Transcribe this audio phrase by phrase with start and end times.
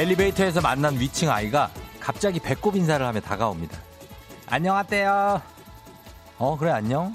[0.00, 1.70] 엘리베이터에서 만난 위층 아이가
[2.00, 3.78] 갑자기 배꼽 인사를 하며 다가옵니다.
[4.48, 5.40] 안녕하세요.
[6.38, 7.14] 어, 그래, 안녕.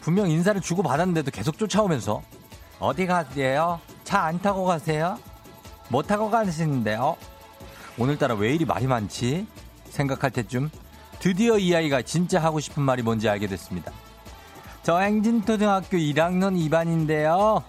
[0.00, 2.22] 분명 인사를 주고 받았는데도 계속 쫓아오면서
[2.78, 3.80] 어디 가세요?
[4.04, 5.18] 차 안 타고 가세요?
[5.88, 7.16] 뭐 타고 가시는데요?
[7.98, 9.46] 오늘따라 왜 이리 말이 많지?
[9.90, 10.70] 생각할 때쯤
[11.18, 13.90] 드디어 이 아이가 진짜 하고 싶은 말이 뭔지 알게 됐습니다.
[14.82, 17.62] 저 행진초등학교 1학년 2반인데요.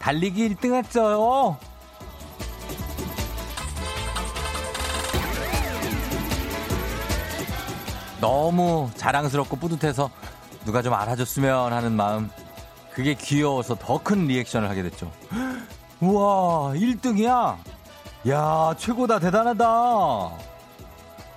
[0.00, 1.56] 달리기 1등 했어요.
[8.24, 10.08] 너무 자랑스럽고 뿌듯해서
[10.64, 12.30] 누가 좀 알아줬으면 하는 마음.
[12.94, 15.12] 그게 귀여워서 더 큰 리액션을 하게 됐죠.
[16.00, 17.56] 우와, 1등이야?
[18.30, 19.66] 야, 최고다, 대단하다.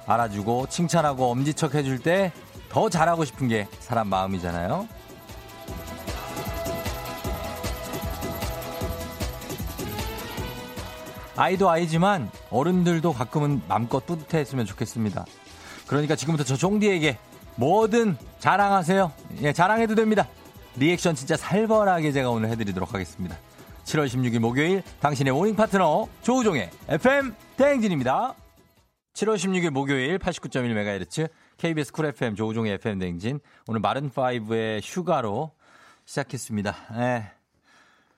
[0.05, 2.31] 알아주고 칭찬하고 엄지척 해줄 때
[2.69, 4.87] 더 잘하고 싶은 게 사람 마음이잖아요.
[11.35, 15.25] 아이도 아이지만 어른들도 가끔은 맘껏 뿌듯해 했으면 좋겠습니다.
[15.87, 17.17] 그러니까 지금부터 저 종디에게
[17.55, 19.11] 뭐든 자랑하세요.
[19.41, 20.27] 예, 자랑해도 됩니다.
[20.75, 23.37] 리액션 진짜 살벌하게 제가 오늘 해드리도록 하겠습니다.
[23.85, 28.35] 7월 16일 목요일 당신의 모닝 파트너 조우종의 FM 대행진입니다.
[29.13, 35.51] 7월 16일 목요일 89.1MHz KBS 쿨 FM 조우종의 FM 대행진 오늘 Maroon 5의 Sugar로
[36.05, 36.75] 시작했습니다.
[36.97, 37.31] 예.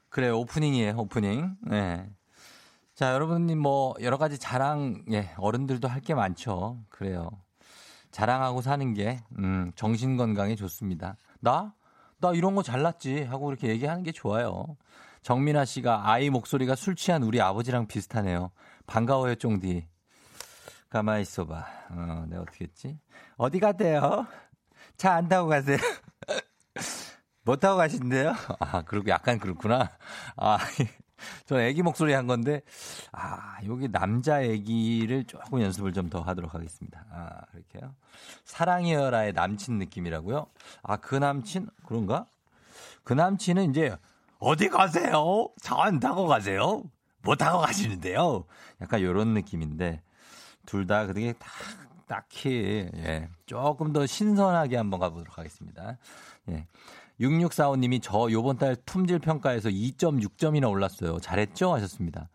[0.09, 1.55] 그래 오프닝이에요 오프닝.
[1.71, 2.05] 예.
[2.95, 6.79] 자 여러분님 뭐 여러 가지 자랑 예 어른들도 할 게 많죠.
[6.89, 7.29] 그래요.
[8.11, 11.15] 자랑하고 사는 게 음, 정신 건강에 좋습니다.
[11.39, 11.73] 나?
[12.19, 14.77] 나 이런 거 잘났지 하고 이렇게 얘기하는 게 좋아요.
[15.21, 18.51] 정민아 씨가 아이 목소리가 술 취한 우리 아버지랑 비슷하네요.
[18.87, 19.87] 반가워요, 쫑디.
[20.89, 21.65] 가만히 있어봐.
[21.91, 22.99] 어, 내가 어떻게 했지?
[23.37, 24.25] 어디 가세요?
[24.97, 25.77] 차 안 타고 가세요?
[27.43, 28.33] 못 타고 가신대요?
[28.59, 29.89] 아, 그리고 약간 그렇구나.
[30.35, 30.57] 아,
[31.45, 32.61] 저는 애기 목소리 한 건데,
[33.11, 37.05] 아, 여기 남자 애기를 조금 연습을 좀 더 하도록 하겠습니다.
[37.11, 37.93] 아, 이렇게요.
[38.45, 40.47] 사랑이여라의 남친 느낌이라고요?
[40.83, 41.69] 아, 그 남친?
[41.85, 42.25] 그런가?
[43.03, 43.95] 그 남친은 이제,
[44.39, 45.49] 어디 가세요?
[45.61, 46.83] 차안 타고 가세요?
[47.21, 48.45] 뭐 타고 가시는데요?
[48.81, 50.01] 약간 요런 느낌인데,
[50.65, 51.49] 둘 다 그게 다,
[52.07, 55.97] 딱히, 예, 조금 더 신선하게 한번 가보도록 하겠습니다.
[56.49, 56.65] 예.
[57.19, 61.19] 6645님이 저 요번 달 품질 평가에서 2.6점이나 올랐어요.
[61.19, 61.73] 잘했죠?
[61.73, 62.29] 하셨습니다.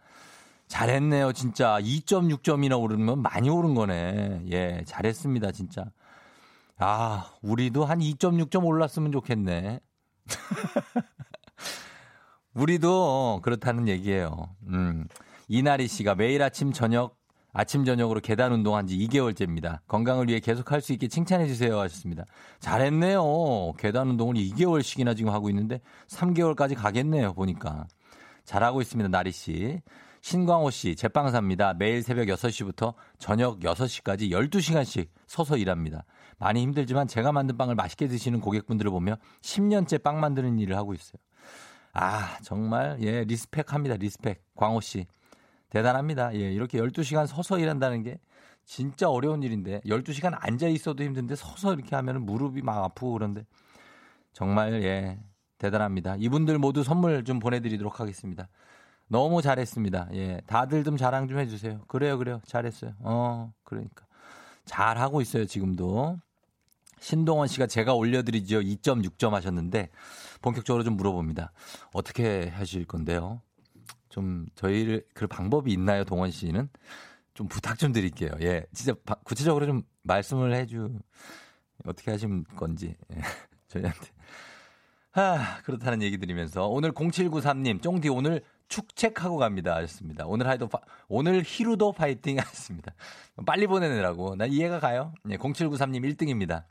[0.68, 1.78] 잘했네요, 진짜.
[1.80, 4.44] 2.6점이나 오르면 많이 오른 거네.
[4.50, 5.84] 예, 잘했습니다, 진짜.
[6.78, 9.80] 아, 우리도 한 2.6점 올랐으면 좋겠네.
[12.54, 14.54] 우리도 그렇다는 얘기예요.
[14.68, 15.06] 음.
[15.48, 17.16] 이나리 씨가 매일 아침 저녁
[17.54, 19.78] 아침 저녁으로 계단 운동한 지 2개월째입니다.
[19.86, 22.24] 건강을 위해 계속 할 수 있게 칭찬해 주세요 하셨습니다.
[22.58, 23.72] 잘했네요.
[23.78, 27.32] 계단 운동을 2개월씩이나 지금 하고 있는데 3개월까지 가겠네요.
[27.32, 27.86] 보니까.
[28.44, 29.08] 잘하고 있습니다.
[29.08, 29.80] 나리 씨.
[30.20, 31.74] 신광호 씨, 제빵사입니다.
[31.74, 36.04] 매일 새벽 6시부터 저녁 6시까지 12시간씩 서서 일합니다.
[36.38, 41.18] 많이 힘들지만 제가 만든 빵을 맛있게 드시는 고객분들을 보며 10년째 빵 만드는 일을 하고 있어요.
[41.92, 43.96] 아, 정말, 예, respect 합니다.
[43.96, 44.42] respect.
[44.56, 45.06] 광호 씨.
[45.74, 46.32] 대단합니다.
[46.34, 48.20] 예, 이렇게 12시간 서서 일한다는 게
[48.64, 53.44] 진짜 어려운 일인데 12시간 앉아 있어도 힘든데 서서 이렇게 하면 무릎이 막 아프고 그런데
[54.32, 55.18] 정말 예,
[55.58, 56.14] 대단합니다.
[56.18, 58.48] 이분들 모두 선물 좀 보내드리도록 하겠습니다.
[59.08, 60.10] 너무 잘했습니다.
[60.12, 61.80] 예, 다들 좀 자랑 좀 해주세요.
[61.88, 62.40] 그래요, 그래요.
[62.46, 62.92] 잘했어요.
[63.00, 64.06] 어, 그러니까.
[64.66, 66.20] 잘하고 있어요, 지금도.
[67.00, 68.60] 신동원 씨가 제가 올려드리죠.
[68.60, 69.90] 2.6점 하셨는데
[70.40, 71.52] 본격적으로 좀 물어봅니다.
[71.92, 73.42] 어떻게 하실 건데요?
[74.14, 76.68] 좀 저희를 그 방법이 있나요, 동원 씨는?
[77.34, 78.30] 좀 부탁 좀 드릴게요.
[78.42, 81.00] 예, 진짜 바, 구체적으로 좀 말씀을 해주
[81.84, 83.18] 어떻게 하시는 건지 예,
[83.66, 84.06] 저희한테.
[85.14, 90.26] 아, 그렇다는 얘기 드리면서 오늘 0793님 쫑디 오늘 축책하고 갑니다 하셨습니다.
[90.26, 90.78] 오늘 하이도 파,
[91.08, 92.94] 오늘 히루도 파이팅 하셨습니다.
[93.44, 95.12] 빨리 보내느라고 난 이해가 가요.
[95.28, 96.66] 예, 0793님 1등입니다.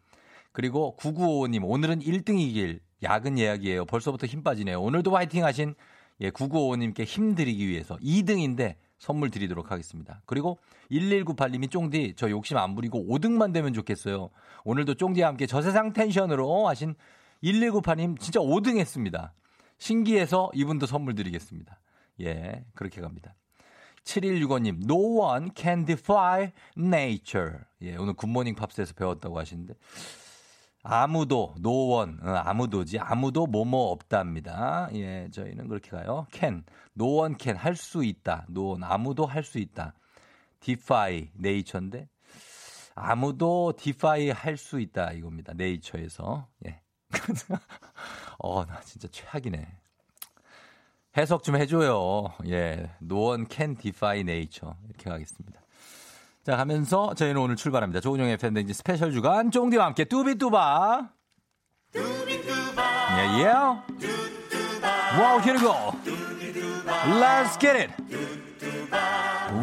[0.54, 3.84] 그리고 9955님 오늘은 1등이길 야근 예약이에요.
[3.84, 4.82] 벌써부터 힘 빠지네요.
[4.82, 5.76] 오늘도 파이팅 하신
[6.22, 10.22] 예, 9955님께 힘드리기 위해서 2등인데 선물 드리도록 하겠습니다.
[10.26, 10.60] 그리고
[10.92, 14.30] 1198님이 쫑디 저 욕심 안 부리고 5등만 되면 좋겠어요.
[14.64, 16.96] 오늘도 쫑디와 함께 저세상 텐션으로 하신
[17.44, 19.34] 1198님 진짜 5등 했습니다.
[19.78, 21.80] 신기해서 이분도 선물 드리겠습니다.
[22.22, 23.36] 예, 그렇게 갑니다.
[24.06, 27.58] 7165님, No one can defy nature.
[27.82, 29.74] 예, 오늘 굿모닝 팝스에서 배웠다고 하시는데.
[30.84, 34.90] 아무도, no one, 어, 아무도지, 아무도 뭐뭐 없답니다.
[34.94, 36.28] 예, 저희는 그렇게 가요.
[36.32, 36.64] can,
[37.00, 38.46] no one can, 할 수 있다.
[38.50, 39.94] no one, 아무도 할 수 있다.
[40.60, 42.10] defy, nature인데,
[42.96, 45.14] 아무도 defy 할수 있다.
[45.14, 45.54] 이겁니다.
[45.54, 46.48] 네이처에서.
[46.68, 46.82] 예.
[48.40, 49.68] 어, 나 진짜 최악이네.
[51.18, 52.34] 해석 좀 해줘요.
[52.48, 52.90] 예.
[53.02, 54.76] No one can defy nature.
[54.90, 55.63] 이렇게 가겠습니다.
[56.44, 58.02] 자, 가면서 저희는 오늘 출발합니다.
[58.02, 61.10] 조우종의 팬데믹 스페셜 주간 쫑디와 함께 뚜비뚜바.
[61.96, 63.46] 예, 예.
[65.18, 65.74] Wow, here we go.
[67.06, 67.94] Let's get it.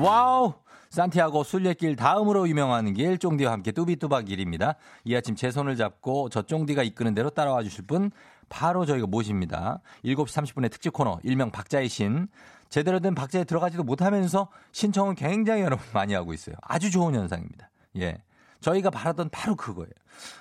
[0.01, 0.55] Wow.
[0.89, 4.77] 산티아고 순례길 다음으로 유명한 길 쫑디와 함께 뚜비뚜바 길입니다.
[5.05, 8.11] 이 아침 제 손을 잡고 저 쫑디가 이끄는 대로 따라와 주실 분
[8.49, 9.81] 바로 저희가 모십니다.
[10.05, 12.27] 7시 30분의 특집 코너 일명 박자의 신.
[12.71, 16.57] 제대로 된 박자에 들어가지도 못하면서 신청은 굉장히 여러분 많이 하고 있어요.
[16.63, 17.69] 아주 좋은 현상입니다.
[17.99, 18.23] 예.
[18.61, 19.91] 저희가 바라던 바로 그거예요.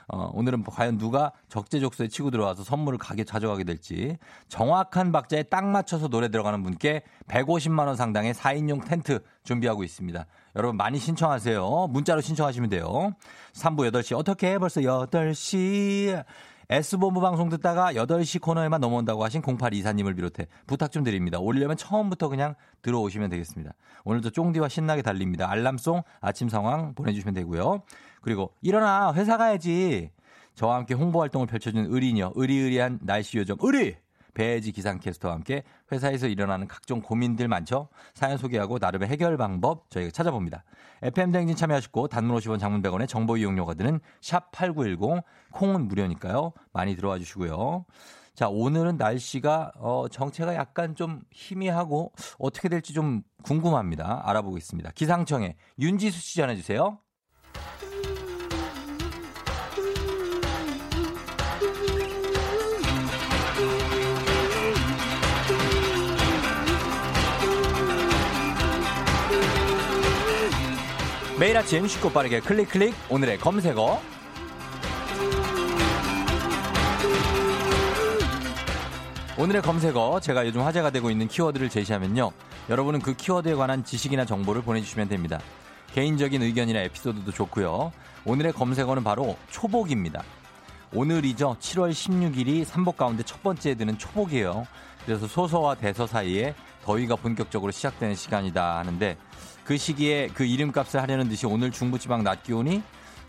[0.10, 4.18] 어, 오늘은 과연 누가 적재적소에 치고 들어와서 선물을 가게 가져가게 될지
[4.50, 10.26] 정확한 박자에 딱 맞춰서 노래 들어가는 분께 150만 원 상당의 4인용 텐트 준비하고 있습니다.
[10.56, 11.88] 여러분 많이 신청하세요.
[11.92, 13.14] 문자로 신청하시면 돼요.
[13.54, 14.58] 3부 8시 어떻게 해?
[14.58, 16.26] 벌써 8시
[16.72, 21.40] S본부 방송 듣다가 8시 코너에만 넘어온다고 하신 0824님을 비롯해 부탁 좀 드립니다.
[21.40, 23.74] 오려면 처음부터 그냥 들어오시면 되겠습니다.
[24.04, 25.50] 오늘도 쫑디와 신나게 달립니다.
[25.50, 27.82] 알람송 아침 상황 보내주시면 되고요.
[28.22, 30.12] 그리고 일어나 회사 가야지.
[30.54, 33.96] 저와 함께 홍보 활동을 펼쳐주는 의리녀 의리의리한 날씨 요정 의리
[34.36, 37.88] 배지 기상캐스터와 함께 회사에서 일어나는 각종 고민들 많죠?
[38.14, 40.64] 사연 소개하고 나름의 해결 방법 저희가 찾아봅니다.
[41.02, 46.54] FM 댕진 참여하시고 단문 50원 장문 100원의 정보 이용료가 드는 샵 8910 콩은 무료니까요.
[46.74, 47.86] 많이 들어와 주시고요.
[48.36, 54.24] 자, 오늘은 날씨가 어 정체가 약간 좀 희미하고 어떻게 될지 좀 궁금합니다.
[54.26, 54.92] 알아보겠습니다.
[54.92, 57.00] 기상청에 윤지수 씨 전해 주세요.
[71.50, 72.94] 매일 아침 쉽고 빠르게 클릭 클릭.
[73.10, 74.00] 오늘의 검색어.
[79.36, 82.32] 오늘의 검색어 제가 요즘 화제가 되고 있는 키워드를 제시하면요.
[82.70, 85.40] 여러분은 그 키워드에 관한 지식이나 정보를 보내주시면 됩니다.
[85.96, 87.94] 개인적인 의견이나 에피소드도 좋고요.
[88.26, 90.22] 오늘의 검색어는 바로 초복입니다.
[90.94, 91.58] 오늘이죠.
[91.60, 94.68] 7월 16일이 삼복 가운데 첫 번째에 드는 초복이에요.
[95.04, 96.54] 그래서 소서와 대서 사이에
[96.84, 99.18] 더위가 본격적으로 시작되는 시간이다 하는데
[99.64, 102.82] 그 시기에 그 이름값을 하려는 듯이 오늘 중부지방 낮 기온이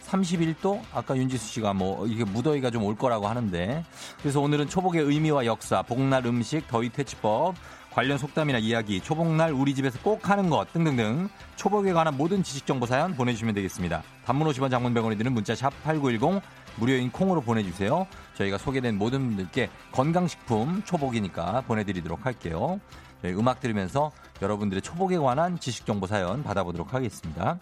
[0.06, 0.80] 31도?
[0.92, 3.84] 아까 윤지수 씨가 뭐 이게 무더위가 좀 올 거라고 하는데
[4.20, 7.54] 그래서 오늘은 초복의 의미와 역사, 복날 음식, 더위 퇴치법,
[7.92, 12.86] 관련 속담이나 이야기, 초복날 우리 집에서 꼭 하는 것 등등등 초복에 관한 모든 지식 정보
[12.86, 14.02] 사연 보내주시면 되겠습니다.
[14.24, 16.40] 단문 50원 장문 100원이 드는 문자 샵 8910
[16.76, 18.06] 무료인 콩으로 보내주세요.
[18.36, 22.80] 저희가 소개된 모든 분들께 건강식품 초복이니까 보내드리도록 할게요.
[23.22, 24.10] 저희 음악 들으면서
[24.42, 27.58] 여러분들의 초복에 관한 지식 정보 사연 받아보도록 하겠습니다.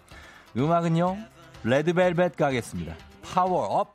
[0.57, 1.17] 음악은요,
[1.63, 2.95] 레드벨벳 가겠습니다.
[3.21, 3.93] 파워업!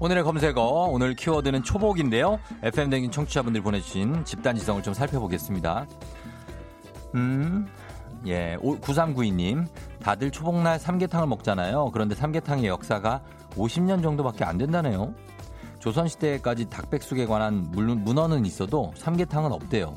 [0.00, 2.38] 오늘의 검색어, 오늘 키워드는 초복인데요.
[2.62, 5.86] FM댕진 청취자분들 보내주신 집단 지성을 좀 살펴보겠습니다.
[7.14, 7.66] 음,
[8.26, 9.66] 예, 9392님.
[10.02, 11.90] 다들 초복날 삼계탕을 먹잖아요.
[11.92, 13.22] 그런데 삼계탕의 역사가
[13.56, 15.14] 50년 정도밖에 안 된다네요.
[15.84, 19.94] 조선시대까지 닭백숙에 관한 문헌은 있어도 삼계탕은 없대요.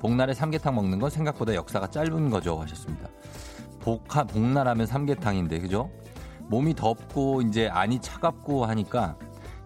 [0.00, 3.10] 복날에 삼계탕 먹는 건 생각보다 역사가 짧은 거죠 하셨습니다.
[3.80, 5.90] 복하, 복날하면 삼계탕인데 그죠?
[6.48, 9.18] 몸이 덥고 이제 안이 차갑고 하니까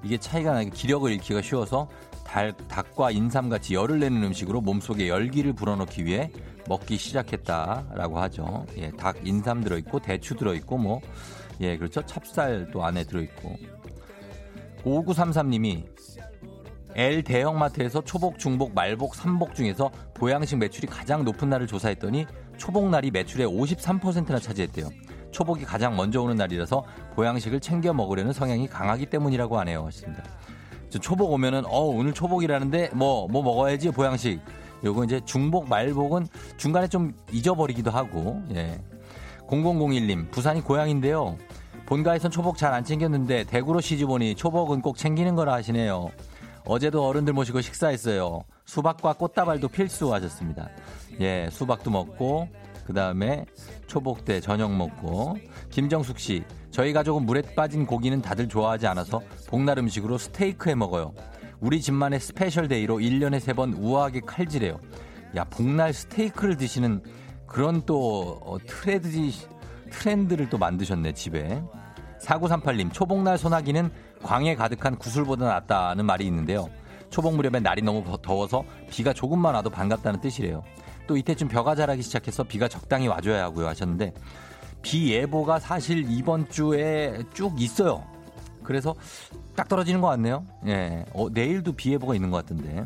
[0.02, 1.88] 이게 차이가 나게 기력을 잃기가 쉬워서
[2.24, 6.32] 달, 닭과 인삼 같이 열을 내는 음식으로 몸속에 열기를 불어넣기 위해
[6.68, 8.66] 먹기 시작했다라고 하죠.
[8.76, 11.00] 예, 닭 인삼 들어있고 대추 들어있고 뭐
[11.60, 12.04] 예, 그렇죠.
[12.04, 13.79] 찹쌀도 안에 들어있고
[14.84, 15.84] 5933님이
[16.94, 23.46] L 대형마트에서 초복, 중복, 말복, 삼복 중에서 보양식 매출이 가장 높은 날을 조사했더니 초복날이 매출의
[23.46, 24.88] 53%나 차지했대요.
[25.30, 26.84] 초복이 가장 먼저 오는 날이라서
[27.14, 29.86] 보양식을 챙겨 먹으려는 성향이 강하기 때문이라고 하네요.
[29.86, 30.24] 하십니다.
[31.00, 34.40] 초복 오면은 어 오늘 초복이라는데 뭐뭐 뭐 먹어야지 보양식.
[34.82, 38.80] 요거 이제 중복 말복은 중간에 좀 잊어버리기도 하고 예.
[39.46, 41.36] 0001님 부산이 고향인데요.
[41.90, 46.10] 본가에선 초복 잘 안 챙겼는데 대구로 시집오니 초복은 꼭 챙기는 거라 하시네요.
[46.64, 48.44] 어제도 어른들 모시고 식사했어요.
[48.64, 50.68] 수박과 꽃다발도 필수 하셨습니다.
[51.20, 52.48] 예, 수박도 먹고
[52.86, 53.44] 그 다음에
[53.88, 55.36] 초복 때 저녁 먹고
[55.70, 61.12] 김정숙 씨 저희 가족은 물에 빠진 고기는 다들 좋아하지 않아서 복날 음식으로 스테이크 해 먹어요.
[61.58, 64.78] 우리 집만의 special day로 1년에 3번 우아하게 칼질해요.
[65.34, 67.02] 야, 복날 스테이크를 드시는
[67.46, 69.08] 그런 또 어, 트레드,
[69.90, 71.60] 트렌드를 또 만드셨네, 집에.
[72.22, 73.90] 4938님, 초복날 소나기는
[74.22, 76.68] 광에 가득한 구슬보다 낫다는 말이 있는데요.
[77.10, 80.62] 초복 무렵엔 날이 너무 더워서 비가 조금만 와도 반갑다는 뜻이래요.
[81.06, 84.14] 또 이때쯤 벼가 자라기 시작해서 비가 적당히 와줘야 하고요 하셨는데
[84.82, 88.04] 비 예보가 사실 이번 주에 쭉 있어요.
[88.62, 88.94] 그래서
[89.56, 90.44] 딱 떨어지는 것 같네요.
[90.66, 91.04] 예.
[91.12, 92.84] 어, 내일도 비 예보가 있는 것 같은데.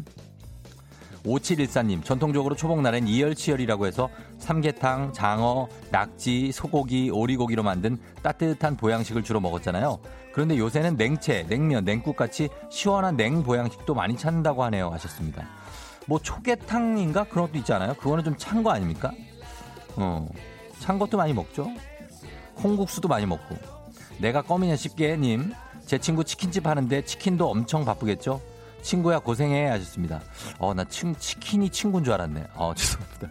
[1.24, 9.98] 5714님, 전통적으로 초복날엔 이열치열이라고 해서 삼계탕, 장어, 낙지, 소고기, 오리고기로 만든 따뜻한 보양식을 주로 먹었잖아요.
[10.32, 14.90] 그런데 요새는 냉채, 냉면, 냉국 같이 시원한 냉 보양식도 많이 찾는다고 하네요.
[14.90, 15.46] 하셨습니다.
[16.06, 17.24] 뭐 초계탕인가?
[17.24, 17.94] 그런 것도 있잖아요.
[17.94, 19.10] 그거는 좀 찬 거 아닙니까?
[19.96, 20.28] 어,
[20.80, 21.68] 찬 것도 많이 먹죠.
[22.56, 23.56] 콩국수도 많이 먹고.
[24.18, 25.52] 내가 껌이냐 쉽게님,
[25.86, 28.40] 제 친구 치킨집 하는데 치킨도 엄청 바쁘겠죠?
[28.84, 30.20] 친구야 고생해 하셨습니다.
[30.58, 32.48] 어, 나 친, 치킨이 친구인 줄 알았네.
[32.54, 33.28] 어, 죄송합니다.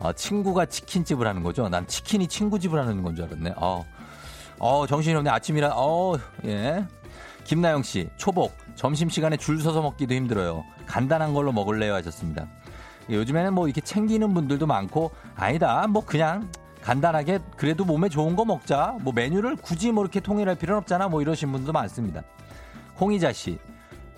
[0.00, 1.68] 어, 친구가 치킨집을 하는 거죠?
[1.68, 3.54] 난 치킨이 친구집을 하는 건 줄 알았네.
[3.56, 3.84] 어,
[4.58, 5.30] 어, 정신이 없네.
[5.30, 6.84] 아침이라, 어, 예.
[7.44, 8.52] 김나영 씨, 초복.
[8.74, 10.64] 점심시간에 줄 서서 먹기도 힘들어요.
[10.86, 12.48] 간단한 걸로 먹을래요 하셨습니다.
[13.08, 15.86] 요즘에는 뭐 이렇게 챙기는 분들도 많고, 아니다.
[15.86, 16.50] 뭐 그냥
[16.82, 18.96] 간단하게 그래도 몸에 좋은 거 먹자.
[19.02, 21.08] 뭐 메뉴를 굳이 뭐 이렇게 통일할 필요는 없잖아.
[21.08, 22.22] 뭐 이러신 분도 많습니다.
[22.98, 23.58] 홍희자 씨,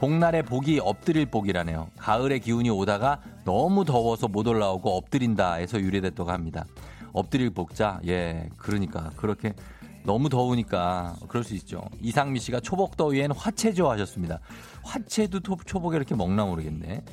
[0.02, 1.90] 복날의 복이 엎드릴 복이라네요.
[1.97, 6.66] 가을의 기운이 오다가 너무 더워서 못 올라오고 엎드린다 해서 유래됐다고 합니다.
[7.12, 9.54] 엎드릴 복자, 예, 그러니까 그렇게
[10.02, 11.85] 너무 더우니까 그럴 수 있죠.
[12.00, 14.40] 이상미 씨가 초복 더위엔 화채죠 하셨습니다.
[14.82, 17.04] 화채도 초복에 이렇게 먹나 모르겠네.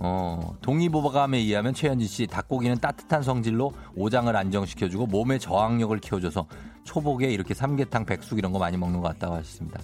[0.00, 6.48] 어, 동의보감에 의하면 최현진 씨 닭고기는 따뜻한 성질로 오장을 안정시켜주고 몸의 저항력을 키워줘서
[6.82, 9.78] 초복에 이렇게 삼계탕, 백숙 이런 거 많이 먹는 것 같다고 하셨습니다.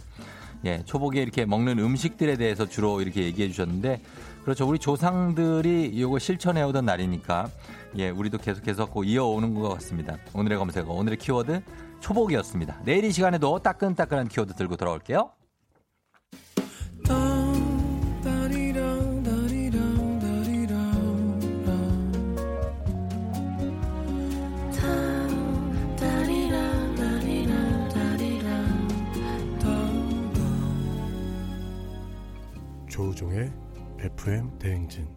[0.64, 4.00] 예, 초복에 이렇게 먹는 음식들에 대해서 주로 이렇게 얘기해 주셨는데
[4.42, 4.66] 그렇죠.
[4.66, 7.48] 우리 조상들이 이거 실천해 오던 날이니까
[7.96, 10.16] 예, 우리도 계속해서 꼭 이어오는 것 같습니다.
[10.34, 11.62] 오늘의 검색어, 오늘의 키워드
[12.00, 12.80] 초복이었습니다.
[12.84, 15.30] 내일 이 시간에도 따끈따끈한 키워드 들고 돌아올게요.
[34.00, 35.08] FM 대행진.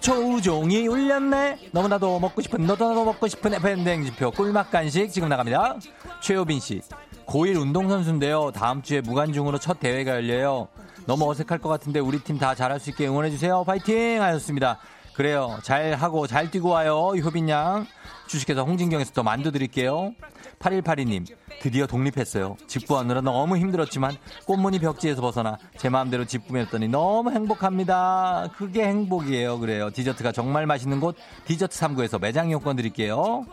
[0.00, 1.70] 조우종이 울렸네.
[1.72, 4.32] 너무나도 먹고 싶은 너도 나도 먹고 싶은 FM 대행진표.
[4.32, 5.76] 꿀맛 간식 지금 나갑니다.
[6.22, 6.80] 최효빈 씨
[7.26, 8.52] 고1 운동선수인데요.
[8.52, 10.68] 다음 주에 무관중으로 첫 대회가 열려요
[11.06, 13.64] 너무 어색할 것 같은데 우리 팀 다 잘할 수 있게 응원해주세요.
[13.64, 14.20] 파이팅!
[14.22, 14.78] 하셨습니다.
[15.14, 15.58] 그래요.
[15.62, 17.12] 잘 하고 잘 뛰고 와요.
[17.22, 17.86] 효빈 양.
[18.26, 20.12] 주식회사 홍진경에서 더 만두 드릴게요.
[20.58, 21.26] 8182님,
[21.60, 22.56] 드디어 독립했어요.
[22.66, 28.48] 집 구하느라 너무 힘들었지만 꽃무늬 벽지에서 벗어나 제 마음대로 집 구매했더니 너무 행복합니다.
[28.56, 29.58] 그게 행복이에요.
[29.60, 29.90] 그래요.
[29.90, 33.44] 디저트가 정말 맛있는 곳 디저트 3구에서 매장 이용권 드릴게요.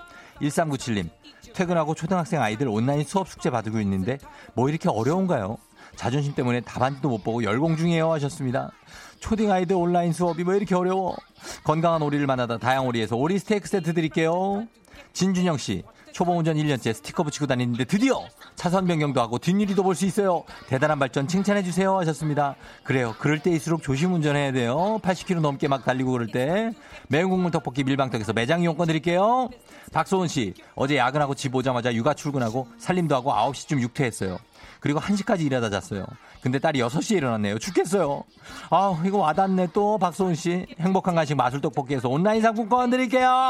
[0.41, 1.09] 1397님,
[1.53, 4.17] 퇴근하고 초등학생 아이들 온라인 수업 숙제 받고 있는데
[4.55, 5.57] 뭐 이렇게 어려운가요?
[5.95, 8.71] 자존심 때문에 답안도 못 보고 열공 중이에요 하셨습니다.
[9.19, 11.15] 초딩 아이들 온라인 수업이 뭐 이렇게 어려워?
[11.63, 14.67] 건강한 오리를 만나다 다양오리에서 오리 스테이크 세트 드릴게요.
[15.13, 18.23] 진준영 씨, 초보 운전 1년째 스티커 붙이고 다니는데 드디어
[18.55, 20.43] 차선 변경도 하고 뒷일이도 볼 수 있어요.
[20.67, 22.55] 대단한 발전 칭찬해 주세요 하셨습니다.
[22.83, 23.15] 그래요.
[23.19, 24.99] 그럴 때일수록 조심 운전해야 돼요.
[25.03, 26.71] 80km 넘게 막 달리고 그럴 때
[27.07, 29.49] 매운 국물 떡볶이 밀방떡에서 매장 이용권 드릴게요.
[29.91, 34.37] 박소은 씨, 어제 야근하고 집 오자마자 육아 출근하고 살림도 하고 9시쯤 육퇴했어요.
[34.83, 36.05] 그리고 1시까지 일하다 잤어요.
[36.41, 37.57] 근데 딸이 6시에 일어났네요.
[37.57, 38.25] 죽겠어요.
[38.69, 40.65] 아, 이거 와닿네 또 박소은 씨.
[40.77, 43.47] 행복한 간식 마술 떡볶이에서 온라인 상품권 드릴게요.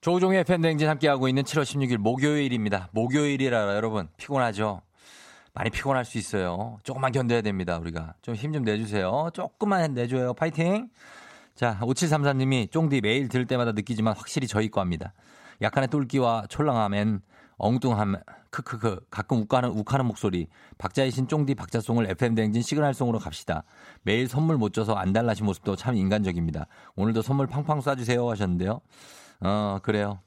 [0.00, 2.88] 조종의 팬댕진 함께하고 있는 7월 16일 목요일입니다.
[2.90, 4.82] 목요일이라 여러분 피곤하죠?
[5.54, 6.78] 많이 피곤할 수 있어요.
[6.82, 7.78] 조금만 견뎌야 됩니다.
[7.78, 9.30] 우리가 좀 힘좀 내주세요.
[9.32, 10.34] 조금만 내줘요.
[10.34, 10.88] 파이팅.
[11.54, 15.12] 자 5734님이 쫑디 매일 들을 때마다 느끼지만 확실히 저희 거합니다.
[15.62, 17.22] 약간의 똘끼와 촐랑함엔
[17.60, 18.16] 엉뚱함,
[18.50, 20.48] 크크크, 가끔 욱하는, 욱하는 목소리.
[20.78, 23.64] 박자의 신 쫑디 박자송을 FM대행진 시그널송으로 갑시다.
[24.02, 26.66] 매일 선물 못 줘서 안달나신 모습도 참 인간적입니다.
[26.96, 28.80] 오늘도 선물 팡팡 쏴주세요 하셨는데요.
[29.40, 30.20] 어, 그래요.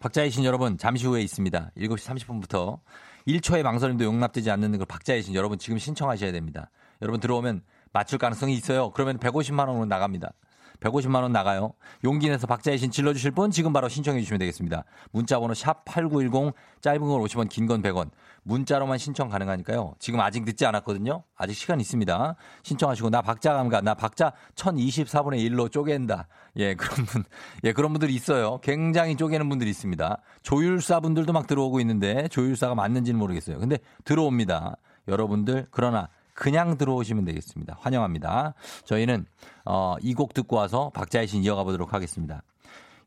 [0.00, 1.72] 박자의 신 여러분, 잠시 후에 있습니다.
[1.76, 2.80] 7시 30분부터
[3.28, 6.70] 1초의 망설임도 용납되지 않는 그 박자의 신 여러분 지금 신청하셔야 됩니다.
[7.02, 8.90] 여러분 들어오면 맞출 가능성이 있어요.
[8.90, 10.32] 그러면 150만 원으로 나갑니다.
[10.80, 11.72] 150만 원 나가요.
[12.04, 14.84] 용기 내서 박자의 신 질러주실 분 지금 바로 신청해 주시면 되겠습니다.
[15.12, 18.10] 문자번호 샵 8910 짧은 건 50원 긴 건 100원
[18.42, 19.94] 문자로만 신청 가능하니까요.
[19.98, 21.22] 지금 아직 늦지 않았거든요.
[21.36, 22.34] 아직 시간 있습니다.
[22.62, 26.28] 신청하시고 나 박자 감가 나 박자 1024분의 1로 쪼갠다.
[26.56, 27.24] 예 그런 분
[27.64, 28.58] 예 그런 분들이 있어요.
[28.62, 30.18] 굉장히 쪼개는 분들이 있습니다.
[30.42, 33.58] 조율사 분들도 막 들어오고 있는데 조율사가 맞는지는 모르겠어요.
[33.58, 34.76] 근데 들어옵니다.
[35.08, 37.76] 여러분들 그러나 그냥 들어오시면 되겠습니다.
[37.80, 38.54] 환영합니다.
[38.84, 39.26] 저희는
[39.64, 42.42] 어, 이 곡 듣고 와서 박자의 신 이어가 보도록 하겠습니다.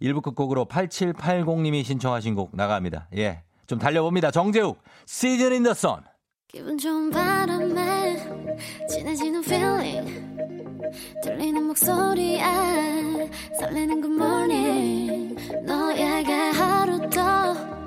[0.01, 3.07] 1부 끝곡으로 8780님이 신청하신 곡 나갑니다.
[3.17, 3.43] 예.
[3.65, 4.31] 좀 달려봅니다.
[4.31, 4.79] 정재욱,
[5.51, 6.01] in the Sun.
[6.47, 8.15] 기분 좋은 바람에
[8.89, 10.37] 진해지는 feeling
[11.21, 12.41] 들리는 목소리에
[13.59, 17.53] 설레는 good morning 너에게 하루 더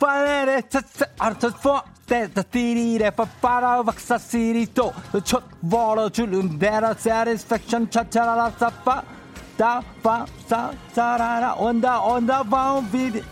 [0.00, 4.92] 파레레 차차 아르타포 테타 티리레 파파라 박사 시리토
[5.22, 9.04] 첫 벌어 주름 데라 satisfaction 차차라라 사파
[9.56, 13.22] 다파 사사라라 온다 온다 바운비드.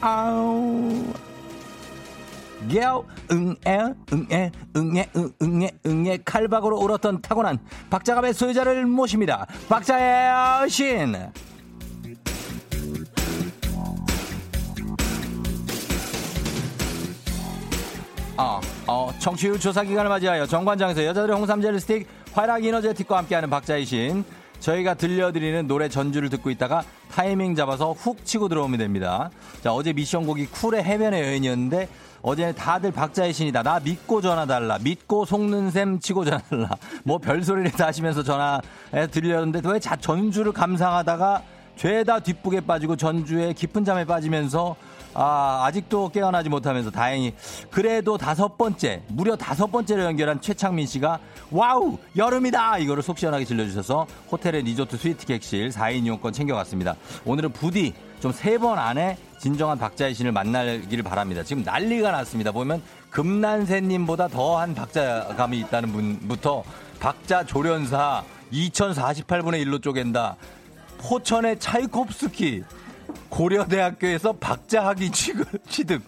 [0.00, 1.04] 아우.
[2.72, 5.10] 겨 응애 응애 응애
[5.42, 7.58] 응애 응애 칼박으로 울었던 타고난
[7.90, 9.46] 박자갑의 소유자를 모십니다.
[9.68, 11.14] 박자의 신
[19.18, 24.24] 청취율 조사 기간을 맞이하여 정관장에서 여자들의 홍삼 젤리 스틱, 활약 이너제틱과 함께하는 박자의 신.
[24.58, 29.30] 저희가 들려드리는 노래 전주를 듣고 있다가 타이밍 잡아서 훅 치고 들어오면 됩니다.
[29.60, 31.88] 자, 어제 미션곡이 쿨의 해변의 여인이었는데
[32.22, 33.64] 어제 다들 박자의 신이다.
[33.64, 34.78] 나 믿고 전화 달라.
[34.78, 36.68] 믿고 속는 셈 치고 전화 달라.
[37.02, 41.42] 뭐 별소리를 다 하시면서 전화해 들렸는데 왜 자, 전주를 감상하다가
[41.74, 44.76] 죄다 뒷북에 빠지고 전주에 깊은 잠에 빠지면서
[45.14, 47.34] 아, 아직도 깨어나지 못하면서 다행히
[47.70, 51.18] 그래도 다섯 번째, 무려 다섯 번째로 연결한 최창민 씨가
[51.50, 52.78] Wow, 여름이다!
[52.78, 56.96] 이거를 속 시원하게 질러주셔서 호텔의 리조트 스위트 객실 4인 이용권 챙겨갔습니다.
[57.24, 61.42] 오늘은 부디 좀 세 번 안에 진정한 박자의 신을 만나기를 바랍니다.
[61.42, 62.52] 지금 난리가 났습니다.
[62.52, 66.62] 보면 금난새님보다 더한 박자감이 있다는 분부터
[67.00, 68.22] 박자 조련사
[68.52, 70.36] 2048분의 1로 쪼갠다.
[70.98, 72.62] 포천의 차이콥스키
[73.28, 76.02] 고려대학교에서 박자학위 취득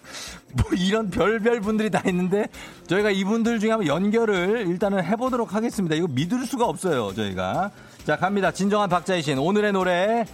[0.53, 2.47] 뭐 이런 별별 분들이 다 있는데
[2.87, 5.95] 저희가 이분들 중에 한번 연결을 일단은 해보도록 하겠습니다.
[5.95, 7.71] 이거 믿을 수가 없어요 저희가
[8.05, 8.51] 자 갑니다.
[8.51, 10.25] 진정한 박자의 신 오늘의 노래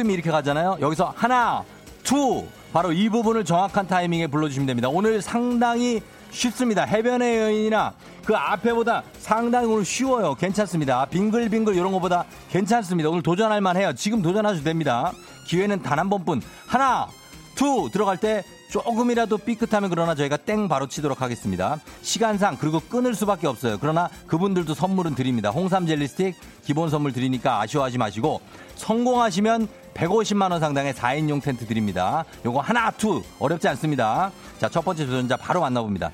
[0.00, 0.78] with me 이렇게 가잖아요.
[0.80, 1.64] 여기서 하나,
[2.02, 2.46] two.
[2.72, 4.88] 바로 이 부분을 정확한 타이밍에 불러주시면 됩니다.
[4.88, 6.84] 오늘 상당히 쉽습니다.
[6.84, 7.92] 해변의 여인이나
[8.24, 10.34] 그 앞에보다 상당히 오늘 쉬워요.
[10.34, 11.04] 괜찮습니다.
[11.06, 13.10] 빙글빙글 이런 것보다 괜찮습니다.
[13.10, 13.92] 오늘 도전할 만해요.
[13.94, 15.12] 지금 도전하셔도 됩니다.
[15.46, 16.42] 기회는 단 한 번뿐.
[16.66, 17.06] 하나,
[17.54, 18.42] Two 들어갈 때
[18.74, 21.78] 조금이라도 삐끗하면 그러나 저희가 땡 바로 치도록 하겠습니다.
[22.02, 23.78] 시간상 그리고 끊을 수밖에 없어요.
[23.80, 25.50] 그러나 그분들도 선물은 드립니다.
[25.50, 26.34] 홍삼 젤리 스틱
[26.64, 28.40] 기본 선물 드리니까 아쉬워하지 마시고
[28.74, 32.24] 성공하시면 150만 원 상당의 4인용 텐트 드립니다.
[32.44, 34.32] 요거 하나 two 어렵지 않습니다.
[34.58, 36.10] 자, 첫 번째 도전자 바로 만나봅니다.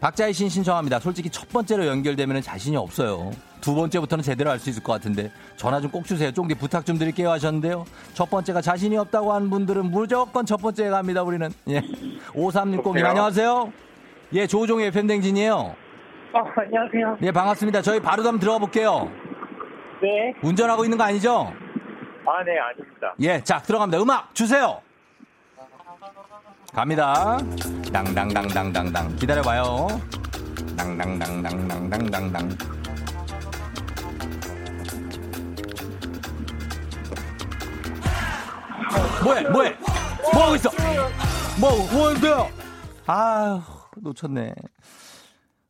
[0.00, 0.98] 박자의 신 신청합니다.
[0.98, 3.30] 솔직히 첫 번째로 연결되면 자신이 없어요.
[3.60, 6.32] 두 번째부터는 제대로 할수 있을 것 같은데 전화 좀 꼭 주세요.
[6.32, 7.84] 쫑디 부탁 좀 드릴게요 하셨는데요.
[8.14, 11.22] 첫 번째가 자신이 없다고 하는 분들은 무조건 첫 번째에 갑니다.
[11.22, 11.50] 우리는.
[11.68, 11.80] 예.
[12.32, 13.72] 5360님 안녕하세요.
[14.32, 15.54] 예, 조종의 팬댕진이에요.
[15.56, 17.18] 어, 안녕하세요.
[17.22, 17.82] 예, 반갑습니다.
[17.82, 19.10] 저희 바로 한번 들어가 볼게요.
[20.00, 20.32] 네.
[20.42, 21.52] 운전하고 있는 거 아니죠?
[22.24, 23.14] 아, 네, 아닙니다.
[23.20, 24.00] 예, 자, 들어갑니다.
[24.00, 24.80] 음악 주세요.
[26.72, 27.38] 갑니다.
[27.92, 29.16] 당당당당당당.
[29.16, 29.88] 기다려봐요.
[30.76, 32.48] 당당당당당당당당.
[39.22, 39.76] 뭐해, 뭐해?
[40.32, 40.70] 뭐 하고 있어?
[41.60, 42.48] 뭐, 뭐인데요?
[43.06, 43.60] 아휴,
[43.96, 44.54] 놓쳤네.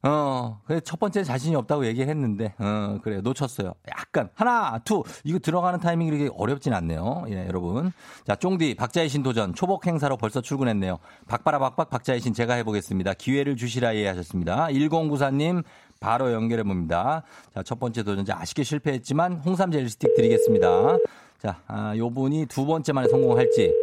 [0.03, 3.75] 어, 그래, 첫 번째 자신이 없다고 얘기했는데, 어, 그래, 놓쳤어요.
[3.91, 7.25] 약간, 하나, two, 이거 들어가는 타이밍이 이렇게 어렵진 않네요.
[7.29, 7.93] 예, 여러분.
[8.27, 10.99] 자, 쫑디, 박자의 신 도전, 초복 행사로 벌써 출근했네요.
[11.29, 13.13] 박바라 박박 박자의 신 제가 해보겠습니다.
[13.15, 14.69] 기회를 주시라 예 하셨습니다.
[14.69, 15.65] 1094님,
[16.01, 17.23] 바로 연결해 봅니다.
[17.55, 20.97] 자, 첫 번째 도전자 아쉽게 실패했지만 홍삼 젤리 스틱 드리겠습니다.
[21.39, 23.75] 자, 아, 요 분이 두 번째 만에 성공할지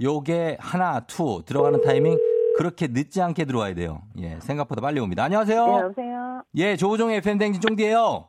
[0.00, 2.18] 요게 하나, two 들어가는 타이밍
[2.56, 4.02] 그렇게 늦지 않게 들어와야 돼요.
[4.18, 5.24] 예, 생각보다 빨리 옵니다.
[5.24, 5.66] 안녕하세요.
[5.66, 6.42] 네, 여보세요?
[6.56, 8.28] 예, 조우종의 FM 대행진 쫑디예요.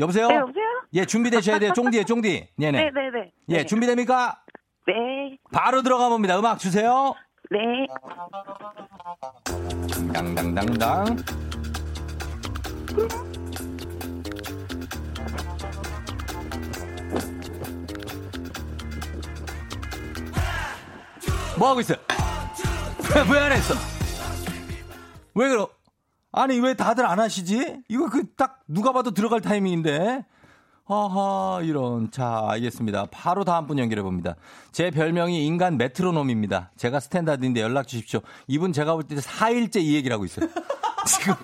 [0.00, 0.28] 여보세요?
[0.28, 0.64] 네, 여보세요?
[0.94, 1.72] 예, 준비되셔야 돼요.
[1.72, 2.48] 쫑디에 쫑디.
[2.56, 2.78] 네네.
[2.84, 3.32] 네, 네, 네.
[3.50, 3.66] 예, 네.
[3.66, 4.42] 준비됩니까?
[4.86, 6.38] 네, 바로 들어가 봅니다.
[6.38, 7.14] 음악 주세요.
[7.50, 7.86] 네.
[10.12, 11.16] 당당당당.
[21.56, 21.98] 뭐 하고 있어요?
[23.30, 23.74] 왜 안 했어?
[25.34, 25.68] 왜 그러?
[26.32, 27.82] 아니 왜 다들 안 하시지?
[27.88, 30.24] 이거 그 딱 누가 봐도 들어갈 타이밍인데.
[30.86, 33.06] 하하 이런 자 알겠습니다.
[33.10, 34.36] 바로 다음 분 연결해 봅니다.
[34.70, 36.72] 제 별명이 인간 메트로놈입니다.
[36.76, 38.20] 제가 standard인데 연락 주십시오.
[38.48, 40.46] 이분 제가 볼 때 4일째 이 얘기를 하고 있어요.
[41.06, 41.34] 지금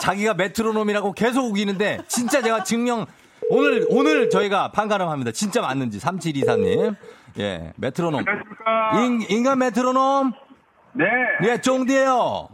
[0.00, 3.06] 자기가 메트로놈이라고 계속 우기는데 진짜 제가 증명
[3.50, 5.32] 오늘 오늘 저희가 판가름합니다.
[5.32, 6.94] 진짜 맞는지 3724님.
[7.38, 8.24] 예 메트로놈.
[9.02, 10.32] 인, 인간 메트로놈.
[10.96, 11.04] 네.
[11.42, 12.48] 예 쫑디예요.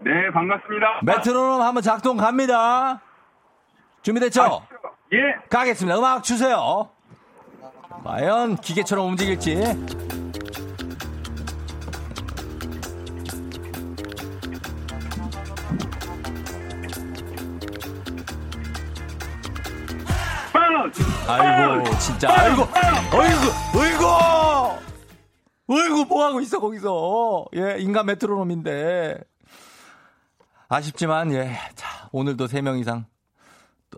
[0.00, 1.00] 네, 반갑습니다.
[1.02, 3.00] 메트로놈 한번 작동 갑니다.
[4.02, 4.62] 준비됐죠?
[5.14, 5.18] 예.
[5.48, 5.98] 가겠습니다.
[5.98, 6.90] 음악 주세요.
[8.04, 9.56] 과연 기계처럼 움직일지.
[20.52, 20.92] 빵!
[21.28, 22.28] 아이고, 진짜.
[22.30, 24.85] 아이고, 아이고, 아이고!
[25.68, 27.46] 아이고, 뭐하고 있어, 거기서.
[27.56, 29.18] 예, 인간 메트로놈인데.
[30.68, 31.56] 아쉽지만, 예.
[31.74, 33.06] 자, 오늘도 3명 이상.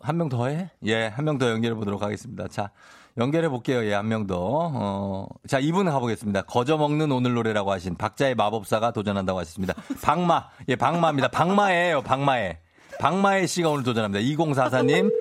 [0.02, 0.70] 한 명 더 해?
[0.87, 2.46] 예, 한 명 더 연결해 보도록 하겠습니다.
[2.48, 2.70] 자,
[3.16, 3.85] 연결해 볼게요.
[3.85, 4.37] 예, 한 명 더.
[4.38, 6.42] 어, 자, 이분 가보겠습니다.
[6.42, 9.74] 거저 먹는 오늘 노래라고 하신 박자의 마법사가 도전한다고 하셨습니다.
[10.02, 10.48] 박마.
[10.68, 11.28] 예, 박마입니다.
[11.28, 12.59] 박마예요, 박마에.
[13.00, 14.22] 박마에 씨가 오늘 도전합니다.
[14.24, 15.12] 2044님.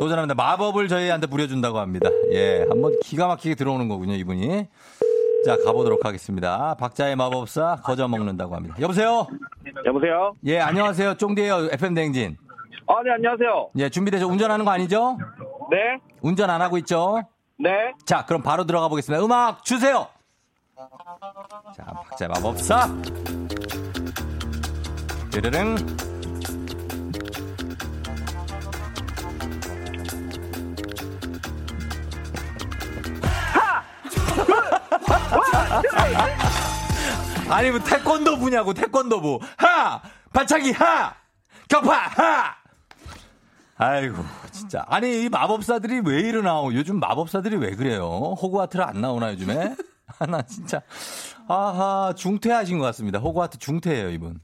[0.00, 0.34] 도전합니다.
[0.34, 2.10] 마법을 저희한테 부려준다고 합니다.
[2.32, 4.66] 예, 한번 기가 막히게 들어오는 거군요, 이분이.
[5.44, 6.74] 자, 가보도록 하겠습니다.
[6.74, 8.76] 박자의 마법사 거저 먹는다고 합니다.
[8.80, 9.26] 여보세요?
[9.84, 10.34] 여보세요?
[10.44, 11.14] 예, 안녕하세요.
[11.14, 11.68] 쫑디에요.
[11.72, 12.36] FM 댕진.
[12.88, 13.70] 아, 네, 안녕하세요.
[13.78, 14.26] 예, 준비되죠?
[14.26, 15.18] 운전하는 거 아니죠?
[15.70, 15.76] 네.
[16.20, 17.22] 운전 안 하고 있죠?
[17.58, 17.70] 네.
[18.04, 19.24] 자, 그럼 바로 들어가 보겠습니다.
[19.24, 20.08] 음악 주세요!
[21.76, 22.88] 자, 박자의 마법사.
[25.32, 25.76] 르르릉.
[37.50, 39.40] 아니 뭐 태권도부냐고 태권도부.
[39.56, 40.00] 하!
[40.32, 41.14] 발차기 하!
[41.68, 42.54] 격파 하!
[43.78, 44.84] 아이고 진짜.
[44.88, 46.62] 아니 이 마법사들이 왜 이러나?
[46.72, 48.34] 요즘 마법사들이 왜 그래요?
[48.40, 49.76] 호그와트를 안 나오나 요즘에?
[50.18, 50.80] 하나 진짜.
[51.48, 53.18] 아하 중퇴하신 것 같습니다.
[53.18, 54.40] 호그와트 중퇴예요 이분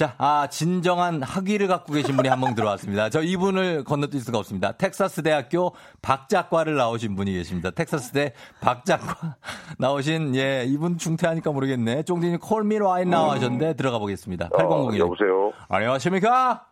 [0.00, 3.10] 자, 아, 진정한 학위를 갖고 계신 분이 한명 들어왔습니다.
[3.10, 4.72] 저 이분을 건너뛸 수가 없습니다.
[4.72, 7.70] 텍사스 대학교 박작과를 나오신 분이 계십니다.
[7.70, 8.32] 텍사스 대
[8.62, 9.36] 박작과
[9.78, 12.04] 나오신, 예, 이분 중퇴하니까 모르겠네.
[12.04, 14.48] 쫑디님 콜미 라인 나와셨는데 들어가 보겠습니다.
[14.56, 15.02] 8001.
[15.02, 15.52] 아, 여보세요.
[15.68, 16.66] 안녕하십니까?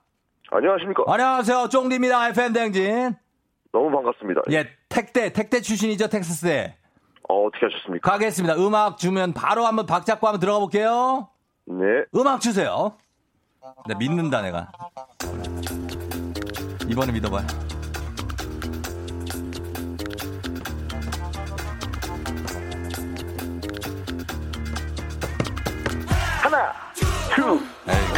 [0.50, 1.02] 안녕하십니까.
[1.06, 1.68] 안녕하세요.
[1.68, 2.28] 쫑디입니다.
[2.30, 3.14] FM 댕진.
[3.72, 4.40] 너무 반갑습니다.
[4.52, 6.76] 예, 택대, 택대 출신이죠, 텍사스 대.
[7.28, 8.10] 어, 어떻게 하셨습니까?
[8.10, 8.56] 가겠습니다.
[8.56, 11.28] 음악 주면 바로 한번 박자감 한번 들어가 볼게요.
[11.66, 12.06] 네.
[12.14, 12.96] 음악 주세요.
[13.86, 14.70] 나 믿는다, 내가.
[16.88, 17.46] 이번에 믿어봐요.
[26.42, 26.72] 하나,
[27.34, 27.42] two,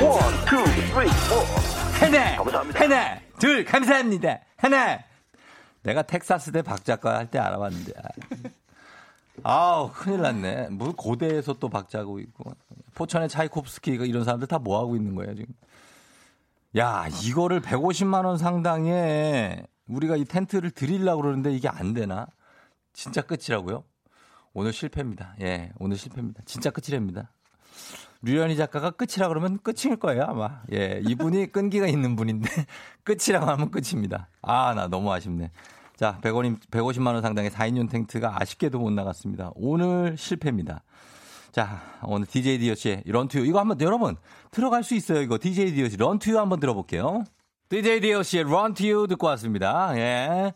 [0.05, 2.05] one, two, three, four.
[2.05, 2.81] 하나, 감사합니다.
[2.81, 4.39] 하나, 둘, 감사합니다.
[4.57, 4.99] 하나.
[5.83, 7.93] 내가 텍사스 대 박 작가 할 때 알아봤는데.
[9.43, 10.69] 아우, 큰일 났네.
[10.71, 12.53] 뭐 고대에서 또 박자고 있고.
[12.95, 15.55] 포천의 차이콥스키 이런 사람들 다 뭐 하고 있는 거예요, 지금.
[16.77, 22.27] 야, 이거를 150만 원 상당에 우리가 이 텐트를 드리려고 그러는데 이게 안 되나?
[22.93, 23.83] 진짜 끝이라고요?
[24.53, 25.35] 오늘 실패입니다.
[25.41, 26.43] 예, 오늘 실패입니다.
[26.45, 27.31] 진짜 끝이랍니다.
[28.23, 30.61] 류현희 작가가 끝이라 그러면 끝일 거예요, 아마.
[30.73, 32.49] 예, 이분이 끈기가 있는 분인데
[33.05, 34.29] 끝이라고 하면 끝입니다.
[34.43, 35.51] 아, 나 너무 아쉽네.
[36.01, 39.51] 자, 100원, 150만 원 상당의 4인용 텐트가 아쉽게도 못 나갔습니다.
[39.55, 40.83] 오늘 실패입니다.
[41.53, 43.45] 자, 오늘 DJ 디오씨의 런투유.
[43.45, 44.17] 이거 한번 여러분
[44.51, 45.21] 들어갈 수 있어요.
[45.21, 47.25] 이거 DJ 디오씨 런투유 한번 들어볼게요.
[47.69, 49.95] DJ 디오씨의 런투유 듣고 왔습니다.
[49.99, 50.55] 예.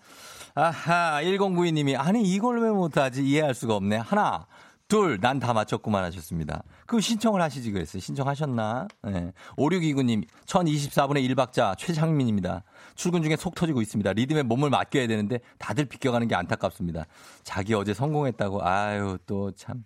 [0.54, 3.96] 아하, 1092님이 아니 이걸 왜 못하지 이해할 수가 없네.
[3.98, 4.46] 하나,
[4.88, 6.62] 둘, 난 다 맞췄구만 하셨습니다.
[6.86, 8.00] 그럼 신청을 하시지 그랬어요.
[8.00, 8.88] 신청하셨나?
[9.08, 9.32] 예.
[9.56, 12.62] 5629님, 1024분의 1박자 최창민입니다.
[12.94, 14.12] 출근 중에 속 터지고 있습니다.
[14.12, 17.06] 리듬에 몸을 맡겨야 되는데 다들 비껴가는 게 안타깝습니다.
[17.42, 19.84] 자기 어제 성공했다고, 아유, 또 참.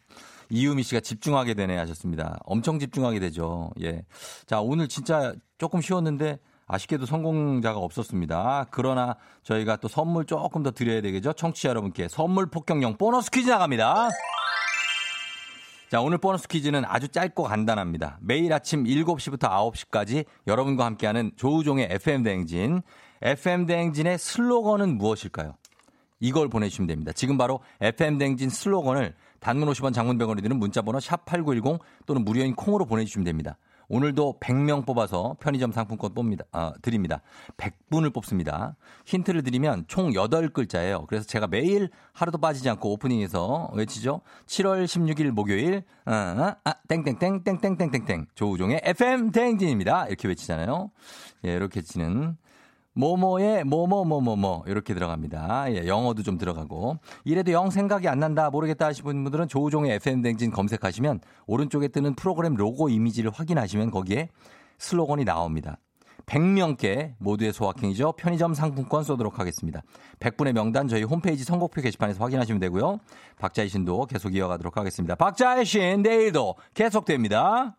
[0.50, 2.38] 이유미 씨가 집중하게 되네 하셨습니다.
[2.44, 3.70] 엄청 집중하게 되죠.
[3.82, 4.02] 예.
[4.46, 8.66] 자, 오늘 진짜 조금 쉬웠는데 아쉽게도 성공자가 없었습니다.
[8.70, 11.32] 그러나 저희가 또 선물 조금 더 드려야 되겠죠?
[11.32, 14.08] 청취자 여러분께 선물 폭격용 보너스 퀴즈 나갑니다.
[15.88, 18.18] 자, 오늘 보너스 퀴즈는 아주 짧고 간단합니다.
[18.20, 22.82] 매일 아침 7시부터 9시까지 여러분과 함께하는 조우종의 FM-대행진.
[23.22, 25.54] FM-대행진의 슬로건은 무엇일까요?
[26.20, 27.12] 이걸 보내주시면 됩니다.
[27.12, 33.24] 지금 바로 FM-대행진 슬로건을 단문 50원 장문 100원이 드는 문자번호 샵8910 또는 무료인 콩으로 보내주시면
[33.24, 33.56] 됩니다.
[33.88, 36.44] 오늘도 100명 뽑아서 편의점 상품권 뽑니다.
[36.52, 37.22] 아, 드립니다.
[37.56, 38.76] 100분을 뽑습니다.
[39.06, 41.06] 힌트를 드리면 총 8글자예요.
[41.06, 44.20] 그래서 제가 매일 하루도 빠지지 않고 오프닝에서 외치죠.
[44.46, 50.06] 7월 16일 목요일 아, 아, 땡땡땡 땡땡땡땡땡 조우종의 FM 대행진입니다.
[50.06, 50.90] 이렇게 외치잖아요.
[51.46, 52.36] 예, 이렇게 치는
[52.98, 55.72] 뭐뭐에 뭐뭐뭐뭐뭐 이렇게 들어갑니다.
[55.72, 60.50] 예, 영어도 좀 들어가고 이래도 영 생각이 안 난다 모르겠다 하시는 분들은 조우종의 FM 댕진
[60.50, 64.30] 검색하시면 오른쪽에 뜨는 프로그램 로고 이미지를 확인하시면 거기에
[64.78, 65.78] 슬로건이 나옵니다.
[66.26, 68.12] 100명께 모두의 소확행이죠.
[68.18, 69.82] 편의점 상품권 쏘도록 하겠습니다.
[70.18, 72.98] 100분의 명단 저희 홈페이지 선곡표 게시판에서 확인하시면 되고요.
[73.38, 75.14] 박자의 신도 계속 이어가도록 하겠습니다.
[75.14, 77.76] 박자의 신 내일도 계속됩니다.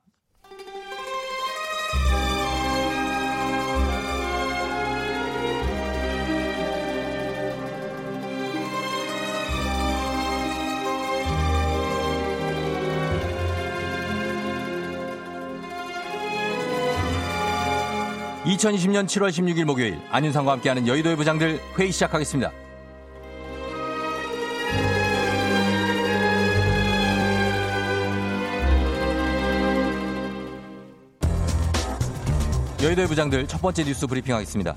[18.49, 22.51] 2020년 7월 16일 목요일 안윤상과 함께하는 여의도의 부장들 회의 시작하겠습니다.
[32.81, 34.75] 여의도의 부장들 첫 번째 뉴스 브리핑하겠습니다.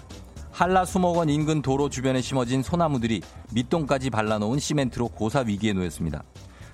[0.51, 3.23] 한라 수목원 인근 도로 주변에 심어진 소나무들이
[3.55, 6.23] 밑동까지 발라놓은 시멘트로 고사 위기에 놓였습니다.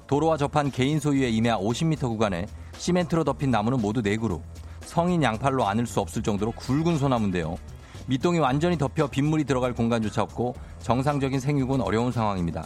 [0.09, 4.41] 도로와 접한 개인 소유의 임야 50m 구간에 시멘트로 덮인 나무는 모두 4그루,
[4.89, 7.59] 성인 양팔로 안을 수 없을 정도로 굵은 소나무인데요.
[8.07, 12.65] 밑동이 완전히 덮여 빗물이 들어갈 공간조차 없고 정상적인 생육은 어려운 상황입니다.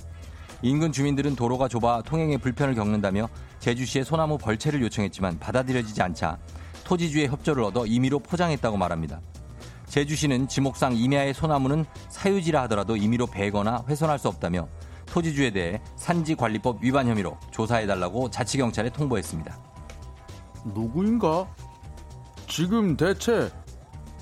[0.62, 6.38] 인근 주민들은 도로가 좁아 통행에 불편을 겪는다며 제주시에 소나무 벌채를 요청했지만 받아들여지지 않자
[6.84, 9.20] 토지주의 협조를 얻어 임의로 포장했다고 말합니다.
[9.86, 14.68] 제주시는 지목상 임야의 소나무는 사유지라 하더라도 임의로 베거나 훼손할 수 없다며
[15.06, 19.58] 토지주에 대해 산지관리법 위반 혐의로 조사해달라고 자치경찰에 통보했습니다.
[20.72, 21.48] 누구인가?
[22.52, 23.50] 지금 대체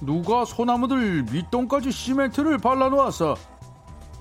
[0.02, 3.34] 누가 소나무들 밑동까지 시멘트를 발라놓았어?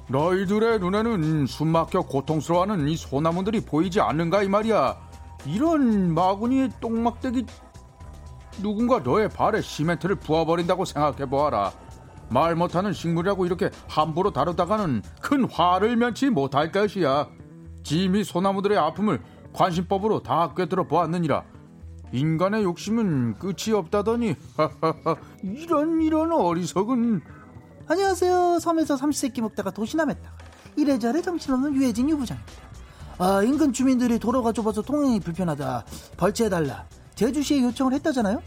[0.07, 4.97] 너희들의 눈에는 숨막혀 고통스러워하는 이 소나무들이 보이지 않는가 이 말이야.
[5.45, 7.45] 이런 마구니의 똥막대기
[8.63, 11.71] 누군가 너의 발에 시멘트를 부어버린다고 생각해보아라.
[12.29, 17.27] 말 못하는 식물이라고 이렇게 함부로 다루다가는 큰 화를 면치 못할 것이야.
[17.83, 19.21] 짐이 소나무들의 아픔을
[19.53, 21.58] 관심법으로 다 꿰뚫어 보았느니라.
[22.11, 24.35] 인간의 욕심은 끝이 없다더니
[25.43, 27.21] 이런 이런 어리석은.
[27.87, 28.59] 안녕하세요.
[28.59, 30.37] 섬에서 삼시세끼 먹다가 도시남했다가
[30.75, 32.53] 이래저래 정신없는 유해진 유부장입니다.
[33.19, 35.85] 아 인근 주민들이 도로가 좁아서 통행이 불편하다.
[36.17, 36.85] 벌채해달라.
[37.15, 38.41] 제주시에 요청을 했다잖아요?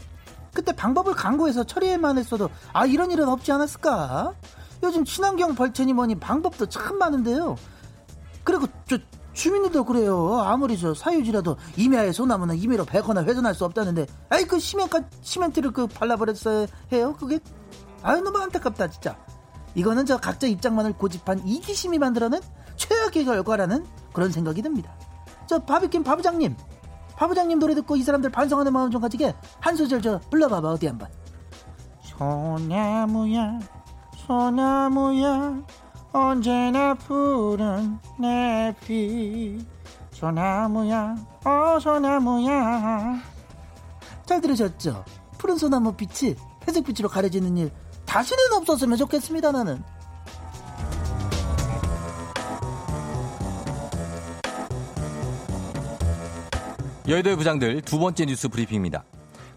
[0.53, 4.33] 그때 방법을 강구해서 처리해만 했어도 아 이런 일은 없지 않았을까?
[4.83, 7.55] 요즘 친환경 벌채니 뭐니 방법도 참 많은데요.
[8.43, 8.97] 그리고 저
[9.33, 10.39] 주민들도 그래요.
[10.41, 15.87] 아무리 저 사유지라도 임야의 소나무는 임의로 베거나 훼손할 수 없다는데, 아이 그 시멘트 시멘트를 그
[15.87, 17.15] 발라버렸어야 해요.
[17.19, 17.39] 그게
[18.03, 19.17] 아유 너무 안타깝다 진짜.
[19.75, 22.41] 이거는 저 각자 입장만을 고집한 이기심이 만들어낸
[22.75, 24.95] 최악의 결과라는 그런 생각이 듭니다.
[25.47, 26.55] 저 바비킴 바부장님,
[27.15, 31.09] 바부장님 노래 듣고 이 사람들 반성하는 마음 좀 가지게 한 소절 저 불러봐봐 어디 한번.
[32.03, 33.59] 소나무야,
[34.27, 35.63] 소나무야.
[36.13, 39.65] 언제나 푸른 내빛
[40.11, 43.19] 소나무야 어 소나무야
[44.25, 45.03] 잘 들으셨죠?
[45.39, 46.35] 푸른 소나무 빛이
[46.67, 47.71] 회색빛으로 가려지는 일
[48.05, 49.83] 다시는 없었으면 좋겠습니다 나는
[57.07, 59.03] 여의도의 부장들 두 번째 뉴스 브리핑입니다.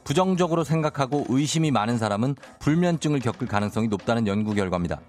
[0.02, 5.00] 부정적으로 생각하고 의심이 많은 사람은 불면증을 겪을 가능성이 높다는 연구 결과입니다.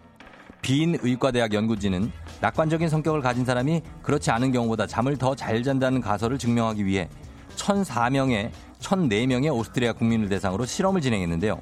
[0.62, 6.38] 빈 의과대학 연구진은 낙관적인 성격을 가진 사람이 그렇지 않은 경우보다 잠을 더 잘 잔다는 가설을
[6.38, 7.10] 증명하기 위해
[7.56, 11.60] 1,004명의 1,004명의 오스트리아 국민을 대상으로 실험을 진행했는데요.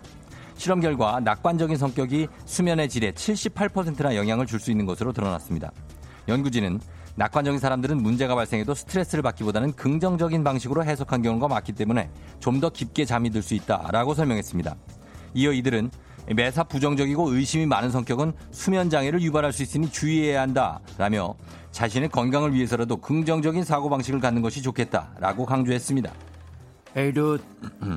[0.58, 5.71] 실험 결과 낙관적인 성격이 수면의 질에 78%나 영향을 줄 수 있는 것으로 드러났습니다.
[6.27, 6.79] 연구진은
[7.17, 13.05] 낙관적인 사람들은 문제가 발생해도 스트레스를 받기보다는 긍정적인 방식으로 해석한 경우가 많기 때문에 좀 더 깊게
[13.05, 14.75] 잠이 들 수 있다라고 설명했습니다.
[15.36, 15.91] 이어 이들은
[16.33, 21.35] 매사 부정적이고 의심이 많은 성격은 수면 장애를 유발할 수 있으니 주의해야 한다라며
[21.71, 26.11] 자신의 건강을 위해서라도 긍정적인 사고 방식을 갖는 것이 좋겠다라고 강조했습니다.
[26.95, 27.38] 에이 두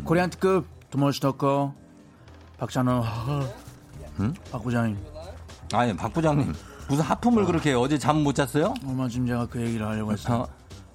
[0.05, 1.73] 코리안 특급 두머시터커
[2.59, 3.03] 박찬호.
[4.21, 4.35] 응?
[4.51, 4.99] 박 부장님.
[5.73, 6.53] 아니 박 부장님
[6.89, 8.75] 무슨 하품을 그렇게 어제 잠 못 잤어요?
[8.87, 10.39] 얼마 전 제가 그 얘기를 하려고 했어요.
[10.39, 10.47] 어,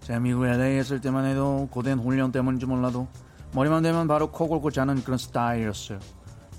[0.01, 3.07] 제가 미국 LA 있을 때만 해도 고된 훈련 때문인지 몰라도
[3.53, 5.99] 머리만 대면 바로 코 골고 자는 그런 스타일이었어요.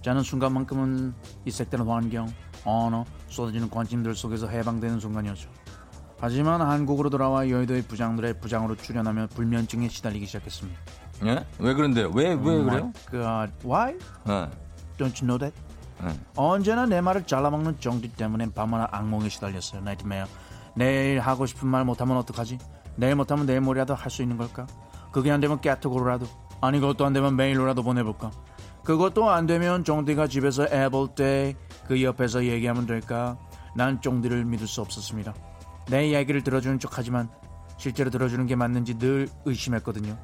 [0.04, 1.14] 자는 순간만큼은
[1.46, 2.28] 이 색다른 환경,
[2.66, 5.48] 언어, 쏟아지는 관심들 속에서 해방되는 순간이었죠.
[6.20, 10.78] 하지만 한국으로 돌아와 여의도의 부장들의 부장으로 출연하며 불면증에 시달리기 시작했습니다.
[11.24, 11.46] 예?
[11.58, 12.10] 왜 그런데요?
[12.14, 12.92] 왜왜 그래요?
[13.10, 13.94] God, why?
[14.28, 14.50] 예.
[14.98, 15.54] Don't you know that?
[16.04, 16.08] 예.
[16.36, 19.80] 언제나 내 말을 잘라먹는 쫑디 때문에 밤마다 악몽에 시달렸어요.
[19.80, 20.26] Nightmare.
[20.76, 22.58] 내일 하고 싶은 말 못하면 어떡하지?
[22.96, 24.66] 내일 못하면 내일 모레라도 할 수 있는 걸까?
[25.12, 26.26] 그게 안 되면 깨톡으로라도
[26.60, 28.30] 아니 그것도 안 되면 메일로라도 보내볼까?
[28.84, 31.54] 그것도 안 되면 쫑디가 집에서 애 볼 때
[31.86, 33.38] 그 옆에서 얘기하면 될까?
[33.76, 35.34] 난 쫑디를 믿을 수 없었습니다.
[35.90, 37.28] 내 이야기를 들어주는 척하지만
[37.76, 40.16] 실제로 들어주는 게 맞는지 늘 의심했거든요.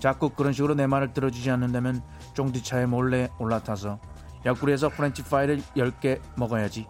[0.00, 2.02] 자꾸 그런 식으로 내 말을 들어주지 않는다면
[2.34, 4.00] 쫑디 차에 몰래 올라타서
[4.44, 6.86] 옆구리에서 프렌치 파이를 10개 먹어야지.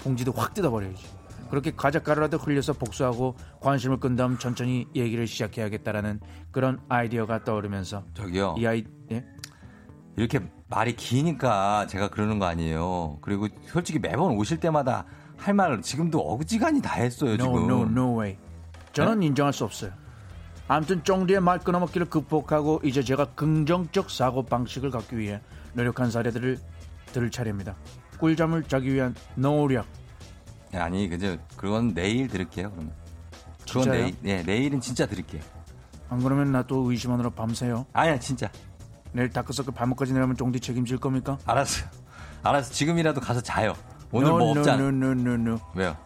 [0.00, 1.06] 봉지도 확 뜯어버려야지.
[1.50, 8.56] 그렇게 과자가루라도 흘려서 복수하고 관심을 끈 다음 천천히 얘기를 시작해야겠다라는 그런 아이디어가 떠오르면서 저기요.
[8.58, 9.24] 이 아이 예?
[10.16, 13.18] 이렇게 말이 기니까 제가 그러는 거 아니에요.
[13.20, 15.04] 그리고 솔직히 매번 오실 때마다
[15.36, 17.64] 할 말을 지금도 어지간히 다 했어요, No, 지금.
[17.70, 18.36] no, no way.
[18.92, 19.90] 저는 인정할 수 없어요.
[20.68, 25.40] 아무튼 쫑디의 말 끊어먹기를 극복하고 이제 제가 긍정적 사고 방식을 갖기 위해
[25.74, 26.58] 노력한 사례들을
[27.12, 27.76] 들을 차례입니다.
[28.18, 29.86] 꿀잠을 자기 위한 노력.
[30.72, 32.92] 아니, 그저 그건 내일 들을게요, 그러면.
[33.68, 33.92] 그건 진짜요?
[34.02, 35.42] 내일, 예, 내일은 진짜 들을게요.
[36.08, 37.86] 안 그러면 나 또 의심하느라 밤새요.
[37.92, 38.50] 아니야, 진짜.
[39.16, 41.38] 내일 다크서클 밤까지 내려면 쫑디 책임질 겁니까?
[41.46, 41.88] 알았어요.
[42.42, 42.70] 알았어.
[42.70, 43.72] 지금이라도 가서 자요.
[44.12, 44.82] 오늘 No, 뭐 no, 없잖아.
[44.88, 45.58] no, no.
[45.74, 45.96] 왜요?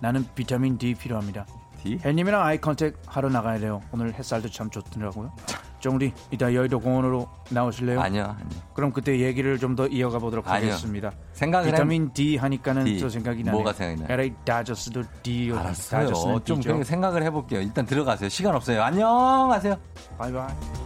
[0.00, 1.44] 나는 비타민 D 필요합니다.
[1.82, 1.98] D?
[2.04, 3.82] 해님이랑 eye contact 하러 나가야 돼요.
[3.90, 5.32] 오늘 햇살도 참 좋더라고요.
[5.80, 8.00] 쫑디 이따 여의도 공원으로 나오실래요?
[8.00, 8.60] 아니요, 아니요.
[8.74, 10.70] 그럼 그때 얘기를 좀 더 이어가 보도록 아니요.
[10.70, 11.10] 하겠습니다.
[11.32, 12.98] 생각을 비타민 D 하니까는 D.
[13.00, 13.52] 또 생각이 나네요.
[13.60, 14.12] 뭐가 생각이 나요?
[14.20, 15.52] LA 다저스도 D.
[15.52, 16.00] 알았어요.
[16.06, 16.82] 다저스는 좀 D죠.
[16.84, 17.60] 생각을 해볼게요.
[17.60, 18.28] 일단 들어가세요.
[18.28, 18.82] 시간 없어요.
[18.82, 19.76] 안녕 하세요.
[20.16, 20.85] 바이바이.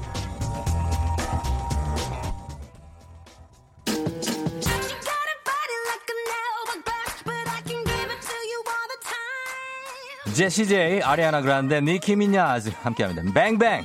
[10.35, 13.33] 제시 제이, 아리아나 그란데, 니키 미냐즈 함께합니다.
[13.33, 13.85] 뱅뱅.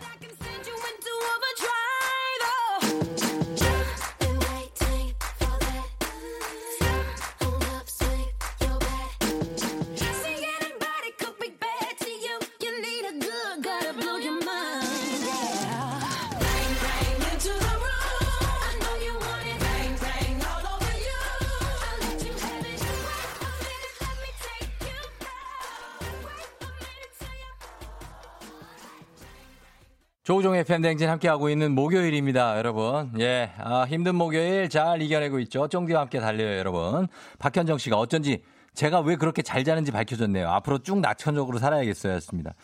[30.26, 33.14] 조우종의 팬댕진 함께하고 있는 목요일입니다, 여러분.
[33.20, 35.68] 예, 아, 힘든 목요일 잘 이겨내고 있죠.
[35.68, 37.08] 쫑디와 함께 달려요, 여러분.
[37.38, 38.42] 박현정 씨가 어쩐지
[38.74, 40.50] 제가 왜 그렇게 잘 자는지 밝혀줬네요.
[40.50, 42.56] 앞으로 쭉 낙천적으로 살아야겠어요, 였습니다.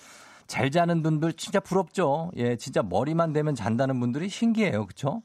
[0.48, 2.32] 잘 자는 분들 진짜 부럽죠.
[2.36, 5.22] 예, 진짜 머리만 대면 잔다는 분들이 신기해요, 그쵸?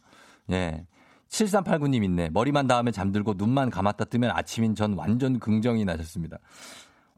[0.53, 0.85] 예.
[1.31, 2.29] 7389님 있네.
[2.35, 6.37] 머리만 닿으면 잠들고 눈만 감았다 뜨면 아침인 전 완전 긍정이 나셨습니다.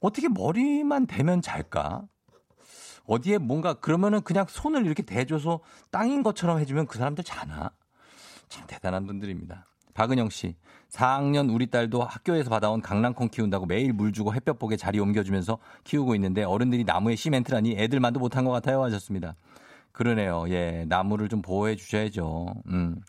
[0.00, 2.04] 어떻게 머리만 대면 잘까?
[3.08, 7.70] 어디에 뭔가 그러면은 그냥 손을 이렇게 대줘서 땅인 것처럼 해주면 그 사람들 자나?
[8.48, 9.66] 참 대단한 분들입니다.
[9.94, 10.54] 박은영 씨,
[10.90, 16.14] 4학년 우리 딸도 학교에서 받아온 강낭콩 키운다고 매일 물 주고 햇볕 보게 자리 옮겨주면서 키우고
[16.16, 19.34] 있는데 어른들이 나무에 시멘트라니 애들만도 못한 것 같아요 하셨습니다.
[19.92, 20.44] 그러네요.
[20.50, 22.54] 예, 나무를 좀 보호해 주셔야죠.
[22.68, 23.00] 음.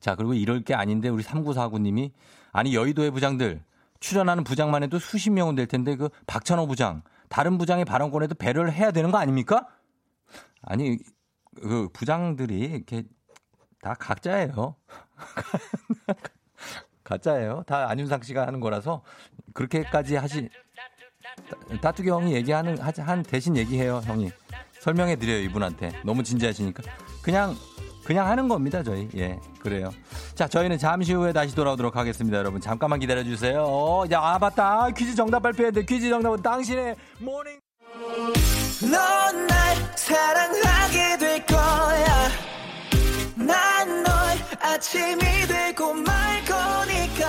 [0.00, 2.10] 자, 그리고 이럴 게 아닌데 우리 3949님이
[2.50, 3.62] 아니 여의도의 부장들
[4.00, 8.90] 출연하는 부장만 해도 수십 명은 될 텐데 그 박찬호 부장 다른 부장의 발언권에도 배려를 해야
[8.90, 9.66] 되는 거 아닙니까?
[10.62, 10.98] 아니
[11.60, 13.04] 그 부장들이 이렇게
[13.80, 14.76] 다 각자예요.
[17.04, 17.62] 가짜예요.
[17.66, 19.02] 다 안윤상 씨가 하는 거라서
[19.54, 20.48] 그렇게까지 하시
[21.48, 24.30] 따- 따뚜기 형이 얘기하는 하지- 한 대신 얘기해요 형이
[24.80, 26.82] 설명해 드려요 이분한테 너무 진지하시니까
[27.22, 27.54] 그냥
[28.08, 29.90] 그냥 하는 겁니다 저희 예 그래요
[30.34, 34.88] 자 저희는 잠시 후에 다시 돌아오도록 하겠습니다 여러분 잠깐만 기다려 주세요 어, 야 아 맞다
[34.96, 37.60] 퀴즈 정답 돼 퀴즈 정답은 당신의 morning
[38.90, 42.28] 넌 날 사랑하게 될 거야.
[43.36, 44.12] 난 널
[44.60, 47.26] 아침이 되고 말 거니까.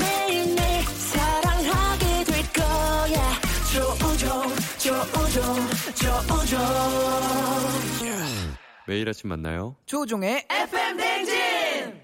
[0.00, 3.32] 매일매일 사랑하게 될 거야.
[3.72, 4.42] 조우종,
[4.78, 7.91] 조우종, 조우종.
[8.86, 9.76] 매일 아침 만나요.
[9.86, 12.02] 조종의 FM 댕진!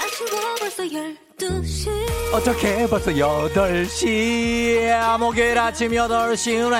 [0.00, 1.90] 아쉬워 벌써 12시.
[2.32, 5.18] 어떻게 벌써 8시?
[5.18, 6.74] 목요일 아침 8시네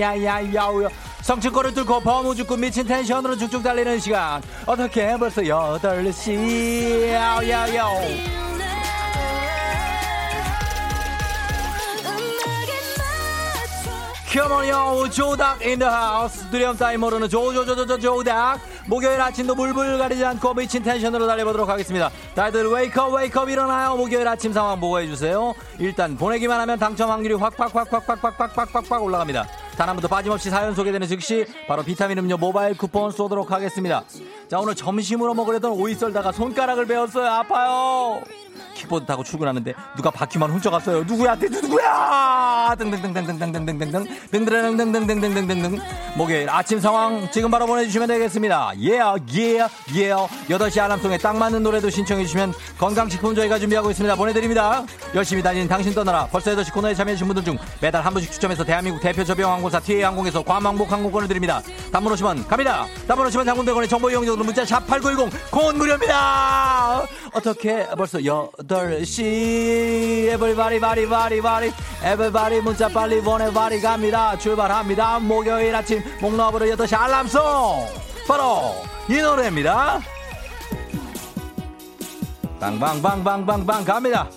[0.00, 0.88] 야야야야.
[1.22, 4.42] 성층권을 뚫고 범우죽고 미친 텐션으로 쭉쭉 달리는 시간.
[4.66, 7.12] 어떻게 벌써 8시?
[7.12, 7.86] 야 야야.
[7.88, 8.69] 음
[14.32, 18.60] 컴온요 조닥 인 더 하우스 두려움 따위 모르는 조조조조조 조닥.
[18.86, 22.10] 목요일 아침도 물불 가리지 않고 미친 텐션으로 달려보도록 하겠습니다.
[22.36, 23.96] 다들 wake up wake up 일어나요.
[23.96, 25.52] 목요일 아침 상황 보고해주세요.
[25.80, 29.46] 일단 보내기만 하면 당첨 확률이 확확확확확확확확확 올라갑니다.
[29.76, 34.04] 단 한 번도 빠짐없이 사연 소개되는 즉시 바로 비타민 음료 모바일 쿠폰 쏘도록 하겠습니다.
[34.48, 37.26] 자 오늘 점심으로 먹으려던 오이 썰다가 손가락을 베었어요.
[37.26, 38.20] 아파요
[38.80, 41.04] 킥보드 타고 출근하는데 누가 바퀴만 훔쳐갔어요.
[41.04, 41.34] 누구야?
[41.34, 42.74] 누구야?
[42.78, 45.78] 등등등등등등등등등등 등등등등등등등등등
[46.16, 48.72] 목요일 아침 상황 지금 바로 보내주시면 되겠습니다.
[48.80, 54.14] 예요 예요 예요 8시 알람송에 딱 맞는 노래도 신청해 주시면 건강식품 저희가 준비하고 있습니다.
[54.16, 54.84] 보내드립니다.
[55.14, 59.00] 열심히 다니는 당신 떠나라 벌써 8시 코너에 참여해주신 분들 중 매달 한 분씩 추첨해서 대한민국
[59.00, 61.62] 대표 저비용항공사 TA항공에서 괌항복 항공권을 드립니다.
[61.92, 62.86] 단문 오시면 갑니다.
[63.06, 67.02] 단문 오시면 장군대원의 정보 이용료로 문자 샵 8910 콩은 무료입니다.
[67.32, 71.72] 어떻게 벌써 8시 에블바리 바리 바리 바리
[72.02, 74.36] 에블바리 문자 빨리 보내 바리 갑니다.
[74.38, 75.18] 출발합니다.
[75.20, 77.40] 목요일 아침 목너브로 8시 알람송
[78.26, 78.74] 바로
[79.08, 80.00] 이 노래입니다.
[82.60, 84.28] 빵빵빵빵빵빵 갑니다.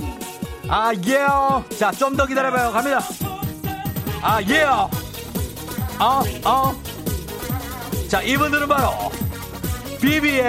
[0.70, 1.64] 아 예요.
[1.78, 2.72] 자좀 더 기다려봐요.
[2.72, 3.00] 갑니다.
[4.22, 4.90] 아 예요.
[6.00, 6.74] 어 어.
[8.08, 9.12] 자 이분들은 바로
[10.00, 10.44] 비비의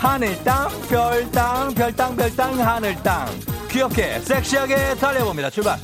[0.00, 3.28] 하늘 땅, 별 땅, 별 땅, 별 땅, 하늘 땅.
[3.68, 5.50] 귀엽게, 섹시하게 달려봅니다.
[5.50, 5.78] 출발.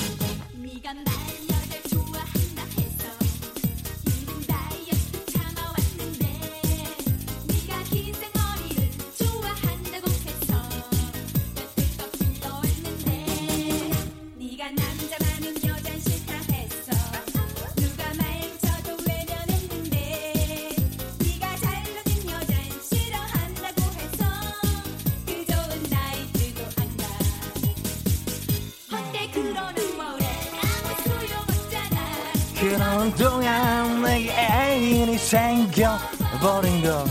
[35.18, 37.04] 생겨버린 거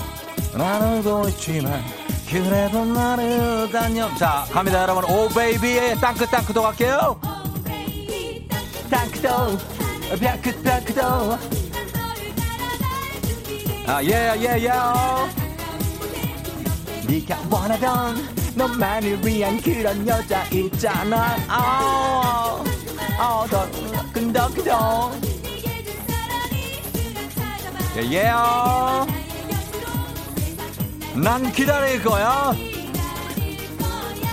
[0.57, 1.83] 나는 알고 있지만
[2.29, 4.13] 그래도 나를 다녀.
[4.15, 5.03] 자 갑니다 여러분.
[5.05, 7.19] 오 베이비의 땅크 땅크도 갈게요.
[7.23, 8.47] Oh baby
[8.89, 9.57] 땅크도
[10.19, 11.37] 땅크 땅크도
[13.87, 14.71] 아예 예예.
[17.07, 21.35] 네가 원하던 너만을 위한 그런 여자 있잖아.
[21.49, 22.63] 어,
[23.19, 23.67] 어, 더,
[24.11, 25.34] 끈덕끈덕
[27.95, 29.07] 예예요.
[31.15, 32.53] 난 기다릴 거야.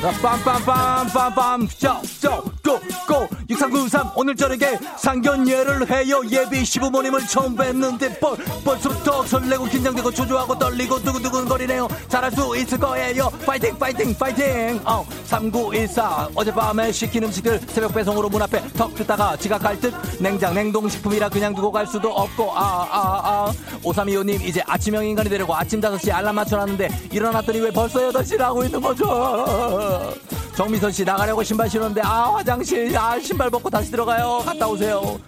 [0.03, 2.45] 빰빰빰빰빰 쪼쪼
[2.81, 3.29] 고고.
[3.49, 6.21] 6393 오늘 저녁에 상견례를 해요.
[6.31, 11.89] 예비 시부모님을 처음 뵙는데 벌, 벌써부터 설레고 긴장되고 초조하고 떨리고 두근두근거리네요.
[12.09, 13.31] 잘할 수 있을 거예요.
[13.45, 14.81] 파이팅 파이팅 파이팅.
[14.85, 21.29] 어, 3914 어젯밤에 시킨 음식들 새벽 배송으로 문 앞에 턱 듣다가 지각할 듯 냉장 냉동식품이라
[21.29, 23.53] 그냥 두고 갈 수도 없고 아아아.
[23.83, 30.13] 5325님 이제 아침형 인간이 되려고 아침 5시 알람 맞춰놨는데 일어났더니 왜 벌써 8시라고 있는 거죠?
[30.55, 34.43] 정미선 씨 나가려고 신발 신었는데 아 화장 실 아 신발 벗고 다시 들어가요.
[34.45, 35.19] 갔다 오세요.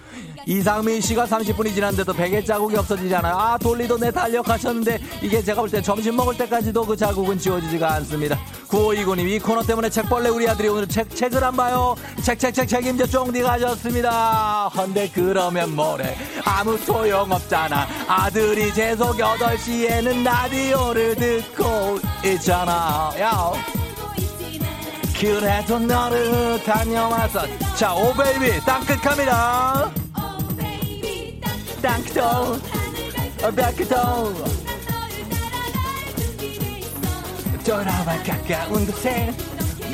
[0.47, 3.35] 이상민 씨가 30분이 지났는데도 베개 자국이 없어지잖아요.
[3.35, 8.39] 아 돌리도 내 달력하셨는데 이게 제가 볼 때 점심 먹을 때까지도 그 자국은 지워지지가 않습니다.
[8.69, 11.97] 9529님 이 코너 때문에 책벌레 우리 아들이 오늘 책, 책을 안 봐요.
[12.23, 14.69] 책 책 책 책임져 쫑디 가셨습니다.
[14.69, 16.15] 헌데 그러면 뭐래?
[16.45, 17.87] 아무 소용 없잖아.
[18.07, 23.11] 아들이 재속 8시에는 라디오를 듣고 있잖아.
[23.19, 23.51] 야
[25.25, 27.47] 그래도 너를 다녀와서.
[27.77, 29.91] 자 오베이비 땅끝합니다.
[31.81, 32.61] 땅크도
[33.57, 34.35] 땅크도
[37.65, 39.35] 돌아와 가까운 곳에.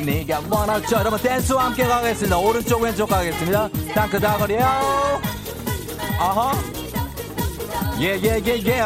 [0.05, 0.41] 네가
[0.81, 2.37] 줄 여러분 댄스와 함께 가겠습니다.
[2.37, 3.69] 오른쪽 왼쪽 가겠습니다.
[3.95, 5.21] 땅크 다거리요.
[6.19, 6.51] 어허
[8.01, 8.81] 예예예예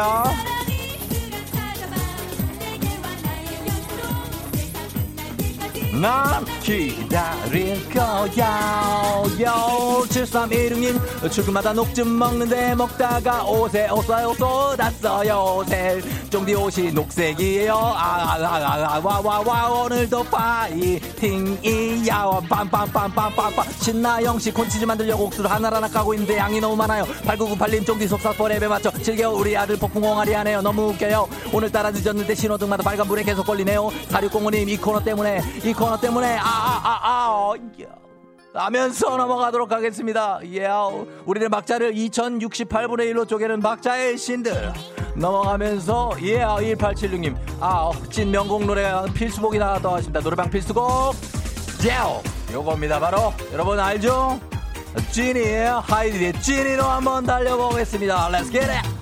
[6.00, 9.22] 난 기다릴 거야.
[9.40, 15.56] 요 7316님 출근마다 녹즙 먹는데 먹다가 옷에 옷어요 쏟았어요.
[15.58, 17.72] 옷에 쫑디 옷이 녹색이에요.
[17.74, 22.24] 아와와와 오늘도 파이팅이야.
[22.46, 23.82] 빰빰빰빰빰빰.
[23.82, 27.04] 신나영씨 콘치즈 만들려고 옥수수 하나하나 까고 있는데 양이 너무 많아요.
[27.24, 29.30] 8998님 쫑디 속사포 랩에 맞춰 즐겨.
[29.30, 30.60] 우리 아들 폭풍공아리 하네요.
[30.60, 31.26] 너무 웃겨요.
[31.54, 33.90] 오늘따라 늦었는데 신호등마다 빨간불에 계속 걸리네요.
[34.10, 37.54] 4605님 이 코너 때문에 이 코너 때문에 아아아아
[38.54, 40.40] 하면서 넘어가도록 하겠습니다.
[40.44, 40.68] 예,
[41.26, 44.72] 우리는 막자를 2068분의 1로 쪼개는 막자의 신들.
[45.14, 47.36] 넘어가면서 예, 1876님.
[47.60, 50.20] 아, 찐 명곡 노래 필수곡이 나왔다고 하십니다.
[50.20, 51.14] 노래방 필수곡.
[51.82, 52.22] 제오.
[52.52, 52.98] 요겁니다.
[52.98, 54.40] 바로 여러분 알죠?
[55.12, 55.82] 찐이에요.
[55.86, 58.30] 하이디의 찐이로 한번 달려보겠습니다.
[58.30, 58.95] Let's.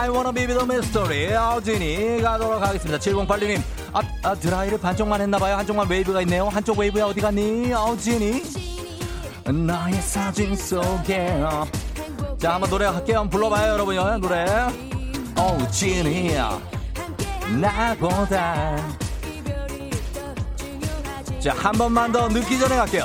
[0.00, 1.34] I wanna be the mystery.
[1.34, 2.98] 어, 진이 가도록 하겠습니다.
[3.00, 3.60] 7086님.
[3.92, 5.56] 아, 아, 드라이를 반쪽만 했나봐요.
[5.56, 6.46] 한쪽만 웨이브가 있네요.
[6.46, 7.72] 한쪽 웨이브야 어디 갔니?
[7.72, 8.44] 어, 진이.
[9.44, 11.42] 나의 사진 속에.
[11.42, 11.66] 어.
[12.38, 13.18] 자, 한번 노래 할게요.
[13.18, 14.18] 한번 불러봐요, 여러분 요.
[14.18, 14.46] 노래.
[15.36, 16.60] 어, 진이야.
[17.60, 18.76] 나보다.
[21.40, 23.04] 자, 한 번만 더 늦기 전에 갈게요.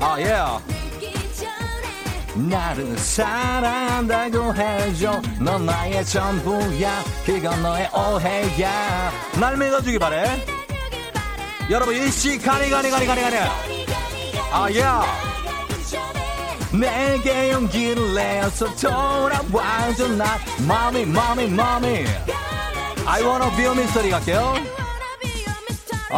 [0.00, 0.75] 아, 예.
[2.36, 5.20] 나를 사랑한다고 해줘.
[5.40, 7.02] 넌 나의 전부야.
[7.24, 9.10] 그건 너의 오해야.
[9.40, 10.44] 날 믿어주기 바래.
[11.68, 13.36] 여러분 일시 가니 가니 가니 가니 가니
[14.52, 14.84] 아예
[16.72, 20.38] 내게 용기를 내어서 돌아와줘 나.
[20.66, 22.04] 마미 마미 마미
[23.04, 24.54] I wanna be a mystery 갈게요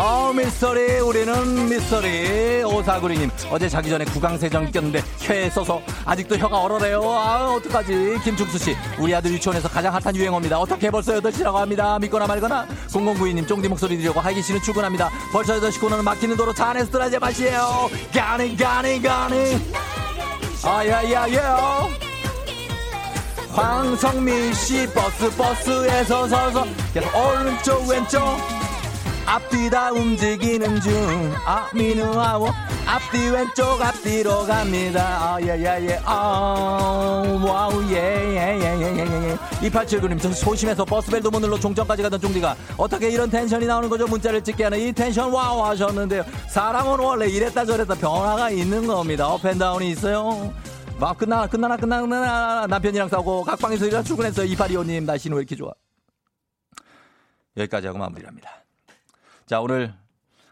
[0.00, 2.62] 어 미스터리 우리는 미스터리.
[2.62, 7.02] 오사구리님 어제 자기 전에 구강세정 꼈는데 혀에 써서 아직도 혀가 얼얼해요.
[7.02, 8.20] 아 어떡하지?
[8.22, 10.56] 김충수씨 우리 아들 유치원에서 가장 핫한 유행어입니다.
[10.60, 11.98] 어떻게 벌써 8시라고 합니다.
[11.98, 12.64] 믿거나 말거나.
[12.86, 15.10] 0092님 쫑디 목소리 들려고 하기 싫은 출근합니다.
[15.32, 17.90] 벌써 8시 코너는 막히는 도로 차 안에서 들어야지 맛이에요.
[18.14, 19.58] 가니 가니 가니.
[20.62, 21.88] 아야야야.
[23.50, 28.20] 황성민 씨 버스 버스에서 서서 계속 오른쪽 왼쪽
[29.28, 30.92] 앞뒤 다 움직이는 중.
[31.44, 32.48] 아 미누아워
[32.86, 35.34] 앞뒤 왼쪽 앞뒤로 갑니다.
[35.34, 36.00] 아 예 예 예.
[36.04, 42.02] 아 wow 예 예 예 예 예 예 2879님 저 소심해서 버스벨도 못 눌러 종점까지
[42.02, 44.06] 가던 종디가 어떻게 이런 텐션이 나오는 거죠?
[44.06, 46.24] 문자를 찍게 하는 이 텐션 wow 하셨는데요.
[46.48, 49.28] 사람은 원래 이랬다 저랬다 변화가 있는 겁니다.
[49.28, 50.52] up and down이 있어요.
[50.98, 54.46] 막 끝나나 끝나나 끝나나 남편이랑 싸우고 각방에서 일하 출근했어요.
[54.56, 55.70] 2825님 날씨는 왜 이렇게 좋아?
[57.58, 58.50] 여기까지 하고 마무리합니다
[59.48, 59.94] 자, 오늘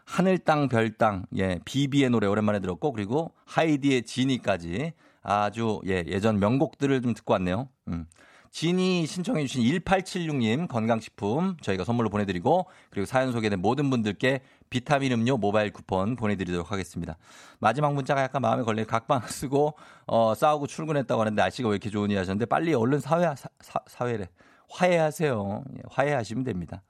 [0.05, 6.39] 하늘 땅, 별 땅, 예, 비비의 노래 오랜만에 들었고, 그리고 하이디의 지니까지 아주, 예, 예전
[6.39, 7.69] 명곡들을 좀 듣고 왔네요.
[7.89, 8.07] 음.
[8.49, 14.41] 지니 신청해 주신 1876님 건강식품 저희가 선물로 보내드리고, 그리고 사연 소개된 모든 분들께
[14.71, 17.19] 비타민 음료 모바일 쿠폰 보내드리도록 하겠습니다.
[17.59, 18.87] 마지막 문자가 약간 마음에 걸려요.
[18.87, 19.75] 각방 쓰고,
[20.07, 24.27] 어, 싸우고 출근했다고 하는데 날씨가 왜 이렇게 좋으니 하셨는데, 빨리 얼른 사회, 사, 사, 사회래.
[24.71, 25.63] 화해하세요.
[25.75, 26.81] 예, 화해하시면 됩니다.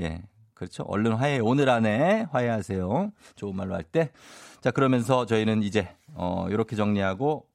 [0.00, 0.22] 예.
[0.62, 0.84] 그렇죠.
[0.84, 3.10] 얼른 화해, 오늘 안에 화해하세요.
[3.34, 4.12] 좋은 말로 할 때.
[4.60, 7.46] 자, 그러면서 저희는 이제, 어, 요렇게 정리하고,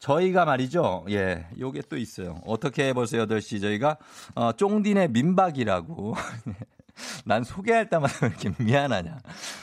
[0.00, 1.04] 저희가 말이죠.
[1.10, 2.40] 예, 요게 또 있어요.
[2.44, 3.98] 어떻게 벌써 8시 저희가,
[4.34, 6.16] 어, 쫑디네 민박이라고.
[7.24, 9.18] 난 소개할 때마다 왜 이렇게 미안하냐.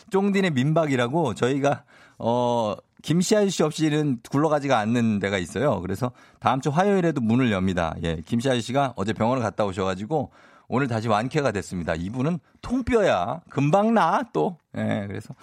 [0.10, 1.84] 쫑디네 민박이라고 저희가,
[2.20, 2.74] 어,
[3.04, 5.82] 김씨 아저씨 없이는 굴러가지가 않는 데가 있어요.
[5.82, 7.96] 그래서 다음 주 화요일에도 문을 엽니다.
[8.04, 10.32] 예, 김씨 아저씨가 어제 병원을 갔다 오셔가지고,
[10.68, 11.96] 오늘 다시 완쾌가 됐습니다.
[11.96, 13.42] 이분은 통뼈야.
[13.50, 14.58] 금방 나, 또.
[14.78, 15.34] 예, 그래서.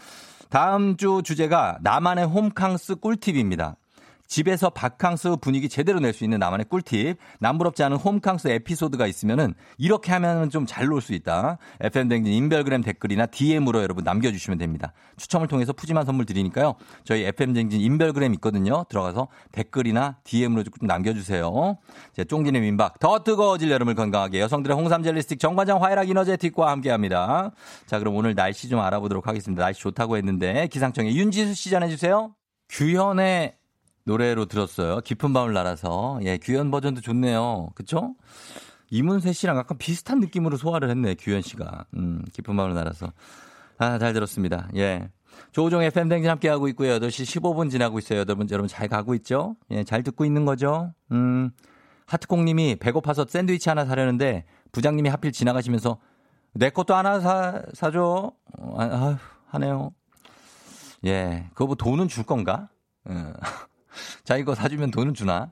[0.50, 3.76] 다음 주 주제가 나만의 홈캉스 꿀팁입니다.
[4.26, 7.18] 집에서 바캉스 분위기 제대로 낼 수 있는 나만의 꿀팁.
[7.40, 11.58] 남부럽지 않은 홈캉스 에피소드가 있으면은 이렇게 하면은 좀 잘 놀 수 있다.
[11.80, 14.92] FM댕진 인별그램 댓글이나 DM으로 여러분 남겨주시면 됩니다.
[15.16, 16.74] 추첨을 통해서 푸짐한 선물 드리니까요.
[17.04, 18.84] 저희 FM댕진 인별그램 있거든요.
[18.88, 21.78] 들어가서 댓글이나 DM으로 좀 남겨주세요.
[22.14, 22.98] 제 쫑디네 민박.
[22.98, 27.52] 더 뜨거워질 여름을 건강하게 여성들의 홍삼 젤리스틱 정관장 화이락 이너제틱과 함께 합니다.
[27.86, 29.62] 자, 그럼 오늘 날씨 좀 알아보도록 하겠습니다.
[29.62, 32.34] 날씨 좋다고 했는데 기상청에 윤지수 씨 전해주세요.
[32.68, 33.54] 규현의
[34.05, 35.00] 노래로 들었어요.
[35.00, 36.20] 깊은 밤을 날아서.
[36.22, 37.70] 예, 규현 버전도 좋네요.
[37.74, 38.14] 그쵸?
[38.90, 41.86] 이문세 씨랑 약간 비슷한 느낌으로 소화를 했네, 규현 씨가.
[41.96, 43.12] 음, 깊은 밤을 날아서.
[43.78, 44.68] 아, 잘 들었습니다.
[44.76, 45.09] 예.
[45.52, 46.98] 조우종 FM 댕진 함께하고 있고요.
[46.98, 48.20] 8시 15분 지나고 있어요.
[48.20, 49.57] 여러분, 여러분 잘 가고 있죠?
[49.70, 50.92] 예, 잘 듣고 있는 거죠?
[51.11, 51.50] 음,
[52.07, 55.98] 하트콩 님이 배고파서 샌드위치 하나 사려는데 부장님이 하필 지나가시면서
[56.52, 58.32] 내 것도 하나 사, 사줘.
[58.59, 59.90] 어, 아, 아휴, 하네요.
[61.05, 62.68] 예, 그거 뭐 돈은 줄 건가?
[63.11, 63.14] 예.
[64.24, 65.51] 자, 이거 사주면 돈은 주나?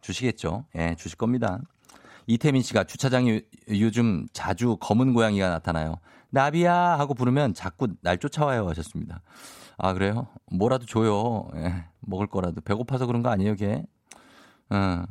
[0.00, 0.66] 주시겠죠.
[0.76, 1.60] 예, 주실 겁니다.
[2.26, 5.98] 이태민 씨가 주차장에 요즘 자주 검은 고양이가 나타나요.
[6.30, 9.22] 나비야 하고 부르면 자꾸 날 쫓아와요 하셨습니다.
[9.78, 10.26] 아 그래요?
[10.50, 11.48] 뭐라도 줘요.
[11.56, 13.84] 예, 먹을 거라도 배고파서 그런 거 아니에요, 걔?
[14.70, 15.04] 어.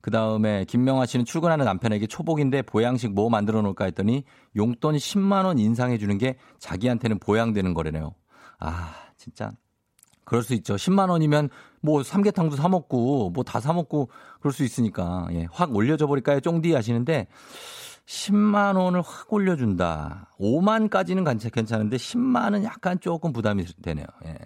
[0.00, 4.24] 그 다음에 김명아 씨는 출근하는 남편에게 초복인데 보양식 뭐 만들어 놓을까 했더니
[4.54, 8.14] 용돈 10만 원 인상해 주는 게 자기한테는 보양되는 거래네요.
[8.58, 9.52] 아 진짜
[10.24, 10.74] 그럴 수 있죠.
[10.76, 11.48] 10만 원이면
[11.80, 14.08] 뭐 삼계탕도 사 먹고 뭐 다 사 먹고
[14.40, 16.40] 그럴 수 있으니까 예, 확 올려줘 버릴까요?
[16.40, 17.26] 쫑디 하시는데
[18.06, 20.30] 10만 원을 확 올려준다.
[20.38, 24.06] 5만까지는 괜찮은데 10만은 약간 조금 부담이 되네요.
[24.26, 24.36] 예.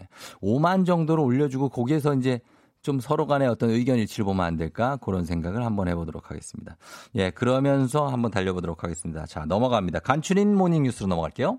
[0.43, 2.41] 5만 정도로 올려주고 거기에서 이제
[2.83, 4.97] 좀 서로 간의 어떤 의견 일치를 보면 안 될까?
[4.99, 6.77] 그런 생각을 한번 해보도록 하겠습니다.
[7.17, 9.27] 예, 그러면서 한번 달려보도록 하겠습니다.
[9.27, 9.99] 자, 넘어갑니다.
[10.01, 11.59] 간추린 morning 뉴스로 넘어갈게요.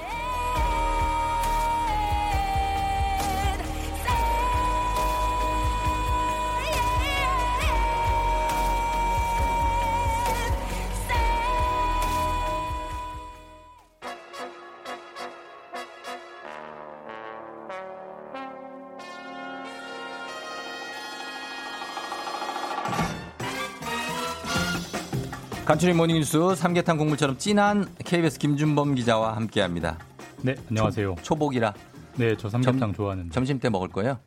[25.71, 29.97] 간추린 모닝뉴스 삼계탕 국물처럼 진한 KBS 김준범 기자와 함께합니다.
[30.41, 31.15] 네, 안녕하세요.
[31.21, 31.73] 초, 복이라
[32.17, 33.29] 네, 저 삼계탕 좋아하는데.
[33.31, 34.19] 점심 때 먹을 거예요?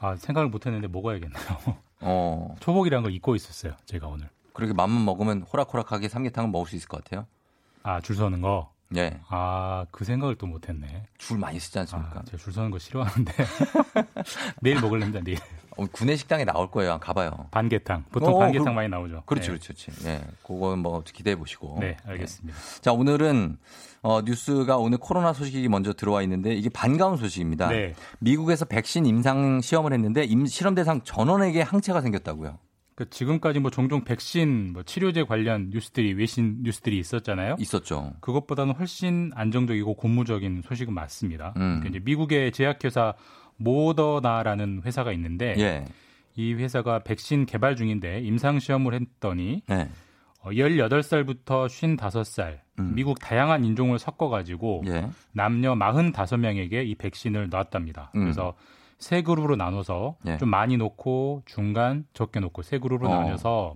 [0.00, 1.44] 아, 생각을 못 했는데 먹어야겠네요.
[2.00, 2.54] 어.
[2.60, 4.30] 초복이란 걸 잊고 있었어요, 제가 오늘.
[4.54, 7.26] 그렇게 맘만 먹으면 호락호락하게 삼계탕을 먹을 수 있을 것 같아요.
[7.82, 8.72] 아, 줄 서는 거?
[8.96, 9.20] 예.
[9.28, 11.04] 아, 그 생각을 또 못 했네.
[11.18, 12.20] 줄 많이 쓰지 않습니까?
[12.20, 13.34] 아, 제가 줄 서는 거 싫어하는데.
[14.62, 15.36] 내일 먹을랍니다, 내일.
[15.76, 16.98] 어, 구내 식당에 나올 거예요.
[17.00, 17.48] 가봐요.
[17.50, 18.04] 반계탕.
[18.10, 19.22] 보통 어, 반계탕 그- 많이 나오죠.
[19.26, 19.58] 그렇지, 네.
[19.58, 20.06] 그렇지, 그렇지.
[20.08, 20.20] 예.
[20.42, 21.78] 그거 뭐 기대해 보시고.
[21.80, 22.58] 네, 알겠습니다.
[22.58, 22.80] 예.
[22.80, 23.58] 자, 오늘은
[24.02, 27.68] 어, 뉴스가 오늘 코로나 소식이 먼저 들어와 있는데 이게 반가운 소식입니다.
[27.68, 27.94] 네.
[28.20, 32.58] 미국에서 백신 임상 시험을 했는데 임, 실험 대상 전원에게 항체가 생겼다고요.
[32.94, 37.56] 그 지금까지 뭐 종종 백신, 뭐 치료제 관련 뉴스들이 외신 뉴스들이 있었잖아요.
[37.58, 38.14] 있었죠.
[38.20, 41.52] 그것보다는 훨씬 안정적이고 고무적인 소식은 맞습니다.
[41.56, 41.80] 음.
[41.80, 43.12] 그러니까 이제 미국의 제약회사
[43.56, 45.84] 모더나라는 회사가 있는데 예.
[46.34, 49.88] 이 회사가 백신 개발 중인데 임상 시험을 했더니 네.
[50.42, 52.92] 어, 18살부터 55살 음.
[52.94, 55.08] 미국 다양한 인종을 섞어 가지고 예.
[55.32, 58.12] 남녀 45명에게 이 백신을 놨답니다.
[58.14, 58.20] 음.
[58.20, 58.54] 그래서
[58.98, 60.38] 세 그룹으로 나눠서 예.
[60.38, 63.20] 좀 많이 놓고 중간 적게 놓고 세 그룹으로 어.
[63.20, 63.74] 나눠서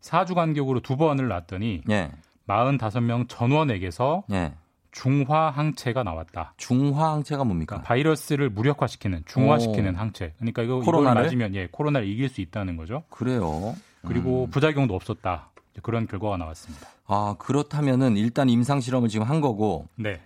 [0.00, 2.10] 4주 간격으로 두 번을 놨더니 예.
[2.46, 4.52] 45명 전원에게서 예.
[4.92, 6.54] 중화 항체가 나왔다.
[6.56, 7.76] 중화 항체가 뭡니까?
[7.76, 9.98] 그러니까 바이러스를 무력화시키는 중화시키는 오.
[9.98, 10.32] 항체.
[10.38, 11.22] 그러니까 이거 코로나를?
[11.24, 13.04] 맞으면 예, 코로나를 이길 수 있다는 거죠.
[13.10, 13.74] 그래요.
[14.06, 14.50] 그리고 음.
[14.50, 15.50] 부작용도 없었다.
[15.82, 16.88] 그런 결과가 나왔습니다.
[17.06, 20.20] 아, 그렇다면은 일단 임상 실험을 지금 한 거고 네.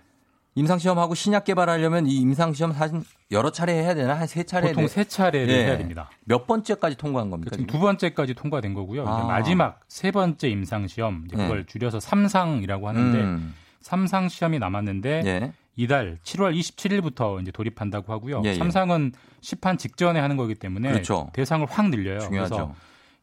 [0.57, 3.01] 임상 시험하고 신약 개발하려면 이 임상 시험 사실
[3.31, 4.13] 여러 차례 해야 되나?
[4.17, 5.65] 한 세 차례 보통 세 차례를 예.
[5.65, 6.09] 해야 됩니다.
[6.23, 7.51] 몇 번째까지 통과한 겁니까?
[7.55, 7.67] 지금?
[7.67, 9.05] 두 번째까지 통과된 거고요.
[9.05, 9.25] 아.
[9.27, 11.65] 마지막 세 번째 임상 시험 그걸 네.
[11.65, 13.53] 줄여서 삼상이라고 하는데 음.
[13.85, 15.51] 삼상 시험이 남았는데 예.
[15.75, 18.41] 이달 7월 27일부터 이제 돌입한다고 하고요.
[18.43, 18.53] 예, 예.
[18.55, 19.11] 삼상은
[19.41, 21.29] 시판 직전에 하는 거기 때문에 그렇죠.
[21.33, 22.17] 대상을 확 늘려요.
[22.21, 22.55] 중요하죠.
[22.55, 22.75] 그래서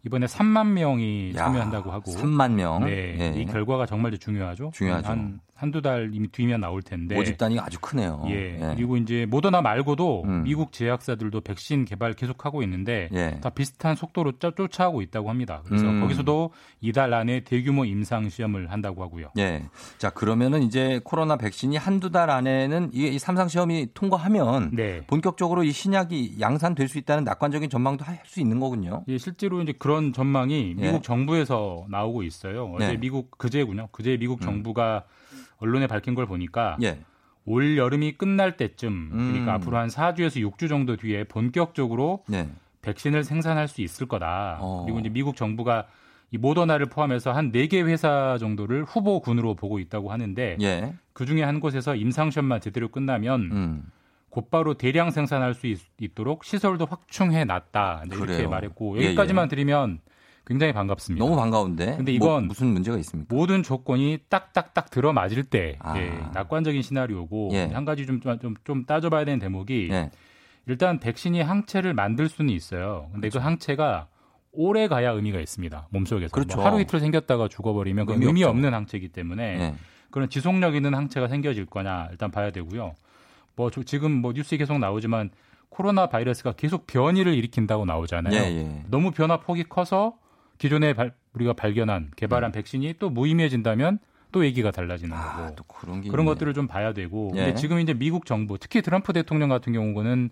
[0.07, 2.85] 이번에 3만 명이 야, 참여한다고 하고 3만 명.
[2.85, 3.41] 네, 예.
[3.41, 4.71] 이 결과가 정말 중요하죠.
[4.73, 5.09] 중요하죠.
[5.09, 7.15] 한 한두 달 이미 뒤면 나올 텐데.
[7.15, 8.25] 모집 단위가 아주 크네요.
[8.27, 8.73] 예.
[8.75, 10.43] 그리고 이제 모더나 말고도 음.
[10.43, 13.39] 미국 제약사들도 백신 개발 계속하고 있는데 예.
[13.41, 15.63] 다 비슷한 속도로 쫓- 쫓아오고 있다고 합니다.
[15.65, 16.01] 그래서 음.
[16.01, 16.51] 거기서도
[16.81, 19.29] 이달 안에 대규모 임상 시험을 한다고 하고요.
[19.39, 19.63] 예.
[19.99, 25.03] 자, 그러면은 이제 코로나 백신이 한두 달 안에는 이, 이 삼상 시험이 통과하면 네.
[25.07, 29.05] 본격적으로 이 신약이 양산될 수 있다는 낙관적인 전망도 할 수 있는 거군요.
[29.09, 30.83] 예, 실제로 이제 그런 전망이 예.
[30.87, 32.73] 미국 정부에서 나오고 있어요.
[32.75, 32.97] 어제 네.
[32.97, 33.89] 미국 그제군요.
[33.93, 34.45] 그제 미국 음.
[34.45, 35.05] 정부가
[35.63, 36.99] 언론에 밝힌 걸 보니까 예.
[37.45, 39.49] 올 여름이 끝날 때쯤 그러니까 음.
[39.49, 42.49] 앞으로 한 4주에서 6주 정도 뒤에 본격적으로 네.
[42.83, 44.59] 백신을 생산할 수 있을 거다.
[44.61, 44.83] 어.
[44.85, 45.87] 그리고 이제 미국 정부가
[46.33, 50.95] 이 모더나를 포함해서 한 4개 회사 정도를 후보군으로 보고 있다고 하는데 예.
[51.13, 53.83] 그 중에 한 곳에서 임상 시험만 제대로 끝나면 음.
[54.31, 55.79] 곧바로 대량 생산할 수 있,
[56.15, 58.05] 도록 시설도 확충해 놨다.
[58.09, 58.47] 네, 이렇게.
[58.47, 59.49] 말했고 예, 여기까지만 예.
[59.49, 60.01] 드리면
[60.45, 61.25] 굉장히 반갑습니다.
[61.25, 61.97] 너무 반가운데.
[61.97, 63.33] 근데 뭐, 이건 무슨 문제가 있습니까?
[63.35, 65.97] 모든 조건이 딱딱딱 들어맞을 때 아.
[65.99, 67.67] 예, 낙관적인 시나리오고 예.
[67.67, 70.11] 한 가지 좀, 좀, 좀 따져봐야 되는 대목이 예.
[70.67, 73.09] 일단 백신이 항체를 만들 수는 있어요.
[73.13, 74.09] 근데 그 항체가
[74.53, 75.89] 오래 가야 의미가 있습니다.
[75.91, 76.33] 몸속에서.
[76.33, 76.57] 그렇죠.
[76.57, 78.45] 뭐 하루 이틀 생겼다가 죽어버리면 그 의미 의미.
[78.45, 79.75] 없는 항체이기 때문에 예.
[80.11, 82.95] 그런 지속력 있는 항체가 생겨질 거냐 일단 봐야 되고요.
[83.57, 85.31] 뭐 저- 지금 뭐 뉴스에 계속 나오지만
[85.69, 88.35] 코로나 바이러스가 계속 변이를 일으킨다고 나오잖아요.
[88.35, 88.83] 예, 예.
[88.89, 90.17] 너무 변화 폭이 커서
[90.63, 93.99] 기존에 발- 우리가 발견한 개발한 백신이 또 무의미해진다면
[94.31, 95.29] 또 얘기가 달라지는 거고.
[95.41, 95.45] 음.
[95.45, 96.25] 아, 또 그런 게 그런.
[96.25, 97.33] 것들을 좀 봐야 되고.
[97.35, 97.47] 예.
[97.47, 100.31] 근데 지금 이제 미국 정부, 특히 트럼프 대통령 같은 경우는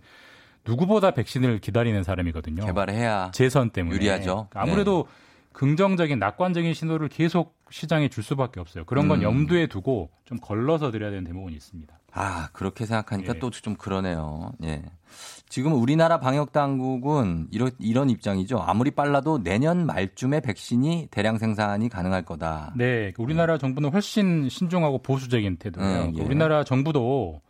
[0.65, 2.65] 누구보다 백신을 기다리는 사람이거든요.
[2.65, 4.49] 개발을 해야 재선 때문에 유리하죠.
[4.55, 4.61] 네.
[4.61, 5.09] 아무래도
[5.53, 8.85] 긍정적인 낙관적인 신호를 계속 시장에 줄 수밖에 없어요.
[8.85, 9.23] 그런 건 음.
[9.25, 11.99] 염두에 두고 좀 걸러서 드려야 되는 대목은 있습니다.
[12.13, 13.39] 아, 그렇게 생각하니까 예.
[13.39, 14.53] 또좀 그러네요.
[14.65, 14.83] 예.
[15.49, 18.59] 지금 우리나라 방역 당국은 이런 이런 입장이죠.
[18.59, 22.73] 아무리 빨라도 내년 말쯤에 백신이 대량 생산이 가능할 거다.
[22.77, 26.03] 네, 우리나라 정부는 훨씬 신중하고 보수적인 태도예요.
[26.05, 26.23] 음, 예.
[26.23, 27.41] 우리나라 정부도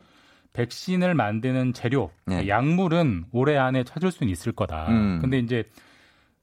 [0.53, 2.49] 백신을 만드는 재료, 네.
[2.49, 4.89] 약물은 올해 안에 찾을 수는 있을 거다.
[4.89, 5.19] 음.
[5.21, 5.65] 근데 이제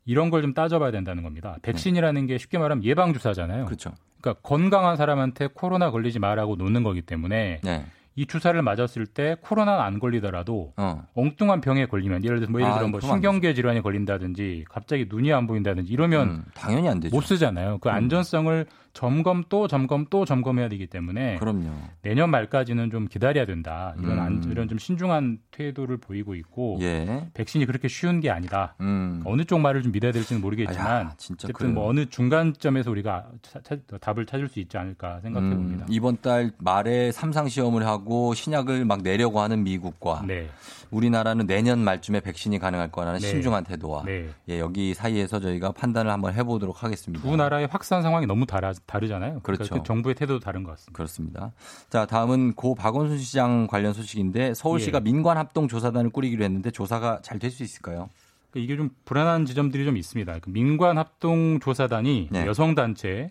[0.06, 1.58] 이런 걸 좀 따져봐야 된다는 겁니다.
[1.64, 3.66] 백신이라는 게 쉽게 말하면 예방 주사잖아요.
[3.66, 3.92] 그렇죠.
[4.22, 7.86] 그러니까 건강한 사람한테 코로나 걸리지 말라고 놓는 거기 때문에 네.
[8.18, 11.04] 이 주사를 맞았을 때 코로나는 안 걸리더라도 어.
[11.14, 15.06] 엉뚱한 병에 걸리면 예를 뭐 예를 아, 들어 뭐 그러면 안 신경계 질환에 걸린다든지 갑자기
[15.08, 17.16] 눈이 안 보인다든지 이러면 음, 당연히 안 되죠.
[17.16, 17.78] 못 쓰잖아요.
[17.78, 17.94] 그 음.
[17.94, 18.66] 안전성을
[19.02, 21.70] 점검 또 점검 또 점검해야 되기 때문에 그럼요.
[22.02, 23.94] 내년 말까지는 좀 기다려야 된다.
[24.02, 24.52] 이런 안, 음.
[24.52, 27.28] 이런 좀 신중한 태도를 보이고 있고 예.
[27.36, 28.74] 백신이 그렇게 쉬운 게 아니다.
[28.82, 29.22] 음.
[29.26, 31.74] 어느 쪽 말을 좀 믿어야 될지는 모르겠지만 아야, 어쨌든 그래요.
[31.74, 35.86] 뭐 어느 중간점에서 우리가 차- 차- 답을 찾을 수 있지 않을까 생각해 봅니다.
[35.88, 40.50] 음, 이번 달 말에 삼상 시험을 하고 신약을 막 내려고 하는 미국과 네.
[40.92, 43.28] 우리나라는 내년 말쯤에 백신이 가능할 거라는 네.
[43.28, 44.30] 신중한 태도와 네.
[44.50, 47.28] 예, 여기 사이에서 저희가 판단을 한번 해보도록 하겠습니다.
[47.28, 49.40] 두 나라의 확산 상황이 너무 다르, 다르잖아요.
[49.42, 49.76] 그러니까 그렇죠.
[49.76, 50.96] 그 정부의 태도도 다른 것 같습니다.
[50.96, 51.52] 그렇습니다.
[51.90, 55.02] 자, 다음은 고 박원순 시장 관련 소식인데 서울시가 예.
[55.02, 58.10] 민관 합동 조사단을 꾸리기로 했는데 조사가 잘 될 수 있을까요?
[58.52, 60.40] 그러니까 이게 좀 불안한 지점들이 좀 있습니다.
[60.40, 62.46] 그 민관 합동 조사단이 네.
[62.46, 63.30] 여성 단체,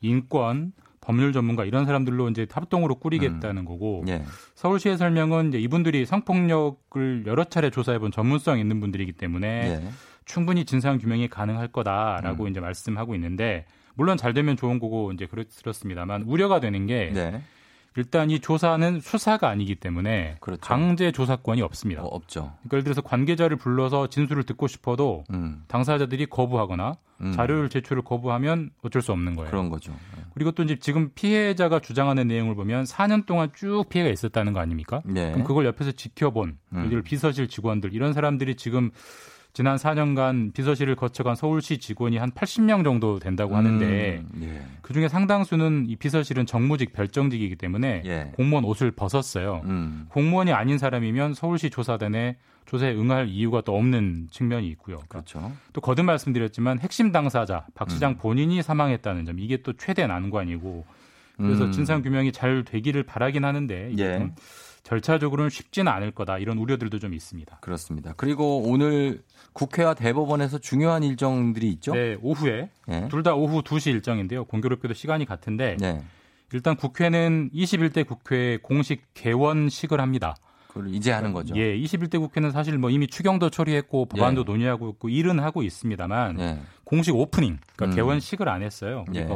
[0.00, 0.72] 인권,
[1.08, 4.22] 법률 전문가 이런 사람들로 이제 합동으로 꾸리겠다는 거고 예.
[4.56, 9.46] 서울시의 설명은 이제 이분들이 성폭력을 여러 차례 조사해 본 전문성 있는 분들이기 때문에
[9.82, 9.88] 예.
[10.26, 12.48] 충분히 진상 규명이 가능할 거다라고 음.
[12.50, 17.40] 이제 말씀하고 있는데 물론 잘 되면 좋은 거고 이제 그렇- 그렇습니다만 우려가 되는 게 네.
[17.98, 20.60] 일단 이 조사는 수사가 아니기 때문에 그렇죠.
[20.60, 22.02] 강제 조사권이 없습니다.
[22.02, 22.52] 어, 없죠.
[22.58, 25.64] 그러니까 예를 들어서 관계자를 불러서 진술을 듣고 싶어도 음.
[25.66, 27.32] 당사자들이 거부하거나 음.
[27.32, 29.50] 자료를 제출을 거부하면 어쩔 수 없는 거예요.
[29.50, 29.92] 그런 거죠.
[30.34, 35.02] 그리고 또 이제 지금 피해자가 주장하는 내용을 보면 4년 동안 쭉 피해가 있었다는 거 아닙니까?
[35.04, 35.32] 네.
[35.32, 36.76] 그럼 그걸 옆에서 지켜본 음.
[36.76, 38.92] 예를 들어 비서실 직원들 이런 사람들이 지금
[39.58, 44.62] 지난 4년간 비서실을 거쳐간 서울시 직원이 한 80명 정도 된다고 하는데 음, 예.
[44.82, 48.30] 그 중에 상당수는 이 비서실은 정무직 별정직이기 때문에 예.
[48.36, 49.62] 공무원 옷을 벗었어요.
[49.64, 50.06] 음.
[50.10, 52.36] 공무원이 아닌 사람이면 서울시 조사단에
[52.66, 55.00] 조사에 응할 이유가 또 없는 측면이 있고요.
[55.08, 55.50] 그렇죠.
[55.72, 58.16] 또 거듭 말씀드렸지만 핵심 당사자 박 시장 음.
[58.18, 60.86] 본인이 사망했다는 점 이게 또 최대 난관이고
[61.36, 61.72] 그래서 음.
[61.72, 64.30] 진상 규명이 잘 되기를 바라긴 하는데 예.
[64.88, 67.58] 좀 절차적으로는 쉽지는 않을 거다 이런 우려들도 좀 있습니다.
[67.60, 68.14] 그렇습니다.
[68.16, 69.22] 그리고 오늘
[69.52, 71.92] 국회와 대법원에서 중요한 일정들이 있죠?
[71.92, 73.08] 네, 오후에 예.
[73.08, 74.44] 둘다 오후 2시 일정인데요.
[74.44, 76.02] 공교롭게도 시간이 같은데 네.
[76.52, 80.36] 일단 국회는 21대 국회 공식 개원식을 합니다.
[80.68, 81.54] 그걸 이제 하는 거죠.
[81.56, 84.44] 예, 21대 국회는 사실 뭐 이미 추경도 처리했고 법안도 예.
[84.44, 86.58] 논의하고 있고 일은 하고 있습니다만 예.
[86.84, 87.96] 공식 오프닝, 그러니까 음.
[87.96, 89.04] 개원식을 안 했어요.
[89.14, 89.26] 예.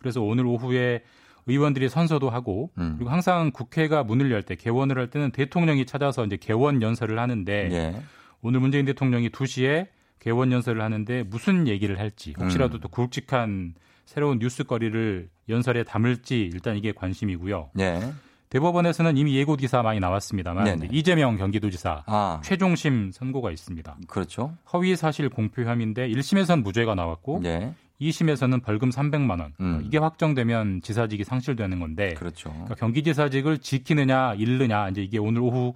[0.00, 1.02] 그래서 오늘 오후에
[1.46, 2.94] 의원들이 선서도 하고 음.
[2.96, 7.68] 그리고 항상 국회가 문을 열 때 개원을 할 때는 대통령이 찾아서 이제 개원 연설을 하는데
[7.72, 8.02] 예.
[8.42, 9.86] 오늘 문재인 대통령이 2시에
[10.18, 12.80] 개원 연설을 하는데 무슨 얘기를 할지 혹시라도 음.
[12.80, 13.74] 또 굵직한
[14.04, 17.70] 새로운 뉴스거리를 연설에 담을지 일단 이게 관심이고요.
[17.80, 18.12] 예.
[18.50, 20.88] 대법원에서는 이미 예고 기사 많이 나왔습니다만 네네.
[20.92, 23.96] 이재명 경기도지사 아, 최종심 선고가 있습니다.
[24.06, 24.54] 그렇죠.
[24.72, 27.72] 허위 사실 공표 혐의인데 1심에선 무죄가 나왔고 예.
[28.08, 29.54] 2심에서는 벌금 300만 원.
[29.60, 29.82] 음.
[29.84, 32.50] 이게 확정되면 지사직이 상실되는 건데 그렇죠.
[32.50, 35.72] 그러니까 경기지사직을 지키느냐 잃느냐 이제 이게 오늘 오후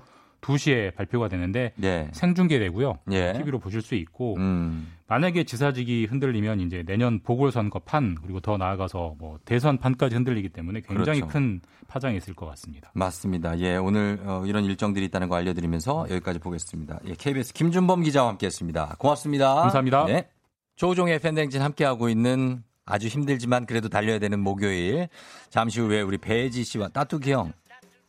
[0.47, 2.09] 2시에 발표가 되는데 예.
[2.13, 2.99] 생중계되고요.
[3.11, 3.33] 예.
[3.33, 4.93] TV로 보실 수 있고 음.
[5.09, 10.81] 만약에 지사직이 흔들리면 이제 내년 보궐선거 판 그리고 더 나아가서 뭐 대선 판까지 흔들리기 때문에
[10.81, 11.33] 굉장히 그렇죠.
[11.33, 12.91] 큰 파장이 있을 것 같습니다.
[12.95, 13.59] 맞습니다.
[13.61, 17.01] 예, 오늘 어, 이런 일정들이 있다는 거 알려드리면서 여기까지 보겠습니다.
[17.07, 18.97] 예, KBS 김준범 기자와 함께했습니다.
[18.99, 19.55] 고맙습니다.
[19.55, 20.05] 감사합니다.
[20.07, 20.29] 네.
[20.77, 25.09] 조종의 팬댕진 함께하고 있는 아주 힘들지만 그래도 달려야 되는 목요일.
[25.51, 27.53] 잠시 후에 우리 배지 씨와 따뚜기 형.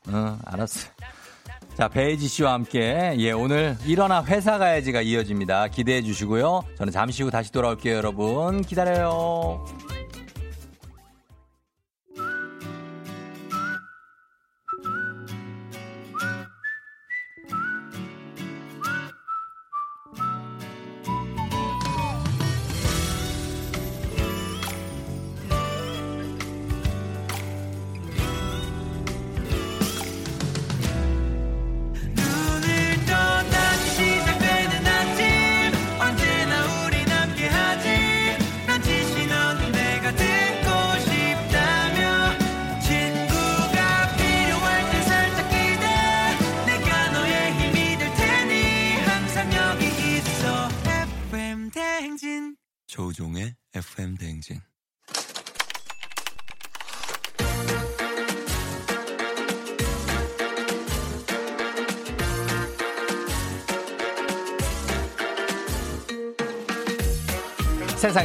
[0.09, 0.89] 어, 알았어.
[1.75, 5.67] 자, 배혜지 씨와 함께, 예, 오늘 일어나 회사 가야지가 이어집니다.
[5.67, 6.63] 기대해 주시고요.
[6.75, 8.63] 저는 잠시 후 다시 돌아올게요, 여러분.
[8.63, 9.63] 기다려요.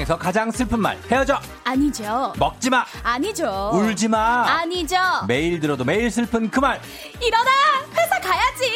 [0.02, 1.38] 세상에서 가장 슬픈 말, 헤어져!
[1.64, 2.32] 아니죠.
[2.38, 2.84] 먹지 마!
[3.02, 3.70] 아니죠.
[3.72, 4.44] 울지 마!
[4.46, 4.96] 아니죠.
[5.26, 6.80] 매일 들어도 매일 슬픈 그 말!
[7.20, 7.50] 일어나!
[7.96, 8.70] 회사 가야지!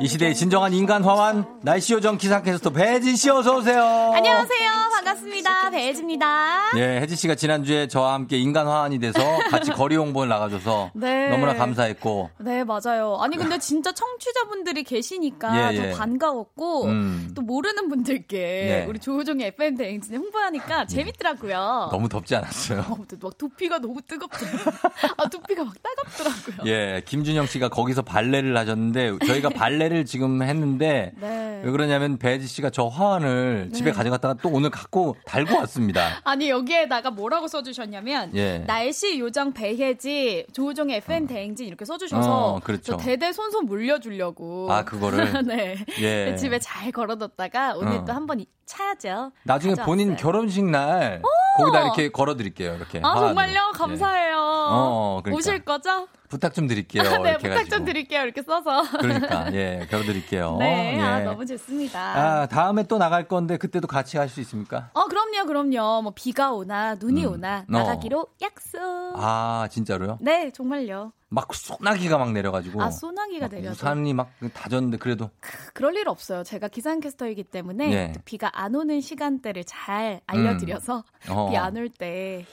[0.00, 3.82] 이 시대의 진정한 인간 화환, 날씨 요정 기상캐스터 배진 씨 어서 오세요.
[4.14, 4.89] 안녕하세요.
[5.10, 5.70] 반갑습니다.
[5.70, 6.70] 배혜지입니다.
[6.76, 9.18] 예, 혜지 씨가 지난주에 저와 함께 인간 화환이 돼서
[9.50, 11.28] 같이 거리 홍보를 나가줘서 네.
[11.28, 12.30] 너무나 감사했고.
[12.38, 13.16] 네, 맞아요.
[13.20, 15.90] 아니, 근데 진짜 청취자분들이 계시니까 예, 예.
[15.90, 17.30] 더 반가웠고, 음.
[17.34, 18.86] 또 모르는 분들께 네.
[18.88, 21.88] 우리 조우종의 FM 대행진에 홍보하니까 재밌더라고요.
[21.90, 22.84] 너무 덥지 않았어요?
[22.88, 24.74] 어, 막 두피가 너무 뜨겁더라고요.
[25.16, 26.70] 아, 두피가 막 따갑더라고요.
[26.72, 31.62] 예, 김준영 씨가 거기서 발레를 하셨는데 저희가 발레를 지금 했는데 네.
[31.64, 33.76] 왜 그러냐면 배지 씨가 저 화환을 네.
[33.76, 36.20] 집에 가져갔다가 또 오늘 갖고 달고 왔습니다.
[36.24, 38.58] 아니 여기에다가 뭐라고 써주셨냐면 예.
[38.66, 42.92] 날씨 요정 배혜지 조우종의 FM 대행진 이렇게 써주셔서 어, 그렇죠.
[42.92, 45.42] 저 대대 손손 물려주려고 아, 그거를?
[45.46, 46.36] 네 예.
[46.36, 48.04] 집에 잘 걸어뒀다가 오늘 어.
[48.04, 49.32] 또 한번 차야죠.
[49.44, 49.86] 나중에 가져왔어요.
[49.86, 51.22] 본인 결혼식 날
[51.58, 52.74] 거기다 이렇게 걸어드릴게요.
[52.76, 53.00] 이렇게.
[53.02, 53.18] 아.
[53.18, 53.52] 정말요?
[53.74, 53.78] 예.
[53.78, 54.36] 감사해요.
[54.38, 55.38] 어, 그러니까.
[55.38, 56.06] 오실 거죠?
[56.30, 57.02] 부탁 좀 드릴게요.
[57.02, 57.76] 네 이렇게 부탁 해가지고.
[57.76, 58.22] 좀 드릴게요.
[58.22, 58.82] 이렇게 써서.
[58.98, 60.56] 그러니까 예, 걸어드릴게요.
[60.58, 61.00] 네, 예.
[61.00, 62.00] 아, 너무 좋습니다.
[62.00, 64.90] 아, 다음에 또 나갈 건데 그때도 같이 갈수 있습니까?
[64.94, 66.02] 어, 그럼요, 그럼요.
[66.02, 67.32] 뭐 비가 오나 눈이 음.
[67.32, 67.64] 오나 어.
[67.66, 68.78] 나가기로 약속.
[69.16, 70.18] 아, 진짜로요?
[70.20, 71.12] 네, 정말요.
[71.32, 72.82] 막 소나기가 막 내려가지고.
[72.82, 73.72] 아, 소나기가 막 내려서.
[73.72, 75.30] 우산이 막 다졌는데 그래도.
[75.74, 76.42] 그럴 일 없어요.
[76.44, 78.12] 제가 기상캐스터이기 때문에 예.
[78.14, 81.30] 또 비가 안 오는 시간대를 잘 알려드려서 음.
[81.36, 81.50] 어.
[81.50, 82.46] 비안 올 때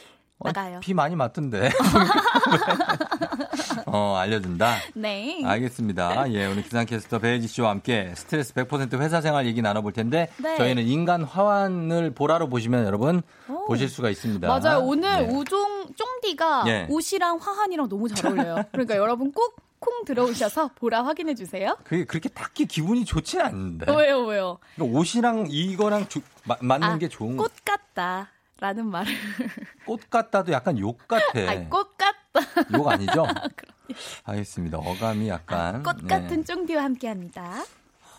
[0.43, 0.79] 나가요.
[0.81, 1.71] 비 많이 맞던데.
[3.85, 4.75] 어, 알려준다.
[4.95, 5.41] 네.
[5.43, 6.31] 알겠습니다.
[6.33, 10.57] 예, 오늘 기상캐스터 배혜지 씨와 함께 스트레스 100% 회사 생활 얘기 나눠볼 텐데 네.
[10.57, 13.65] 저희는 인간 화환을 보라로 보시면 여러분 오.
[13.65, 14.47] 보실 수가 있습니다.
[14.47, 14.79] 맞아요.
[14.79, 15.27] 오늘 예.
[15.33, 16.87] 우종 쫑디가 예.
[16.89, 18.63] 옷이랑 화환이랑 너무 잘 어울려요.
[18.71, 21.77] 그러니까 여러분 꼭 콩 들어오셔서 보라 확인해 주세요.
[21.83, 23.85] 그게 그렇게 딱히 기분이 좋지는 않는데.
[23.95, 24.57] 왜요, 왜요?
[24.73, 27.43] 그러니까 옷이랑 이거랑 주- 마- 맞는 아, 게 좋은 거.
[27.43, 28.27] 꽃 같다
[28.59, 29.11] 라는 말을.
[29.85, 31.39] 꽃 같다도 약간 욕 같아.
[31.47, 32.67] 아니, 꽃 같다.
[32.73, 33.25] 욕 아니죠?
[34.25, 34.77] 알겠습니다.
[34.79, 36.07] 어감이 약간 꽃 네.
[36.07, 37.63] 같은 쫑디와 함께 합니다.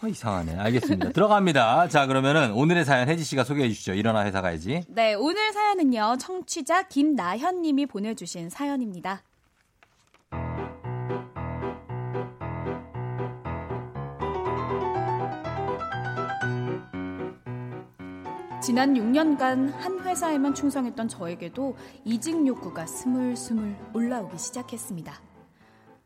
[0.03, 0.57] 어, 이상하네.
[0.57, 1.11] 알겠습니다.
[1.11, 1.89] 들어갑니다.
[1.89, 3.95] 자, 그러면은 오늘의 사연 혜지 씨가 소개해 주시죠.
[3.95, 4.85] 일어나 회사 가야지.
[4.87, 9.23] 네, 오늘 사연은요, 청취자 김나현 님이 보내주신 사연입니다.
[18.69, 25.11] 지난 6년간 한 회사에만 충성했던 저에게도 이직 욕구가 스물스물 올라오기 시작했습니다.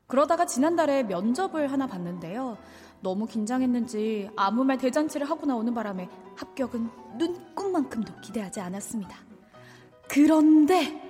[0.07, 2.57] 그러다가 지난달에 면접을 하나 봤는데요.
[3.01, 6.89] 너무 긴장했는지 아무 말 대잔치를 하고 나오는 바람에 합격은
[7.19, 9.17] 눈꽃만큼도 기대하지 않았습니다.
[10.09, 11.03] 그런데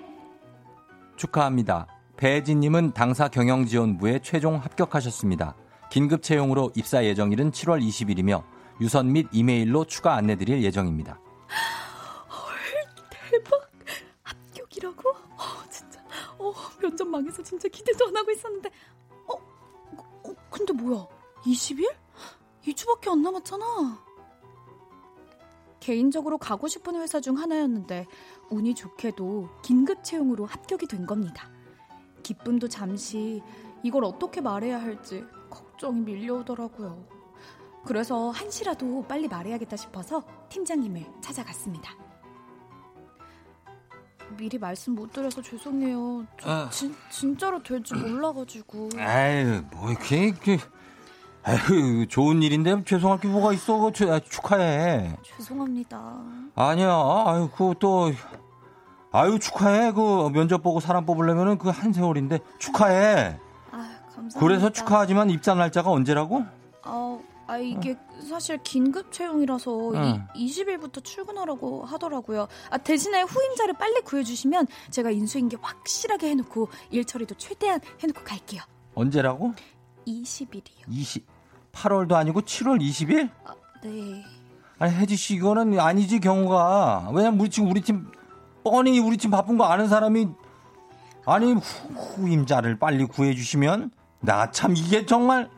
[1.16, 1.86] 축하합니다.
[2.16, 5.54] 배혜진님은 당사 경영지원부에 최종 합격하셨습니다.
[5.90, 8.42] 긴급 채용으로 입사 예정일은 7월 20일이며
[8.80, 11.20] 유선 및 이메일로 추가 안내드릴 예정입니다.
[13.32, 13.70] 대박.
[14.22, 15.08] 합격이라고?
[15.08, 16.00] 어, 진짜.
[16.38, 18.70] 어, 면접 망해서 진짜 기대도 안 하고 있었는데.
[19.26, 21.06] 어, 어 근데 뭐야?
[21.44, 21.94] 20일?
[22.64, 24.04] 2주밖에 안 남았잖아.
[25.80, 28.06] 개인적으로 가고 싶은 회사 중 하나였는데
[28.50, 31.50] 운이 좋게도 긴급 채용으로 합격이 된 겁니다.
[32.22, 33.42] 기쁨도 잠시
[33.82, 37.21] 이걸 어떻게 말해야 할지 걱정이 밀려오더라고요
[37.84, 41.92] 그래서 한시라도 빨리 말해야겠다 싶어서 팀장님을 찾아갔습니다
[44.36, 46.24] 미리 말씀 못 드려서 죄송해요.
[46.40, 46.70] 저 아.
[46.70, 48.88] 진, 진짜로 될줄 몰라가지고.
[48.98, 50.32] 아유, 뭐, 이렇게.
[51.46, 53.92] 에휴, 좋은 일인데 죄송할 게 뭐가 있어.
[53.92, 55.16] 축- 아, 축하해.
[55.22, 56.18] 죄송합니다.
[56.54, 56.88] 아니야.
[57.26, 58.10] 아유, 그거 또
[59.10, 59.92] 아유, 축하해.
[59.92, 63.38] 그 면접 보고 사람 뽑으려면은 그 한 세월인데 축하해.
[63.70, 63.76] 아,
[64.06, 64.40] 감사합니다.
[64.40, 66.42] 그래서 축하하지만 입장 날짜가 언제라고?
[66.84, 67.18] 아,
[67.52, 67.96] 아 이게
[68.26, 70.26] 사실 긴급 채용이라서 응.
[70.34, 72.48] 이 20일부터 출근하라고 하더라고요.
[72.70, 78.62] 아, 대신에 후임자를 빨리 구해주시면 제가 인수인계 확실하게 해놓고 일 처리도 최대한 해놓고 갈게요.
[78.94, 79.52] 언제라고?
[80.06, 80.84] 20일이요.
[80.88, 81.26] 20
[81.72, 83.28] 8월도 아니고 7월 20일?
[83.82, 84.24] 네.
[84.78, 88.10] 아니 혜지 씨 이거는 아니지 경우가 왜냐면 우리 지금 우리 팀
[88.64, 90.28] 뻔히 우리 팀 바쁜 거 아는 사람이
[91.26, 93.90] 아니 후, 후임자를 빨리 구해주시면
[94.20, 95.50] 나 참 이게 정말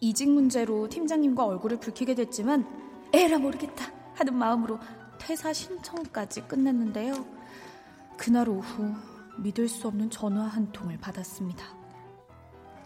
[0.00, 2.66] 이직 문제로 팀장님과 얼굴을 붉히게 됐지만
[3.12, 4.78] 에라 모르겠다 하는 마음으로
[5.18, 7.14] 퇴사 신청까지 끝냈는데요.
[8.16, 8.94] 그날 오후
[9.38, 11.64] 믿을 수 없는 전화 한 통을 받았습니다.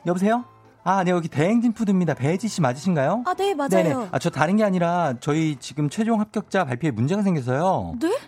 [0.06, 0.44] 여보세요?
[0.82, 2.14] 아, 네 여기 대행진 푸드입니다.
[2.14, 3.24] 배지 씨 맞으신가요?
[3.26, 3.68] 아, 네, 맞아요.
[3.68, 4.08] 네네.
[4.12, 7.96] 아, 저 다른 게 아니라 저희 지금 최종 합격자 발표에 문제가 생겨서요.
[8.00, 8.18] 네?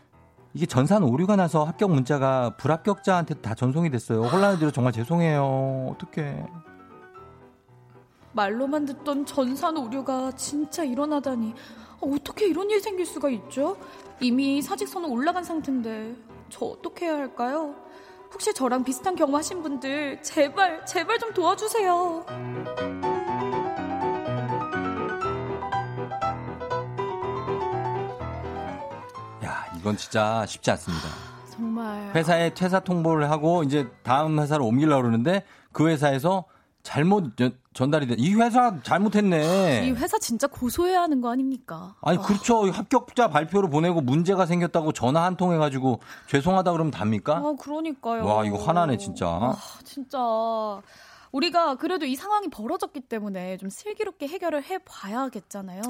[0.55, 4.23] 이게 전산 오류가 나서 합격 문자가 불합격자한테 다 전송이 됐어요.
[4.25, 5.95] 혼란을 드려 정말 죄송해요.
[5.97, 6.47] 어떡해.
[8.33, 11.55] 말로만 듣던 전산 오류가 진짜 일어나다니
[12.01, 13.77] 어떻게 이런 일이 생길 수가 있죠?
[14.21, 16.17] 이미 사직서는 올라간 상태인데
[16.49, 17.75] 저 어떻게 해야 할까요?
[18.33, 22.25] 혹시 저랑 비슷한 경험 하신 분들 제발 제발 좀 도와주세요.
[29.45, 31.09] 야, 이건 진짜 쉽지 않습니다.
[31.51, 36.45] 정말 회사에 퇴사 통보를 하고 이제 다음 회사로 옮기려고 그러는데 그 회사에서
[36.83, 38.15] 잘못 연- 전달이 돼.
[38.19, 39.87] 이 회사 잘못했네.
[39.87, 41.95] 이 회사 진짜 고소해야 하는 거 아닙니까?
[42.03, 42.71] 아니 그렇죠.
[42.71, 47.37] 합격자 발표를 보내고 문제가 생겼다고 전화 한 통 해가지고 죄송하다 그러면 답니까?
[47.37, 48.25] 아, 그러니까요.
[48.27, 49.27] 와 이거 화나네 진짜.
[49.29, 50.19] 아, 진짜
[51.31, 55.81] 우리가 그래도 이 상황이 벌어졌기 때문에 좀 슬기롭게 해결을 해 봐야겠잖아요.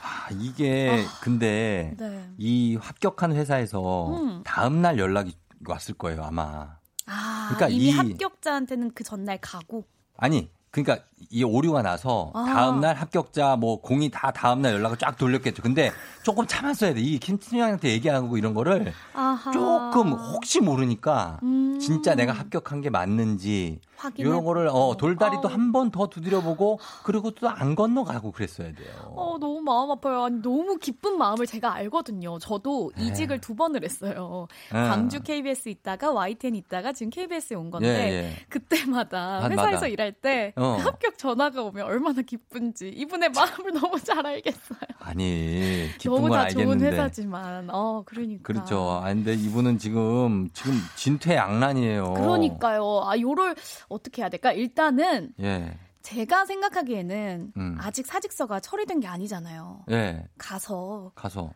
[0.00, 2.28] 아, 이게 근데 네.
[2.38, 4.42] 이 합격한 회사에서 음.
[4.44, 5.34] 다음 날 연락이
[5.66, 6.76] 왔을 거예요 아마.
[7.06, 9.86] 아, 그러니까 이미 이- 합격자한테는 그 전날 가고.
[10.22, 12.44] 아니 그러니까 이 오류가 나서 아.
[12.44, 15.62] 다음 날 합격자 뭐 공이 다 다음 날 연락을 쫙 돌렸겠죠.
[15.62, 15.90] 근데
[16.22, 17.00] 조금 참았어야 돼.
[17.00, 19.50] 이 김팀장한테 얘기하고 이런 거를 아하.
[19.52, 21.78] 조금 혹시 모르니까 음.
[21.80, 23.80] 진짜 내가 합격한 게 맞는지
[24.16, 25.52] 이런 거를 어 돌다리 또 아우.
[25.54, 28.88] 한번 더 두드려보고 그리고 또 안 건너가고 그랬어야 돼요.
[29.14, 30.24] 어, 너무 마음 아파요.
[30.24, 32.38] 아니, 너무 기쁜 마음을 제가 알거든요.
[32.40, 33.04] 저도 네.
[33.04, 34.48] 이직을 두 번을 했어요.
[34.74, 34.76] 예.
[34.76, 38.36] 광주 KBS 있다가 YTN 있다가 지금 KBS에 온 건데 예, 예.
[38.48, 39.86] 그때마다 맞- 회사에서 맞아.
[39.86, 40.76] 일할 때 어.
[40.80, 44.80] 합격 전화가 오면 얼마나 기쁜지 이분의 마음을 너무 잘 알겠어요.
[44.98, 46.86] 아니 기쁜 너무 건다 좋은 알겠는데.
[46.92, 49.00] 회사지만 어 그러니까 그렇죠.
[49.02, 52.14] 아 근데 이분은 지금 지금 진퇴양난이에요.
[52.14, 53.02] 그러니까요.
[53.04, 53.54] 아 요를
[53.88, 54.52] 어떻게 해야 될까?
[54.52, 55.78] 일단은 예.
[56.02, 57.76] 제가 생각하기에는 음.
[57.80, 59.84] 아직 사직서가 처리된 게 아니잖아요.
[59.90, 60.24] 예.
[60.38, 61.52] 가서 가서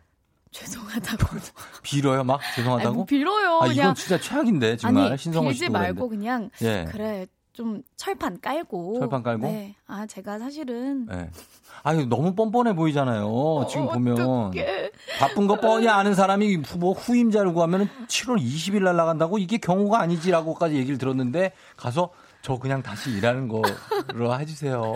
[0.51, 1.37] 죄송하다고
[1.83, 2.87] 빌어요 막 죄송하다고?
[2.87, 3.57] 아니, 뭐 빌어요.
[3.57, 6.17] 아 그냥 이건 진짜 최악인데 정말 아니 신성원 빌지 씨도 말고 그랬는데.
[6.17, 6.85] 그냥 예.
[6.89, 7.27] 그래
[7.57, 9.47] 좀 철판 깔고 철판 깔고?
[9.47, 9.73] 네.
[9.87, 11.27] 아 제가 사실은 예.
[11.81, 13.65] 아유 너무 뻔뻔해 보이잖아요.
[13.67, 14.91] 지금 보면 어, 어떡해.
[15.17, 20.75] 바쁜 거 뻔히 아는 사람이 후보 후임자를 구하면 7월 20일 날 나간다고 이게 경우가 아니지라고까지
[20.75, 22.11] 얘기를 들었는데 가서
[22.43, 24.93] 저 그냥 다시 일하는 거로 해주세요.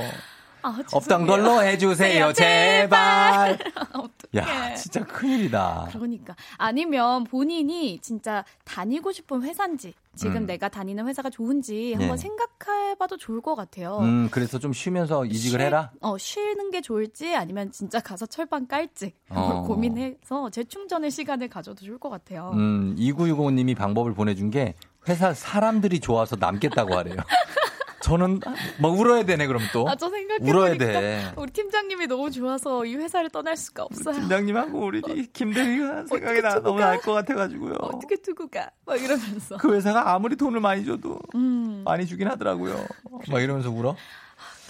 [0.63, 1.25] 아, 없던.
[1.27, 3.57] 걸로 해주세요 제발.
[3.93, 4.09] 어떡해.
[4.37, 5.89] 야 진짜 큰일이다.
[5.91, 10.45] 그러니까 아니면 본인이 진짜 다니고 싶은 회사인지 지금 음.
[10.45, 12.03] 내가 다니는 회사가 좋은지 네.
[12.03, 13.97] 한번 생각해봐도 좋을 것 같아요.
[13.99, 15.91] 음 그래서 좀 쉬면서 이직을 쉴- 해라.
[16.01, 19.63] 어, 쉬는 게 좋을지 아니면 진짜 가서 철판 깔지 어.
[19.67, 22.51] 고민해서 재충전의 시간을 가져도 좋을 것 같아요.
[22.53, 24.75] 음 2965님이 방법을 보내준 게
[25.09, 27.15] 회사 사람들이 좋아서 남겠다고 하래요.
[28.01, 28.39] 저는
[28.79, 29.87] 막 울어야 되네 그럼 또.
[29.87, 30.09] 아, 저
[30.41, 31.33] 울어야 돼.
[31.37, 34.15] 우리 팀장님이 너무 좋아서 이 회사를 떠날 수가 없어요.
[34.15, 36.87] 팀장님하고 우리 김대리가 생각이 나 너무 가?
[36.87, 37.75] 날것 같아가지고요.
[37.81, 38.69] 어떻게 두고 가?
[38.85, 39.57] 막 이러면서.
[39.57, 42.85] 그 회사가 아무리 돈을 많이 줘도 음, 많이 주긴 하더라고요.
[43.29, 43.95] 막 이러면서 울어.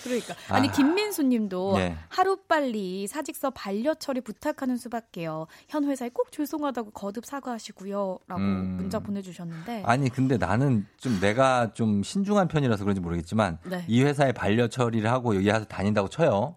[0.03, 0.35] 그러니까.
[0.49, 0.71] 아니, 아.
[0.71, 1.95] 김민수 님도 네.
[2.09, 5.47] 하루 빨리 사직서 반려 처리 부탁하는 수밖에요.
[5.69, 8.19] 현 회사에 꼭 죄송하다고 거듭 사과하시고요.
[8.27, 8.77] 라고 음.
[8.77, 9.83] 문자 보내주셨는데.
[9.85, 13.83] 아니 근데 나는 좀 내가 좀 신중한 편이라서 그런지 모르겠지만 네.
[13.87, 16.55] 이 회사에 반려 처리를 하고 여기 와서 다닌다고 쳐요.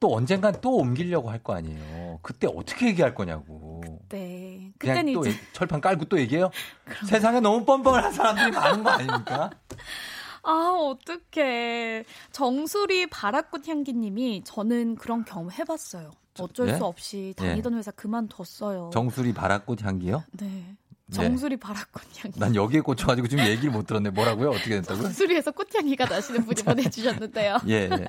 [0.00, 2.18] 또 언젠간 또 옮기려고 할 거 아니에요.
[2.22, 3.80] 그때 어떻게 얘기할 거냐고.
[4.08, 4.72] 네.
[4.78, 5.24] 그냥 또.
[5.52, 6.50] 철판 깔고 또 얘기해요?
[7.08, 9.50] 세상에 너무 뻔뻔한 사람들이 많은 거 아닙니까?
[10.44, 12.04] 아, 어떡해.
[12.32, 16.10] 정수리 바라꽃 향기님이 저는 그런 경험 해봤어요.
[16.40, 16.76] 어쩔 예?
[16.76, 18.90] 수 없이 다니던 회사 그만뒀어요.
[18.92, 20.24] 정수리 바라꽃 향기요?
[20.32, 20.76] 네.
[21.12, 22.40] 정수리 바라꽃 향기.
[22.40, 24.10] 난 여기에 꽂혀가지고 지금 얘기를 못 들었네.
[24.10, 24.50] 뭐라고요?
[24.50, 25.02] 어떻게 됐다고요?
[25.04, 27.58] 정수리에서 꽃향기가 나시는 분이 보내주셨는데요.
[27.68, 28.06] 예, 예.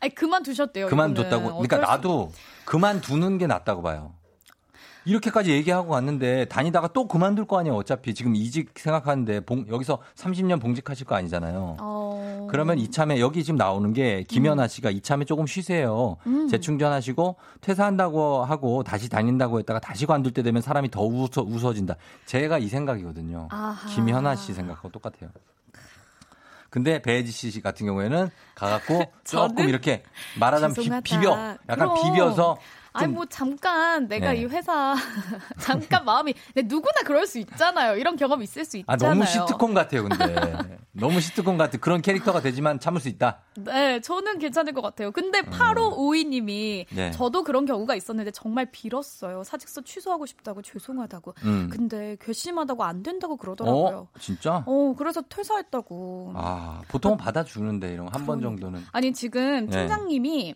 [0.00, 0.88] 아니 그만두셨대요.
[0.88, 1.58] 그만뒀다고.
[1.58, 2.32] 그러니까 나도
[2.64, 4.14] 그만두는 게 낫다고 봐요.
[5.06, 7.76] 이렇게까지 얘기하고 왔는데 다니다가 또 그만둘 거 아니에요.
[7.76, 11.76] 어차피 지금 이직 생각하는데 봉- 여기서 30년 봉직하실 거 아니잖아요.
[11.80, 12.48] 어...
[12.50, 16.16] 그러면 이참에 여기 지금 나오는 게 김연아 씨가 이참에 조금 쉬세요.
[16.26, 16.48] 음.
[16.48, 21.96] 재충전하시고 퇴사한다고 하고 다시 다닌다고 했다가 다시 관둘 때 되면 사람이 더 웃어, 웃어진다.
[22.26, 23.48] 제가 이 생각이거든요.
[23.50, 23.88] 아하.
[23.88, 25.30] 김연아 씨 생각하고 똑같아요.
[26.70, 30.02] 근데 배혜지 씨 같은 경우에는 가갖고 조금 이렇게
[30.40, 30.90] 말하자면 비.
[31.04, 31.30] 비벼.
[31.68, 31.94] 약간 그럼.
[32.02, 32.56] 비벼서
[32.94, 34.42] 아니 좀뭐 잠깐 내가 네.
[34.42, 34.94] 이 회사
[35.58, 37.96] 잠깐 마음이 근데 누구나 그럴 수 있잖아요.
[37.96, 39.14] 이런 경험 있을 수 아, 있잖아요.
[39.14, 40.78] 너무 시트콤 같아요, 근데.
[40.96, 41.76] 너무 시트콤 같아.
[41.78, 43.40] 그런 캐릭터가 되지만 참을 수 있다.
[43.56, 45.10] 네, 저는 괜찮을 것 같아요.
[45.10, 47.10] 근데 8552님이 네.
[47.10, 49.42] 저도 그런 경우가 있었는데 정말 빌었어요.
[49.42, 51.34] 사직서 취소하고 싶다고 죄송하다고.
[51.44, 51.68] 음.
[51.72, 54.08] 근데 괘씸하다고 안 된다고 그러더라고요.
[54.08, 54.18] 어?
[54.20, 54.62] 진짜?
[54.66, 56.32] 어, 그래서 퇴사했다고.
[56.36, 58.84] 아, 보통은 받아주는데, 이런 거한번 정도는.
[58.92, 59.80] 아니 지금 네.
[59.80, 60.54] 팀장님이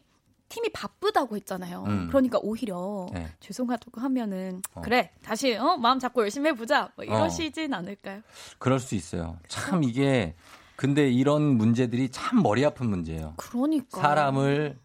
[0.48, 1.84] 팀이 바쁘다고 했잖아요.
[1.86, 2.06] 음.
[2.08, 3.28] 그러니까 오히려 네.
[3.40, 4.80] 죄송하다고 하면은 어.
[4.80, 8.22] 그래 다시 어, 마음 잡고 열심히 해보자 뭐 이러시진 않을까요?
[8.58, 9.38] 그럴 수 있어요.
[9.46, 10.34] 참 이게,
[10.76, 13.34] 근데 이런 문제들이 참 머리 아픈 문제예요.
[13.36, 14.78] 그러니까 사람을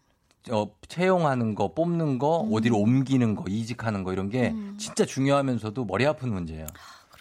[0.50, 2.50] 어, 채용하는 거, 뽑는 거, 음.
[2.52, 6.66] 어디로 옮기는 거, 이직하는 거 이런 게 진짜 중요하면서도 머리 아픈 문제예요.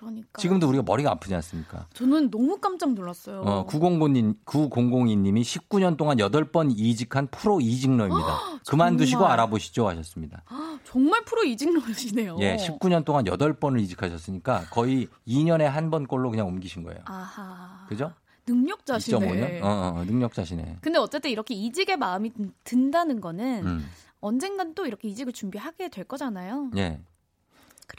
[0.04, 1.88] 그러니까 지금도 우리가 머리가 아프지 않습니까?
[1.93, 3.41] 저는 너무 깜짝 놀랐어요.
[3.41, 8.39] 어, 900님, 9002님이 19년 동안 8번 이직한 프로 이직러입니다.
[8.68, 9.26] 그만두시고.
[9.26, 10.43] 알아보시죠 하셨습니다.
[10.86, 12.38] 정말 프로 이직러시네요.
[12.39, 16.99] 예, 19년 동안 8번을 이직하셨으니까 거의 2년에 한 번 꼴로 그냥 옮기신 거예요.
[17.06, 18.12] 아하 그죠?
[18.47, 19.20] 능력자시네.
[19.20, 19.64] 2.5년?
[19.64, 20.78] 어, 어, 능력자시네.
[20.82, 23.86] 근데 어쨌든 이렇게 이직의 마음이 든- 든다는 거는 음.
[24.20, 26.72] 언젠간 또 이렇게 이직을 준비하게 될 거잖아요.
[26.78, 26.99] 예.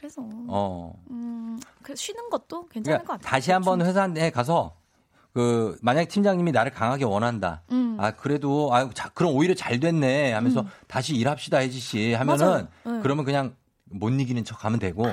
[0.04, 0.92] 그래서 어.
[1.10, 3.30] 음, 그 쉬는 것도 괜찮을 것 그러니까 같아요.
[3.30, 4.76] 다시 한번 회사에 가서
[5.32, 7.62] 그 만약 팀장님이 나를 강하게 원한다.
[7.72, 7.96] 음.
[7.98, 12.68] 아 그래도 아 자, 그럼 오히려 잘 됐네 하면서 다시 일합시다 혜지 씨 하면은.
[12.84, 13.00] 네.
[13.02, 15.06] 그러면 그냥 못 이기는 척 하면 되고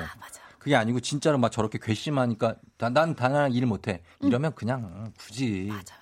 [0.58, 4.28] 그게 아니고 진짜로 막 저렇게 괘씸하니까 난, 난 단한 일 못해 음.
[4.28, 5.94] 이러면 그냥 굳이 맞아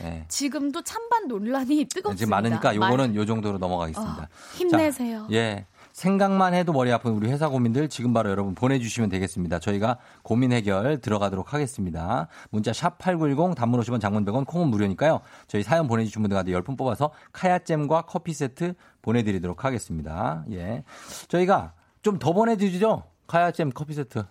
[0.00, 2.14] 맞아 지금도 찬반 논란이 뜨겁습니다.
[2.16, 4.22] 지금 많으니까 요거는 말- 요 정도로 넘어가겠습니다.
[4.22, 5.22] 어, 힘내세요.
[5.28, 5.66] 자, 예.
[5.98, 9.58] 생각만 해도 머리 아픈 우리 회사 고민들 지금 바로 여러분 보내주시면 되겠습니다.
[9.58, 12.28] 저희가 고민 해결 들어가도록 하겠습니다.
[12.50, 15.20] 문자 샵 8910 단문 50원 장문 100원 콩은 무료니까요.
[15.48, 20.44] 저희 사연 보내주신 분들 가운데 10분 뽑아서 카야잼과 커피 세트 보내드리도록 하겠습니다.
[20.52, 20.84] 예.
[21.26, 21.72] 저희가
[22.02, 23.02] 좀 더 보내드리죠.
[23.26, 24.24] 카야잼 커피 세트.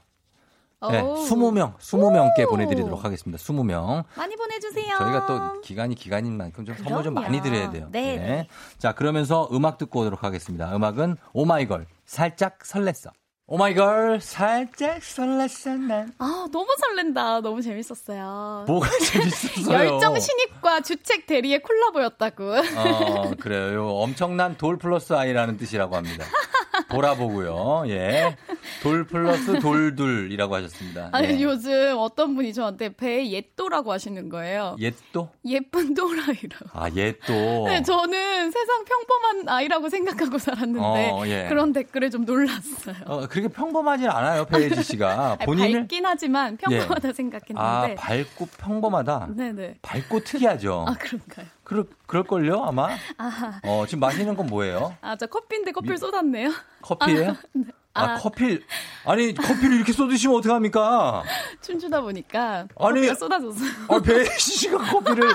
[0.92, 1.26] 네, 어우.
[1.26, 2.50] 20명, 20명께 오.
[2.52, 3.42] 보내드리도록 하겠습니다.
[3.44, 4.04] 20명.
[4.16, 4.96] 많이 보내주세요.
[5.00, 7.16] 저희가 또 기간이 기간인 만큼 좀 선물 좀.
[7.16, 7.88] 많이 드려야 돼요.
[7.92, 8.48] 네.
[8.78, 10.76] 자, 그러면서 음악 듣고 오도록 하겠습니다.
[10.76, 13.12] 음악은 오마이걸 살짝 설렜어.
[13.50, 16.14] 오마이걸 살짝 설렜어 난.
[16.20, 17.40] 아 너무 설렌다.
[17.42, 18.66] 너무 재밌었어요.
[18.68, 19.74] 뭐가 재밌었어요?
[19.94, 22.44] 열정 신입과 주책 대리의 콜라보였다고.
[22.54, 23.74] 어, 그래요.
[23.76, 26.26] 요 엄청난 돌 플러스 아이라는 뜻이라고 합니다.
[26.90, 27.84] 보라보고요.
[27.88, 28.36] 예.
[28.82, 31.10] 돌 플러스 돌둘이라고 하셨습니다.
[31.12, 31.44] 아니 예.
[31.44, 34.76] 요즘 어떤 분이 저한테 배 옛도라고 하시는 거예요.
[34.80, 35.30] 옛도?
[35.46, 36.70] 예쁜 또라이라고.
[36.74, 37.66] 아, 옛도.
[37.68, 41.46] 네, 저는 세상 평범한 아이라고 생각하고 살았는데 어, 예.
[41.50, 42.96] 그런 댓글에 좀 놀랐어요.
[43.06, 45.38] 어, 그렇게 평범하진 않아요, 배혜지 씨가.
[45.46, 47.14] 본인을 밝긴 하지만 평범하다 예.
[47.14, 47.62] 생각했는데.
[47.62, 49.30] 아, 밝고 평범하다.
[49.36, 49.76] 네네.
[49.82, 50.86] 밝고 특이하죠.
[50.88, 51.46] 아 그런가요?
[51.68, 52.96] 그럴, 그럴걸요, 아마?
[53.18, 54.96] 아, 어, 지금 마시는 건 뭐예요?
[55.02, 56.50] 아, 저 커피인데 커피를 쏟았네요.
[56.82, 57.32] 커피예요?
[57.32, 57.66] 아, 네.
[57.94, 58.16] 아, 아.
[58.16, 58.64] 커피.
[59.04, 61.24] 아니, 커피를 이렇게 쏟으시면 어떡합니까?
[61.60, 63.70] 춤추다 보니까 아니, 커피가 쏟아졌어요.
[63.90, 65.30] 아, 배혜지 씨가 커피를.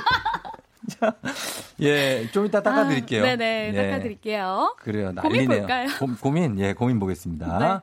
[0.89, 1.15] 자,
[1.83, 3.25] 예, 좀 이따 닦아드릴게요.
[3.25, 3.91] 아, 네네, 예.
[3.91, 4.77] 닦아드릴게요.
[4.79, 5.59] 그래요, 고민 난리네요.
[5.59, 5.89] 볼까요?
[5.99, 7.83] 고, 고민, 예, 고민 보겠습니다.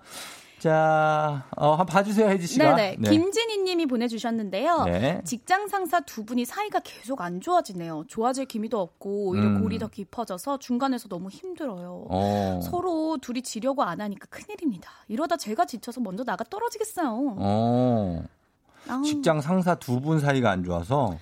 [0.60, 2.76] 자, 어, 한번 봐주세요, 혜지 씨가.
[2.76, 3.10] 네네.
[3.10, 4.84] 김진희 님이 보내주셨는데요.
[4.86, 5.22] 네.
[5.24, 8.04] 직장 상사 두 분이 사이가 계속 안 좋아지네요.
[8.08, 9.62] 좋아질 기미도 없고 오히려 음.
[9.62, 12.06] 골이 더 깊어져서 중간에서 너무 힘들어요.
[12.10, 12.60] 어.
[12.64, 14.90] 서로 둘이 지려고 안 하니까 큰일입니다.
[15.08, 17.36] 이러다 제가 지쳐서 먼저 나가 떨어지겠어요.
[17.38, 18.24] 어.
[19.06, 21.18] 직장 상사 두 분 사이가 안 좋아서.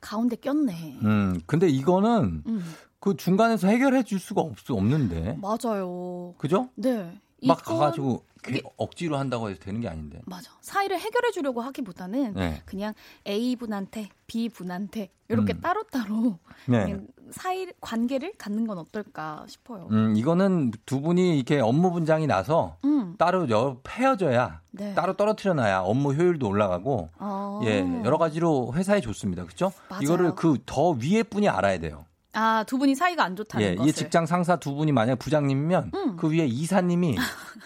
[0.00, 0.98] 가운데 꼈네.
[1.02, 5.36] 음, 근데 이거는 음, 그 중간에서 해결해 줄 수가 없, 없는데.
[5.42, 6.34] 맞아요.
[6.38, 6.70] 그죠?
[6.74, 7.18] 네.
[7.46, 10.20] 막 이건- 가가지고 이게- 억지로 한다고 해서 되는 게 아닌데.
[10.26, 10.50] 맞아.
[10.60, 12.62] 사이를 해결해 주려고 하기보다는 네.
[12.64, 12.94] 그냥
[13.26, 15.60] A 분한테 B 분한테 이렇게 음.
[15.60, 16.96] 따로따로 네.
[17.30, 19.86] 사이 관계를 갖는 건 어떨까 싶어요.
[19.92, 23.14] 음, 이거는 두 분이 이렇게 업무 분장이 나서 음.
[23.18, 24.94] 따로 여, 헤어져야 네.
[24.94, 27.60] 따로 떨어뜨려 놔야 업무 효율도 올라가고 어.
[27.64, 29.44] 예, 여러 가지로 회사에 좋습니다.
[29.44, 29.72] 그렇죠?
[30.02, 32.04] 이거를 그 더 위에 분이 알아야 돼요.
[32.32, 33.88] 아, 두 분이 사이가 안 좋다는 예, 것을.
[33.88, 36.16] 이 직장 상사 두 분이 만약 부장님이면 음.
[36.16, 37.16] 그 위에 이사님이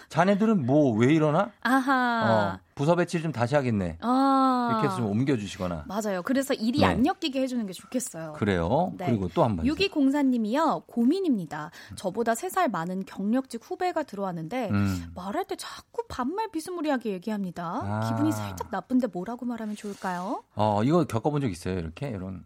[0.09, 1.51] 자네들은 뭐 왜 이러나?
[1.61, 2.57] 아하.
[2.57, 3.97] 어, 부서 배치를 좀 다시 하겠네.
[4.01, 4.69] 아.
[4.71, 5.85] 이렇게 해서 좀 옮겨주시거나.
[5.87, 6.21] 맞아요.
[6.23, 6.85] 그래서 일이 네.
[6.85, 8.33] 안 엮이게 해주는 게 좋겠어요.
[8.33, 8.91] 그래요.
[8.97, 9.05] 네.
[9.07, 9.65] 그리고 또 한 번.
[9.65, 10.87] 6204님이요.
[10.87, 11.71] 고민입니다.
[11.95, 15.11] 저보다 3살 많은 경력직 후배가 들어왔는데 음.
[15.15, 17.81] 말할 때 자꾸 반말 비스무리하게 얘기합니다.
[17.83, 18.09] 아.
[18.09, 20.43] 기분이 살짝 나쁜데 뭐라고 말하면 좋을까요?
[20.55, 21.77] 어, 이거 겪어본 적 있어요.
[21.77, 22.43] 이렇게 이런.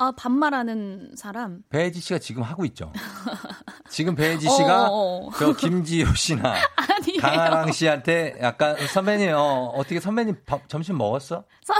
[0.00, 1.62] 아, 반말하는 사람.
[1.70, 2.92] 배혜지 씨가 지금 하고 있죠.
[3.90, 5.30] 지금 배혜지 씨가 어, 어.
[5.36, 7.20] 저 김지효 씨나 아니에요.
[7.20, 11.44] 강아랑 씨한테 약간 선배님 어, 어떻게 선배님 밥, 점심 먹었어?
[11.64, 11.74] 서-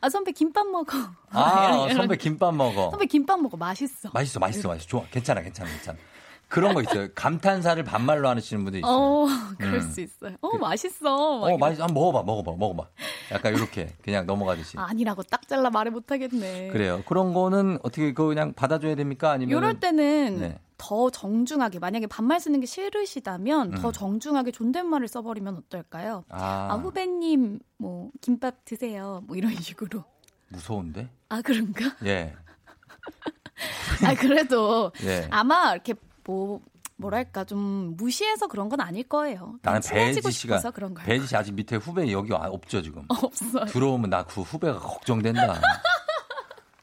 [0.00, 0.96] 아, 선배 김밥 먹어.
[1.30, 2.90] 아 이런- 어, 이런- 선배 김밥 먹어.
[2.90, 3.56] 선배 김밥 먹어.
[3.58, 4.08] 맛있어.
[4.14, 5.98] 맛있어 맛있어 맛있어 좋아 괜찮아 괜찮아 괜찮아.
[6.48, 7.08] 그런 거 있어요.
[7.14, 8.90] 감탄사를 반말로 하시는 분들 있어요.
[8.92, 9.26] 어,
[9.58, 9.80] 그럴 음.
[9.82, 10.36] 수 있어요.
[10.40, 11.40] 어, 맛있어.
[11.40, 12.88] 막어 맛있어 한번 먹어봐 먹어봐 먹어봐.
[13.32, 14.78] 약간 이렇게 그냥 넘어가듯이.
[14.78, 16.68] 아니라고 딱 잘라 말을 못 하겠네.
[16.68, 17.02] 그래요.
[17.06, 19.30] 그런 거는 어떻게 그 그냥 받아줘야 됩니까?
[19.30, 20.58] 아니면 요럴 때는 네.
[20.78, 23.78] 더 정중하게 만약에 반말 쓰는 게 싫으시다면 음.
[23.82, 26.24] 더 정중하게 존댓말을 써버리면 어떨까요?
[26.30, 30.04] 아, 아, 후배님 뭐 김밥 드세요 뭐 이런 식으로
[30.48, 31.10] 무서운데?
[31.28, 31.94] 아 그런가?
[32.04, 32.32] 예.
[34.06, 35.26] 아 그래도 예.
[35.30, 35.94] 아마 이렇게
[36.28, 36.60] 뭐
[36.96, 39.54] 뭐랄까 좀 무시해서 그런 건 아닐 거예요.
[39.62, 41.06] 나는 배지 씨가 싶어서 그런 거예요.
[41.06, 43.02] 배지 씨 아직 밑에 후배 여기 와- 없죠 지금.
[43.08, 43.64] 없어요.
[43.64, 45.58] 들어오면 나 그 후배가 걱정된다.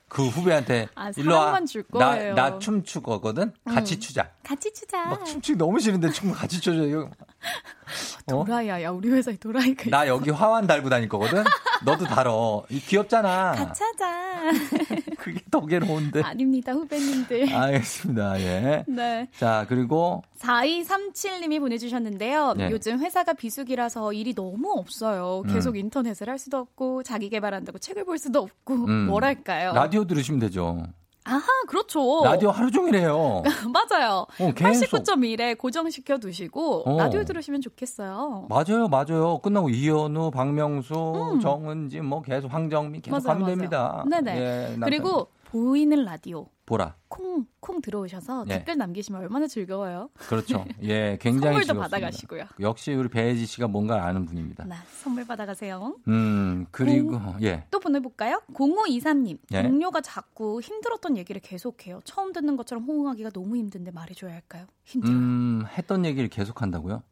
[0.07, 1.59] 그 후배한테 아, 일로 와.
[1.91, 3.51] 나, 나 춤추거든.
[3.65, 3.99] 같이 음.
[3.99, 4.31] 추자.
[4.43, 5.05] 같이 추자.
[5.05, 6.81] 막 춤추기 너무 싫은데 춤 같이 추자.
[6.81, 7.01] 이거.
[7.01, 7.09] 어?
[8.45, 9.89] 도라이야, 야 우리 회사에 도라이가 있어.
[9.91, 11.43] 나 여기 화환 달고 다닐 거거든.
[11.86, 12.64] 너도 달어.
[12.70, 13.52] 이 귀엽잖아.
[13.53, 14.52] 같이 하자.
[15.18, 16.22] 그게 더 괴로운데.
[16.22, 17.53] 아닙니다 후배님들.
[17.53, 18.40] 알겠습니다.
[18.41, 18.84] 예.
[18.88, 19.28] 네.
[19.38, 22.53] 자 그리고 4237님이 보내주셨는데요.
[22.57, 22.70] 네.
[22.72, 25.44] 요즘 회사가 비수기라서 일이 너무 없어요.
[25.45, 25.53] 음.
[25.53, 29.07] 계속 인터넷을 할 수도 없고, 자기 개발한다고 책을 볼 수도 없고, 음.
[29.07, 29.74] 뭐랄까요.
[29.74, 30.84] 라디오 들으시면 되죠.
[31.26, 32.22] 아하, 그렇죠.
[32.23, 33.41] 라디오 하루 종일 해요.
[33.73, 34.27] 맞아요.
[34.39, 34.85] 어, 계속.
[35.03, 36.97] 89.1에 고정시켜 두시고, 어.
[36.97, 38.47] 라디오 들으시면 좋겠어요.
[38.47, 39.39] 맞아요, 맞아요.
[39.39, 43.23] 끝나고 이현우, 박명수, 정은지, 뭐 계속 황정민 계속 음.
[43.23, 43.56] 맞아요, 가면 맞아요.
[43.56, 44.06] 됩니다.
[44.10, 44.39] 네네.
[44.39, 44.77] 예.
[44.84, 46.47] 그리고 보이는 라디오.
[46.65, 46.95] 보라.
[47.07, 48.57] 콩, 콩 들어오셔서 예.
[48.57, 50.09] 댓글 남기시면 얼마나 즐거워요.
[50.15, 50.65] 그렇죠.
[50.81, 51.81] 예, 굉장히 선물도 즐겁습니다.
[51.83, 52.45] 받아가시고요.
[52.59, 54.65] 역시 우리 배혜지 씨가 뭔가 아는 분입니다.
[54.65, 55.95] 네, 선물 받아가세요.
[56.07, 57.65] 음, 그리고 예.
[57.69, 58.41] 또 보내볼까요?
[58.53, 59.37] 0523님.
[59.53, 59.61] 예.
[59.61, 62.01] 동료가 자꾸 힘들었던 얘기를 계속해요.
[62.03, 64.65] 처음 듣는 것처럼 호응하기가 너무 힘든데 말해줘야 할까요?
[64.85, 65.15] 힘들어요.
[65.15, 67.03] 음, 했던 얘기를 계속 한다고요?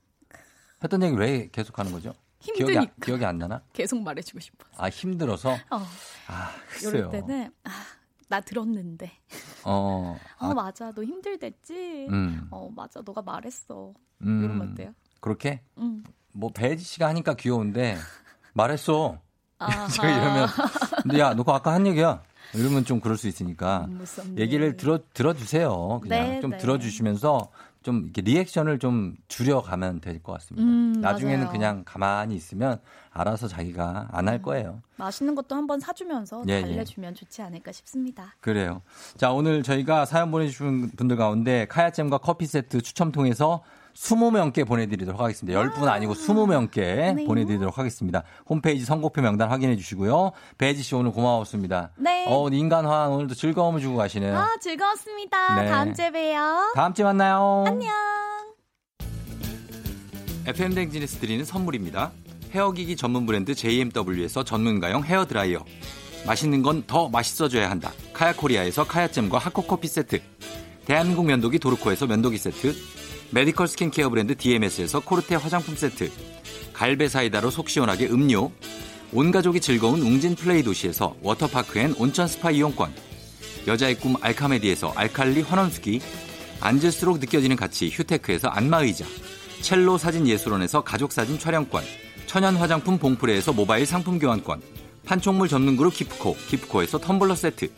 [0.84, 2.14] 했던 얘기를 왜 계속 하는 거죠?
[2.40, 2.82] 기억이, 힘드니까.
[2.82, 3.62] 안- 기억이 안 나나?
[3.72, 4.66] 계속 말해주고 싶어.
[4.78, 5.52] 아, 힘들어서?
[5.70, 5.78] 어,
[6.28, 6.90] 아, 글쎄요.
[6.98, 7.70] 이럴 때는 아,
[8.34, 9.12] 나 들었는데.
[9.64, 12.08] 어, 어 아, 맞아, 너 힘들댔지.
[12.10, 13.94] 음, 어 맞아, 너가 말했어.
[14.24, 14.44] 음.
[14.44, 14.94] 이러면 어때요?
[15.20, 15.62] 그렇게?
[15.78, 16.04] 음.
[16.32, 17.96] 뭐, 배혜지 씨가 하니까 귀여운데,
[18.54, 19.20] 말했어.
[19.94, 20.48] 제가 이러면,
[21.04, 22.24] 근데 야, 너 아까 한 얘기야.
[22.56, 23.86] 이러면 좀 그럴 수 있으니까.
[23.88, 24.42] 무섭네.
[24.42, 26.00] 얘기를 들어, 들어주세요.
[26.02, 26.58] 그냥 네, 좀 네.
[26.58, 27.52] 들어주시면서
[27.84, 30.66] 좀 이렇게 리액션을 좀 줄여가면 될 것 같습니다.
[30.66, 31.52] 음, 나중에는 맞아요.
[31.52, 32.80] 그냥 가만히 있으면
[33.12, 34.82] 알아서 자기가 안 할 거예요.
[34.96, 36.62] 맛있는 것도 한번 사주면서 예, 예.
[36.62, 38.34] 달래주면 좋지 않을까 싶습니다.
[38.40, 38.82] 그래요.
[39.18, 43.64] 자, 오늘 저희가 사연 보내주신 분들 가운데 카야잼과 커피 세트 추첨 통해서
[43.96, 45.60] 20명께 보내드리도록 하겠습니다.
[45.60, 47.26] 10분 아니고 20명께 네.
[47.26, 48.24] 보내드리도록 하겠습니다.
[48.50, 50.32] 홈페이지 선곡표 명단 확인해 주시고요.
[50.58, 51.92] 배지 씨 오늘 고마웠습니다.
[51.98, 52.26] 네.
[52.28, 54.36] 어, 인간화 오늘도 즐거움을 주고 가시네요.
[54.38, 55.62] 아 즐거웠습니다.
[55.62, 55.70] 네.
[55.70, 56.74] 다음 주에 봬요.
[56.76, 57.64] 다음 주에 만나요.
[57.68, 57.92] 안녕.
[60.46, 62.12] FM 대행진에서 드리는 선물입니다.
[62.52, 65.60] 헤어기기 전문 브랜드 JMW에서 전문가용 헤어드라이어.
[66.28, 67.92] 맛있는 건 더 맛있어져야 한다.
[68.14, 70.22] 카야코리아에서 카야잼과 하코커피 세트.
[70.86, 72.74] 대한민국 면도기 도르코에서 면도기 세트.
[73.34, 76.12] 메디컬 스킨케어 브랜드 DMS에서 코르테 화장품 세트.
[76.72, 78.52] 갈배 사이다로 속 시원하게 음료.
[79.12, 82.94] 온 가족이 즐거운 웅진 플레이 도시에서 워터파크 and 온천 스파 이용권.
[83.66, 86.00] 여자의 꿈 알카메디에서 알칼리 환원수기.
[86.60, 89.04] 앉을수록 느껴지는 가치 휴테크에서 안마의자.
[89.62, 91.84] 첼로 사진 예술원에서 가족사진 촬영권.
[92.28, 94.62] 천연 화장품 봉프레에서 모바일 상품 교환권.
[95.08, 97.72] 판촉물 전문 그룹 기프코, 기프코에서 텀블러 세트.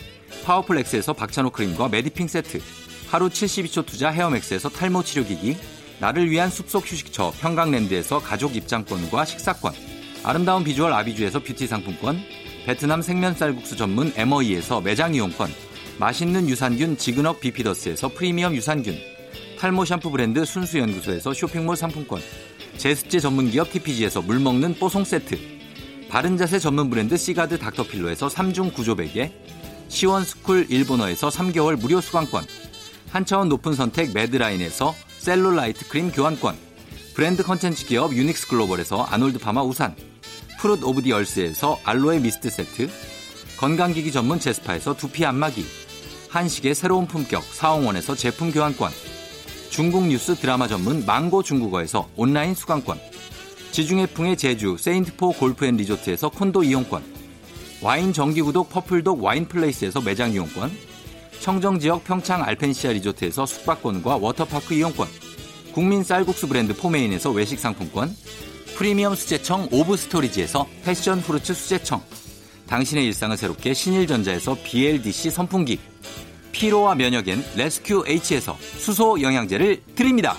[0.43, 2.59] 파워풀 엑스에서 박찬호 크림과 메디핑 세트.
[3.07, 5.57] 하루 72초 투자 헤어맥스에서 탈모 치료기기.
[5.99, 9.73] 나를 위한 숲속 휴식처 평강랜드에서 가족 입장권과 식사권.
[10.23, 12.19] 아름다운 비주얼 아비주에서 뷰티 상품권.
[12.65, 15.53] 베트남 생면 쌀국수 전문 에머이에서 매장 이용권.
[15.99, 18.97] 맛있는 유산균 지그넉 비피더스에서 프리미엄 유산균.
[19.59, 22.21] 탈모 샴푸 브랜드 순수연구소에서 쇼핑몰 상품권.
[22.77, 25.37] 제습제 전문기업 TPG에서 물먹는 뽀송 세트.
[26.09, 29.31] 바른자세 전문 브랜드 시가드 닥터필로에서 3중 구조 베개.
[29.87, 32.45] 시원스쿨 일본어에서 3개월 무료 수강권.
[33.15, 36.53] 한 차원 높은 선택 매드라인에서 셀룰라이트 크림 교환권.
[37.13, 39.95] 브랜드 컨텐츠 기업 유닉스 글로벌에서 아놀드 파마 우산.
[40.59, 42.89] 프룻 오브 디 얼스에서 알로에 미스트 세트.
[43.55, 45.65] 건강기기 전문 제스파에서 두피 안마기.
[46.27, 48.91] 한식의 새로운 품격 사홍원에서 제품 교환권
[49.69, 52.99] 중국 뉴스 드라마 전문 망고 중국어에서 온라인 수강권
[53.71, 57.01] 지중해풍의 제주 세인트포 골프앤리조트에서 콘도 이용권
[57.81, 60.94] 와인 정기구독 퍼플독 와인플레이스에서 매장 이용권
[61.45, 65.07] 청정지역 평창 알펜시아 리조트에서 숙박권과 워터파크 이용권
[65.73, 68.09] 국민 쌀국수 브랜드 포메인에서 외식 상품권
[68.75, 72.01] 프리미엄 수제청 오브 스토리지에서 패션 후르츠 수제청
[72.65, 75.79] 당신의 일상을 새롭게 신일전자에서 BLDC 선풍기
[76.51, 80.35] 피로와 면역엔 레스큐 H에서 수소 영양제를 드립니다.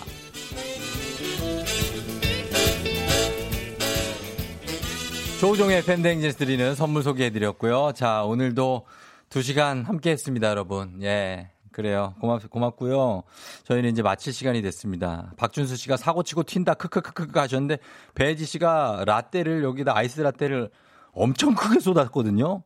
[5.41, 7.93] 조우종의 FM대행진에서 드리는 선물 소개해드렸고요.
[7.95, 8.87] 자, 오늘도
[9.31, 11.03] 2시간 함께 했습니다, 여러분.
[11.03, 11.51] 예.
[11.73, 12.15] 그래요.
[12.21, 13.23] 고맙, 고맙고요.
[13.65, 15.33] 저희는 이제 마칠 시간이 됐습니다.
[15.37, 17.79] 박준수 씨가 사고 치고 튄다, 크크크크 하셨는데,
[18.15, 20.71] 배지 씨가 라떼를 여기다 아이스 라떼를
[21.13, 22.63] 엄청 크게 쏟았거든요.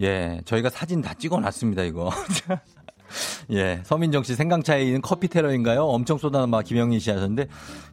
[0.00, 0.40] 예.
[0.44, 2.10] 저희가 사진 다 찍어 놨습니다, 이거.
[3.50, 5.84] 예, 서민정 씨 생강차에 있는 커피 테러인가요?
[5.84, 7.46] 엄청 쏟아는 막 김영민 씨 하셨는데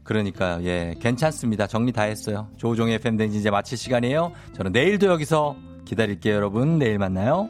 [0.04, 1.68] 그러니까 예, 괜찮습니다.
[1.68, 2.48] 정리 다 했어요.
[2.58, 4.32] 조종의 팬댕진 이제 마칠 시간이에요.
[4.54, 5.56] 저는 내일도 여기서
[5.86, 6.80] 기다릴게요, 여러분.
[6.80, 7.50] 내일 만나요.